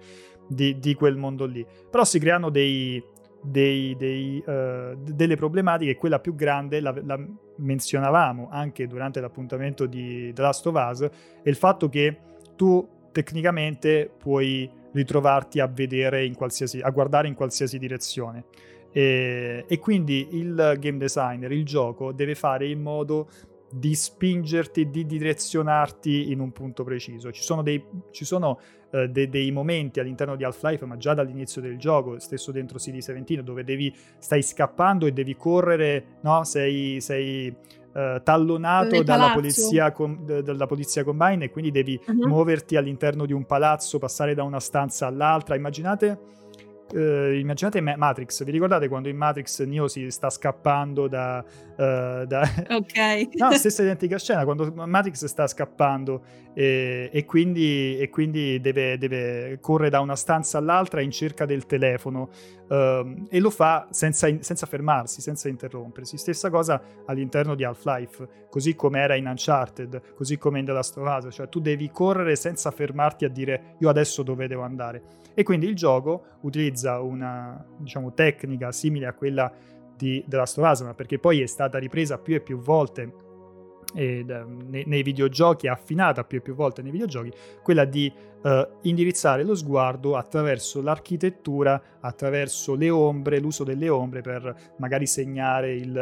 di, 0.46 0.78
di 0.78 0.92
quel 0.92 1.16
mondo 1.16 1.46
lì. 1.46 1.64
Però 1.90 2.04
si 2.04 2.18
creano 2.18 2.50
dei, 2.50 3.02
dei, 3.40 3.96
dei, 3.96 4.44
uh, 4.44 4.94
delle 4.94 5.36
problematiche, 5.36 5.96
quella 5.96 6.18
più 6.18 6.34
grande 6.34 6.80
la, 6.80 6.94
la, 7.02 7.18
menzionavamo 7.56 8.48
anche 8.50 8.86
durante 8.86 9.18
l'appuntamento 9.18 9.86
di 9.86 10.30
The 10.34 10.42
Last 10.42 10.66
of 10.66 10.74
Us, 10.74 11.00
è 11.42 11.48
il 11.48 11.56
fatto 11.56 11.88
che 11.88 12.18
tu 12.56 12.86
tecnicamente 13.10 14.10
puoi 14.18 14.70
ritrovarti 14.92 15.60
a 15.60 15.66
vedere 15.66 16.24
in 16.24 16.34
qualsiasi, 16.34 16.80
a 16.80 16.90
guardare 16.90 17.28
in 17.28 17.34
qualsiasi 17.34 17.78
direzione. 17.78 18.44
E, 18.90 19.64
e, 19.68 19.78
quindi 19.78 20.28
il 20.32 20.76
game 20.78 20.98
designer, 20.98 21.52
il 21.52 21.64
gioco, 21.64 22.12
deve 22.12 22.34
fare 22.34 22.66
in 22.68 22.80
modo 22.80 23.28
di 23.70 23.94
spingerti, 23.94 24.88
di 24.88 25.04
direzionarti 25.04 26.32
in 26.32 26.40
un 26.40 26.52
punto 26.52 26.84
preciso. 26.84 27.30
Ci 27.30 27.42
sono 27.42 27.62
dei, 27.62 27.84
ci 28.10 28.24
sono, 28.24 28.58
uh, 28.90 29.06
de, 29.06 29.28
dei 29.28 29.50
momenti 29.50 30.00
all'interno 30.00 30.36
di 30.36 30.44
Half-Life, 30.44 30.86
ma 30.86 30.96
già 30.96 31.14
dall'inizio 31.14 31.60
del 31.60 31.76
gioco, 31.76 32.18
stesso 32.18 32.50
dentro 32.50 32.78
CD17, 32.78 33.40
dove 33.40 33.64
devi, 33.64 33.94
stai 34.18 34.42
scappando 34.42 35.06
e 35.06 35.12
devi 35.12 35.36
correre, 35.36 36.18
no? 36.22 36.44
sei, 36.44 37.00
sei 37.00 37.54
uh, 37.92 38.22
tallonato 38.22 39.02
dalla 39.02 39.32
polizia, 39.32 39.92
com, 39.92 40.24
d- 40.24 40.42
dalla 40.42 40.66
polizia, 40.66 41.04
combine 41.04 41.46
e 41.46 41.50
quindi 41.50 41.70
devi 41.70 42.00
uh-huh. 42.04 42.26
muoverti 42.26 42.76
all'interno 42.76 43.26
di 43.26 43.32
un 43.32 43.44
palazzo, 43.44 43.98
passare 43.98 44.34
da 44.34 44.42
una 44.42 44.60
stanza 44.60 45.06
all'altra. 45.06 45.54
Immaginate 45.54 46.18
Uh, 46.90 47.34
immaginate 47.34 47.82
Matrix, 47.82 48.42
vi 48.44 48.50
ricordate 48.50 48.88
quando 48.88 49.10
in 49.10 49.16
Matrix 49.16 49.62
Neo 49.64 49.88
si 49.88 50.10
sta 50.10 50.30
scappando 50.30 51.06
da... 51.06 51.44
Uh, 51.76 52.24
da... 52.24 52.48
Ok. 52.70 53.28
no, 53.36 53.52
stessa 53.52 53.82
identica 53.82 54.18
scena, 54.18 54.44
quando 54.44 54.72
Matrix 54.86 55.26
sta 55.26 55.46
scappando 55.46 56.22
e, 56.54 57.10
e 57.12 57.24
quindi, 57.24 57.98
e 57.98 58.08
quindi 58.08 58.58
deve, 58.60 58.96
deve, 58.96 59.58
correre 59.60 59.90
da 59.90 60.00
una 60.00 60.16
stanza 60.16 60.58
all'altra 60.58 61.00
in 61.02 61.10
cerca 61.10 61.44
del 61.44 61.66
telefono 61.66 62.30
uh, 62.68 63.26
e 63.28 63.38
lo 63.38 63.50
fa 63.50 63.86
senza, 63.90 64.26
senza, 64.40 64.66
fermarsi, 64.66 65.20
senza 65.20 65.48
interrompersi. 65.48 66.16
Stessa 66.16 66.48
cosa 66.48 66.80
all'interno 67.04 67.54
di 67.54 67.64
Half-Life, 67.64 68.28
così 68.48 68.74
come 68.74 69.00
era 69.00 69.14
in 69.14 69.26
Uncharted, 69.26 70.14
così 70.14 70.38
come 70.38 70.58
in 70.58 70.64
The 70.64 70.72
Last 70.72 70.96
of 70.96 71.06
Us, 71.06 71.34
cioè 71.34 71.48
tu 71.48 71.60
devi 71.60 71.90
correre 71.90 72.34
senza 72.34 72.70
fermarti 72.70 73.24
a 73.24 73.28
dire 73.28 73.74
io 73.78 73.88
adesso 73.88 74.22
dove 74.22 74.48
devo 74.48 74.62
andare. 74.62 75.26
E 75.38 75.44
quindi 75.44 75.66
il 75.66 75.76
gioco 75.76 76.24
utilizza 76.40 77.00
una 77.00 77.64
diciamo, 77.78 78.12
tecnica 78.12 78.72
simile 78.72 79.06
a 79.06 79.12
quella 79.12 79.48
di 79.96 80.24
The 80.26 80.36
Last 80.36 80.58
of 80.58 80.68
Us, 80.68 80.92
perché 80.96 81.20
poi 81.20 81.40
è 81.40 81.46
stata 81.46 81.78
ripresa 81.78 82.18
più 82.18 82.34
e 82.34 82.40
più 82.40 82.58
volte 82.58 83.14
e, 83.94 84.24
nei, 84.26 84.82
nei, 84.84 85.02
videogiochi, 85.04 85.68
affinata 85.68 86.24
più 86.24 86.38
e 86.38 86.40
più 86.40 86.56
volte 86.56 86.82
nei 86.82 86.90
videogiochi, 86.90 87.30
quella 87.62 87.84
di 87.84 88.12
uh, 88.42 88.66
indirizzare 88.82 89.44
lo 89.44 89.54
sguardo 89.54 90.16
attraverso 90.16 90.82
l'architettura, 90.82 91.80
attraverso 92.00 92.74
le 92.74 92.90
ombre, 92.90 93.38
l'uso 93.38 93.62
delle 93.62 93.88
ombre 93.88 94.22
per 94.22 94.72
magari 94.78 95.06
segnare 95.06 95.72
il, 95.72 95.92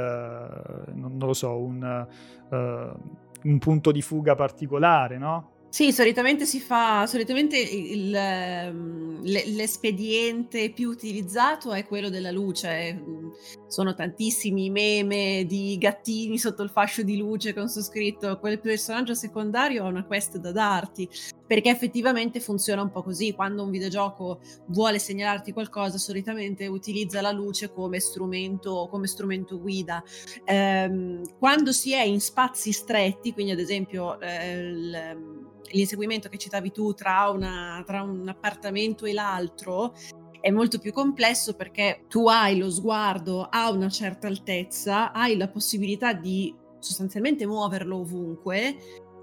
non, 0.94 1.14
non, 1.14 1.26
lo 1.26 1.34
so, 1.34 1.58
un, 1.58 2.06
uh, 2.48 3.46
un 3.46 3.58
punto 3.58 3.92
di 3.92 4.00
fuga 4.00 4.34
particolare, 4.34 5.18
no? 5.18 5.50
Sì, 5.76 5.92
solitamente 5.92 6.46
si 6.46 6.58
fa 6.58 7.06
solitamente 7.06 7.58
il 7.58 8.14
ehm, 8.14 9.20
l'espediente 9.22 10.72
più 10.72 10.88
utilizzato 10.88 11.74
è 11.74 11.84
quello 11.84 12.08
della 12.08 12.30
luce. 12.30 12.94
Mhmm, 12.94 13.30
sono 13.68 13.92
tantissimi 13.94 14.70
meme 14.70 15.44
di 15.46 15.76
gattini 15.76 16.38
sotto 16.38 16.62
il 16.62 16.70
fascio 16.70 17.02
di 17.02 17.18
luce 17.18 17.52
con 17.52 17.68
su 17.68 17.82
scritto: 17.82 18.38
"Quel 18.38 18.58
personaggio 18.58 19.12
secondario 19.12 19.84
ha 19.84 19.88
una 19.88 20.06
quest 20.06 20.38
da 20.38 20.50
darti", 20.50 21.06
perché 21.46 21.68
effettivamente 21.68 22.40
funziona 22.40 22.80
un 22.80 22.90
po' 22.90 23.02
così. 23.02 23.34
Quando 23.34 23.62
un 23.62 23.68
videogioco 23.70 24.40
vuole 24.68 24.98
segnalarti 24.98 25.52
qualcosa, 25.52 25.98
solitamente 25.98 26.66
utilizza 26.68 27.20
la 27.20 27.32
luce 27.32 27.70
come 27.70 28.00
strumento 28.00 28.88
come 28.90 29.06
strumento 29.06 29.60
guida. 29.60 30.02
Ehm, 30.44 31.20
quando 31.38 31.70
si 31.72 31.92
è 31.92 32.00
in 32.02 32.20
spazi 32.22 32.72
stretti, 32.72 33.34
quindi 33.34 33.52
ad 33.52 33.58
esempio, 33.60 34.16
il 34.22 35.44
l'inseguimento 35.70 36.28
che 36.28 36.38
citavi 36.38 36.70
tu 36.72 36.92
tra, 36.94 37.30
una, 37.30 37.82
tra 37.86 38.02
un 38.02 38.28
appartamento 38.28 39.04
e 39.04 39.12
l'altro 39.12 39.94
è 40.40 40.50
molto 40.50 40.78
più 40.78 40.92
complesso 40.92 41.54
perché 41.54 42.04
tu 42.08 42.28
hai 42.28 42.56
lo 42.56 42.70
sguardo 42.70 43.48
a 43.50 43.70
una 43.70 43.88
certa 43.88 44.28
altezza, 44.28 45.12
hai 45.12 45.36
la 45.36 45.48
possibilità 45.48 46.12
di 46.12 46.54
sostanzialmente 46.78 47.46
muoverlo 47.46 47.96
ovunque, 47.96 48.76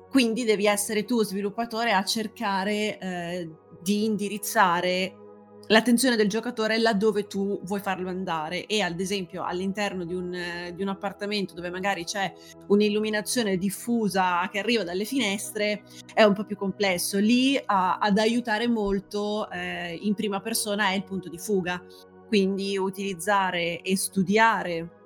quindi 0.10 0.44
devi 0.44 0.66
essere 0.66 1.06
tu 1.06 1.24
sviluppatore 1.24 1.94
a 1.94 2.04
cercare 2.04 3.00
eh, 3.00 3.50
di 3.82 4.04
indirizzare 4.06 5.23
l'attenzione 5.68 6.16
del 6.16 6.28
giocatore 6.28 6.78
laddove 6.78 7.28
tu 7.28 7.60
vuoi 7.64 7.80
farlo 7.80 8.10
andare. 8.10 8.66
E 8.66 8.82
ad 8.82 9.00
esempio 9.00 9.44
all'interno 9.44 10.06
di 10.06 10.14
un, 10.14 10.72
di 10.74 10.82
un, 10.82 10.88
appartamento 10.88 11.54
dove 11.54 11.70
magari 11.70 12.04
c'è 12.04 12.34
un'illuminazione 12.68 13.58
diffusa 13.58 14.48
che 14.52 14.60
arriva 14.60 14.84
dalle 14.84 15.06
finestre 15.06 15.84
è 16.14 16.24
un 16.24 16.34
po' 16.34 16.46
più 16.46 16.56
complesso. 16.56 17.18
Lì 17.18 17.60
a, 17.64 17.98
ad 17.98 18.18
aiutare 18.18 18.68
molto 18.68 19.50
eh, 19.50 19.98
in 20.02 20.14
prima 20.14 20.40
persona 20.40 20.90
è 20.90 20.96
il 20.96 21.04
punto 21.04 21.30
di 21.30 21.38
fuga. 21.38 21.82
Quindi 22.28 22.78
utilizzare 22.78 23.82
e 23.82 23.96
studiare 23.96 25.03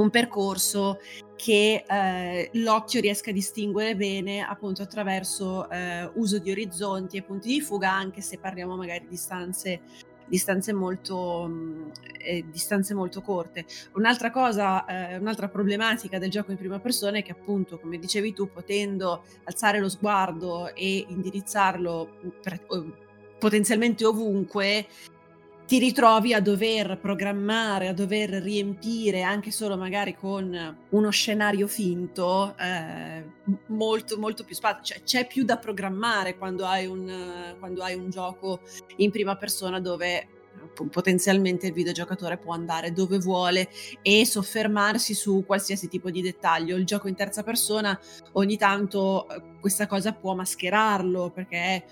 un 0.00 0.10
percorso 0.10 1.00
che 1.36 1.84
eh, 1.86 2.50
l'occhio 2.54 3.00
riesca 3.00 3.30
a 3.30 3.32
distinguere 3.32 3.94
bene 3.94 4.40
appunto 4.42 4.82
attraverso 4.82 5.68
eh, 5.70 6.10
uso 6.14 6.38
di 6.38 6.50
orizzonti 6.50 7.16
e 7.16 7.22
punti 7.22 7.48
di 7.48 7.60
fuga, 7.60 7.92
anche 7.92 8.20
se 8.20 8.38
parliamo 8.38 8.76
magari 8.76 9.00
di 9.00 9.08
distanze, 9.08 9.80
distanze, 10.26 10.72
molto, 10.72 11.46
mh, 11.46 11.92
eh, 12.24 12.44
distanze 12.50 12.94
molto 12.94 13.20
corte. 13.22 13.64
Un'altra 13.94 14.30
cosa, 14.30 14.84
eh, 14.84 15.16
un'altra 15.16 15.48
problematica 15.48 16.18
del 16.18 16.30
gioco 16.30 16.50
in 16.50 16.58
prima 16.58 16.80
persona 16.80 17.18
è 17.18 17.22
che 17.22 17.32
appunto, 17.32 17.78
come 17.78 17.98
dicevi 17.98 18.32
tu, 18.32 18.50
potendo 18.50 19.24
alzare 19.44 19.78
lo 19.78 19.88
sguardo 19.88 20.74
e 20.74 21.06
indirizzarlo 21.08 22.08
per, 22.42 22.64
potenzialmente 23.38 24.04
ovunque, 24.04 24.86
ti 25.68 25.78
ritrovi 25.78 26.32
a 26.32 26.40
dover 26.40 26.98
programmare, 26.98 27.88
a 27.88 27.92
dover 27.92 28.30
riempire 28.30 29.20
anche 29.20 29.50
solo 29.50 29.76
magari 29.76 30.16
con 30.16 30.78
uno 30.88 31.10
scenario 31.10 31.66
finto 31.66 32.56
eh, 32.56 33.22
molto 33.66 34.18
molto 34.18 34.44
più 34.44 34.54
spazio, 34.54 34.82
cioè 34.82 35.02
c'è 35.02 35.26
più 35.26 35.44
da 35.44 35.58
programmare 35.58 36.38
quando 36.38 36.64
hai, 36.64 36.86
un, 36.86 37.54
quando 37.58 37.82
hai 37.82 37.96
un 37.96 38.08
gioco 38.08 38.62
in 38.96 39.10
prima 39.10 39.36
persona 39.36 39.78
dove 39.78 40.28
potenzialmente 40.90 41.66
il 41.66 41.74
videogiocatore 41.74 42.38
può 42.38 42.54
andare 42.54 42.92
dove 42.92 43.18
vuole 43.18 43.68
e 44.00 44.24
soffermarsi 44.24 45.12
su 45.12 45.44
qualsiasi 45.46 45.88
tipo 45.88 46.10
di 46.10 46.22
dettaglio. 46.22 46.76
Il 46.76 46.86
gioco 46.86 47.08
in 47.08 47.14
terza 47.14 47.42
persona 47.42 47.98
ogni 48.32 48.56
tanto 48.56 49.28
eh, 49.28 49.42
questa 49.60 49.86
cosa 49.86 50.14
può 50.14 50.34
mascherarlo 50.34 51.30
perché 51.30 51.84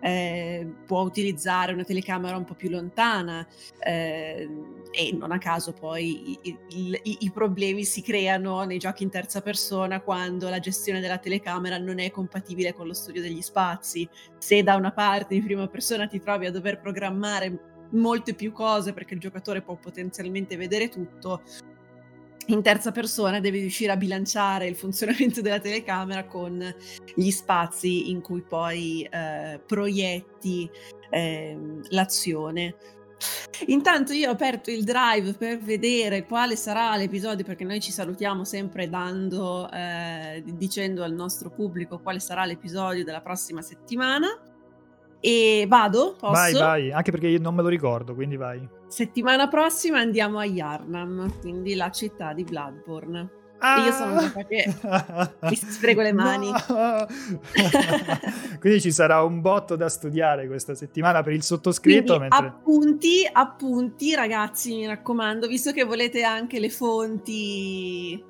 eh, 0.00 0.66
può 0.86 1.02
utilizzare 1.02 1.72
una 1.72 1.84
telecamera 1.84 2.36
un 2.36 2.44
po' 2.44 2.54
più 2.54 2.68
lontana 2.68 3.46
eh, 3.78 4.48
e 4.92 5.12
non 5.12 5.32
a 5.32 5.38
caso 5.38 5.72
poi 5.72 6.38
i, 6.42 6.58
i, 6.68 7.16
i, 7.20 7.30
problemi 7.30 7.84
si 7.84 8.02
creano 8.02 8.62
nei 8.64 8.78
giochi 8.78 9.02
in 9.02 9.10
terza 9.10 9.40
persona 9.40 10.00
quando 10.00 10.48
la 10.48 10.58
gestione 10.58 11.00
della 11.00 11.18
telecamera 11.18 11.78
non 11.78 11.98
è 11.98 12.10
compatibile 12.10 12.72
con 12.72 12.86
lo 12.86 12.94
studio 12.94 13.22
degli 13.22 13.42
spazi. 13.42 14.08
Se 14.38 14.62
da 14.62 14.74
una 14.76 14.92
parte 14.92 15.34
in 15.34 15.44
prima 15.44 15.66
persona 15.66 16.06
ti 16.06 16.20
trovi 16.20 16.46
a 16.46 16.50
dover 16.50 16.80
programmare 16.80 17.74
molte 17.90 18.34
più 18.34 18.52
cose 18.52 18.92
perché 18.92 19.14
il 19.14 19.20
giocatore 19.20 19.62
può 19.62 19.76
potenzialmente 19.76 20.56
vedere 20.56 20.88
tutto, 20.88 21.42
in 22.46 22.62
terza 22.62 22.92
persona 22.92 23.40
devi 23.40 23.60
riuscire 23.60 23.92
a 23.92 23.96
bilanciare 23.96 24.66
il 24.66 24.76
funzionamento 24.76 25.40
della 25.40 25.58
telecamera 25.58 26.24
con 26.26 26.74
gli 27.14 27.30
spazi 27.30 28.10
in 28.10 28.20
cui 28.20 28.42
poi 28.42 29.02
eh, 29.02 29.60
proietti 29.66 30.70
eh, 31.10 31.56
l'azione. 31.88 32.76
Intanto 33.68 34.12
io 34.12 34.28
ho 34.28 34.32
aperto 34.32 34.70
il 34.70 34.84
drive 34.84 35.32
per 35.32 35.58
vedere 35.58 36.26
quale 36.26 36.54
sarà 36.54 36.94
l'episodio, 36.96 37.44
perché 37.44 37.64
noi 37.64 37.80
ci 37.80 37.90
salutiamo 37.90 38.44
sempre 38.44 38.88
dando, 38.88 39.70
eh, 39.70 40.42
dicendo 40.44 41.02
al 41.02 41.14
nostro 41.14 41.50
pubblico 41.50 41.98
quale 41.98 42.20
sarà 42.20 42.44
l'episodio 42.44 43.04
della 43.04 43.22
prossima 43.22 43.62
settimana. 43.62 44.28
E 45.18 45.64
vado? 45.66 46.14
Posso? 46.18 46.32
Vai, 46.32 46.52
vai, 46.52 46.92
anche 46.92 47.10
perché 47.10 47.28
io 47.28 47.40
non 47.40 47.54
me 47.54 47.62
lo 47.62 47.68
ricordo, 47.68 48.14
quindi 48.14 48.36
vai. 48.36 48.75
Settimana 48.88 49.48
prossima 49.48 49.98
andiamo 49.98 50.38
a 50.38 50.44
Yarnam, 50.44 51.40
quindi 51.40 51.74
la 51.74 51.90
città 51.90 52.32
di 52.32 52.44
Bloodborne. 52.44 53.44
Ah! 53.58 53.84
Io 53.84 53.92
sono 53.92 54.20
già 54.20 54.44
che 54.44 54.74
mi 55.48 55.56
sfrego 55.56 56.02
le 56.02 56.12
mani. 56.12 56.50
No. 56.50 57.06
Quindi 58.60 58.80
ci 58.80 58.92
sarà 58.92 59.22
un 59.22 59.40
botto 59.40 59.76
da 59.76 59.88
studiare 59.88 60.46
questa 60.46 60.74
settimana 60.74 61.22
per 61.22 61.32
il 61.32 61.42
sottoscritto. 61.42 62.18
Mentre... 62.18 62.46
Appunti, 62.46 63.28
appunti, 63.30 64.14
ragazzi, 64.14 64.74
mi 64.74 64.86
raccomando, 64.86 65.46
visto 65.46 65.72
che 65.72 65.84
volete 65.84 66.22
anche 66.22 66.60
le 66.60 66.68
fonti 66.68 68.22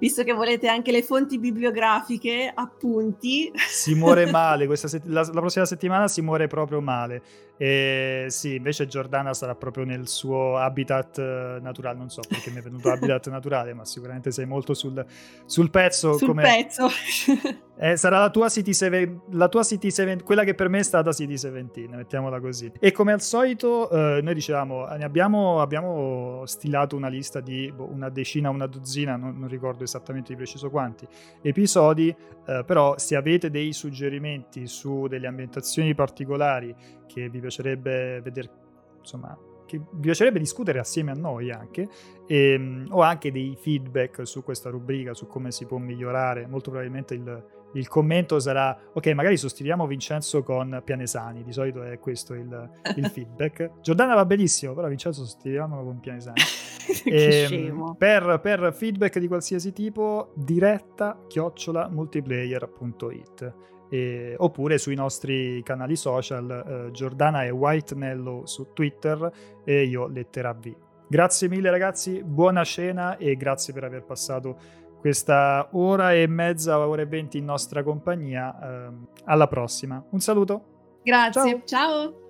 visto 0.00 0.24
che 0.24 0.32
volete 0.32 0.66
anche 0.66 0.90
le 0.90 1.02
fonti 1.02 1.38
bibliografiche, 1.38 2.50
appunti. 2.52 3.52
Si 3.54 3.94
muore 3.94 4.28
male, 4.32 4.74
set- 4.74 5.04
la, 5.04 5.20
la, 5.20 5.40
prossima 5.40 5.66
settimana 5.66 6.08
si 6.08 6.22
muore 6.22 6.46
proprio 6.46 6.80
male. 6.80 7.22
E 7.62 8.28
sì, 8.30 8.54
invece 8.54 8.86
Giordana 8.86 9.34
sarà 9.34 9.54
proprio 9.54 9.84
nel 9.84 10.08
suo 10.08 10.56
habitat 10.56 11.18
eh, 11.18 11.58
naturale, 11.60 11.98
non 11.98 12.08
so 12.08 12.22
perché 12.26 12.50
mi 12.50 12.56
è 12.56 12.62
venuto 12.62 12.88
habitat 12.88 13.28
naturale, 13.28 13.74
ma 13.74 13.84
sicuramente 13.84 14.30
sei 14.30 14.46
molto 14.46 14.72
sul, 14.72 15.04
sul 15.44 15.68
pezzo. 15.68 16.16
Sul 16.16 16.28
come... 16.28 16.42
pezzo. 16.42 16.88
eh, 17.76 17.98
sarà 17.98 18.18
la 18.18 18.30
tua, 18.30 18.48
City 18.48 18.72
Seven, 18.72 19.20
la 19.32 19.48
tua 19.48 19.62
City 19.62 19.88
17, 19.88 20.24
quella 20.24 20.42
che 20.42 20.54
per 20.54 20.70
me 20.70 20.78
è 20.78 20.82
stata 20.82 21.12
City 21.12 21.32
17, 21.32 21.86
mettiamola 21.88 22.40
così. 22.40 22.72
E 22.80 22.92
come 22.92 23.12
al 23.12 23.20
solito, 23.20 23.90
eh, 23.90 24.22
noi 24.22 24.32
dicevamo, 24.32 24.86
ne 24.96 25.04
abbiamo, 25.04 25.60
abbiamo, 25.60 26.44
stilato 26.46 26.96
una 26.96 27.08
lista 27.08 27.40
di 27.40 27.70
boh, 27.70 27.90
una 27.92 28.08
decina, 28.08 28.48
una 28.48 28.68
dozzina, 28.68 29.16
non, 29.16 29.38
non, 29.38 29.48
ricordo 29.50 29.84
esattamente 29.84 30.30
di 30.30 30.36
preciso 30.36 30.70
quanti 30.70 31.06
episodi, 31.42 32.08
eh, 32.08 32.64
però 32.64 32.96
se 32.96 33.16
avete 33.16 33.50
dei 33.50 33.74
suggerimenti 33.74 34.66
su 34.66 35.08
delle 35.08 35.26
ambientazioni 35.26 35.94
particolari 35.94 36.74
che 37.12 37.28
vi 37.28 37.40
piacerebbe 37.40 38.20
vedere, 38.22 38.50
insomma, 38.98 39.36
che 39.66 39.78
vi 39.78 40.00
piacerebbe 40.00 40.38
discutere 40.38 40.78
assieme 40.78 41.10
a 41.10 41.14
noi 41.14 41.50
anche, 41.50 41.88
e, 42.26 42.52
ehm, 42.52 42.88
o 42.90 43.02
anche 43.02 43.30
dei 43.30 43.56
feedback 43.58 44.26
su 44.26 44.42
questa 44.42 44.70
rubrica, 44.70 45.14
su 45.14 45.26
come 45.26 45.50
si 45.50 45.66
può 45.66 45.78
migliorare, 45.78 46.46
molto 46.46 46.70
probabilmente 46.70 47.14
il, 47.14 47.44
il 47.74 47.86
commento 47.86 48.40
sarà 48.40 48.76
ok 48.92 49.06
magari 49.08 49.36
sostituiamo 49.36 49.86
Vincenzo 49.86 50.42
con 50.42 50.80
Pianesani. 50.84 51.44
Di 51.44 51.52
solito 51.52 51.82
è 51.82 51.98
questo 51.98 52.34
il, 52.34 52.70
il 52.96 53.06
feedback. 53.10 53.80
Giordana 53.80 54.14
va 54.14 54.24
benissimo 54.24 54.74
però 54.74 54.88
Vincenzo 54.88 55.24
sostituiamolo 55.24 55.84
con 55.84 56.00
Pianesani. 56.00 56.40
E, 57.04 57.46
ehm, 57.48 57.94
per, 57.96 58.40
per, 58.42 58.74
feedback 58.74 59.20
di 59.20 59.28
qualsiasi 59.28 59.72
tipo 59.72 60.32
diretta 60.34 61.24
chiocciola 61.28 61.88
multiplayer.it 61.88 63.54
e, 63.90 64.34
oppure 64.38 64.78
sui 64.78 64.94
nostri 64.94 65.62
canali 65.62 65.96
social 65.96 66.86
eh, 66.88 66.90
Giordana 66.92 67.44
e 67.44 67.50
White 67.50 67.94
Nello 67.94 68.46
su 68.46 68.72
Twitter 68.72 69.30
e 69.64 69.84
io 69.84 70.06
lettera 70.06 70.54
V 70.54 70.74
grazie 71.08 71.48
mille 71.48 71.70
ragazzi 71.70 72.22
buona 72.22 72.64
cena 72.64 73.16
e 73.16 73.36
grazie 73.36 73.74
per 73.74 73.84
aver 73.84 74.04
passato 74.04 74.56
questa 75.00 75.68
ora 75.72 76.12
e 76.12 76.26
mezza, 76.26 76.78
ora 76.78 77.02
e 77.02 77.06
venti 77.06 77.38
in 77.38 77.46
nostra 77.46 77.82
compagnia. 77.82 78.58
Eh, 78.62 78.92
alla 79.24 79.48
prossima. 79.48 80.04
Un 80.10 80.20
saluto. 80.20 80.98
Grazie. 81.02 81.62
Ciao. 81.64 82.12
Ciao. 82.12 82.29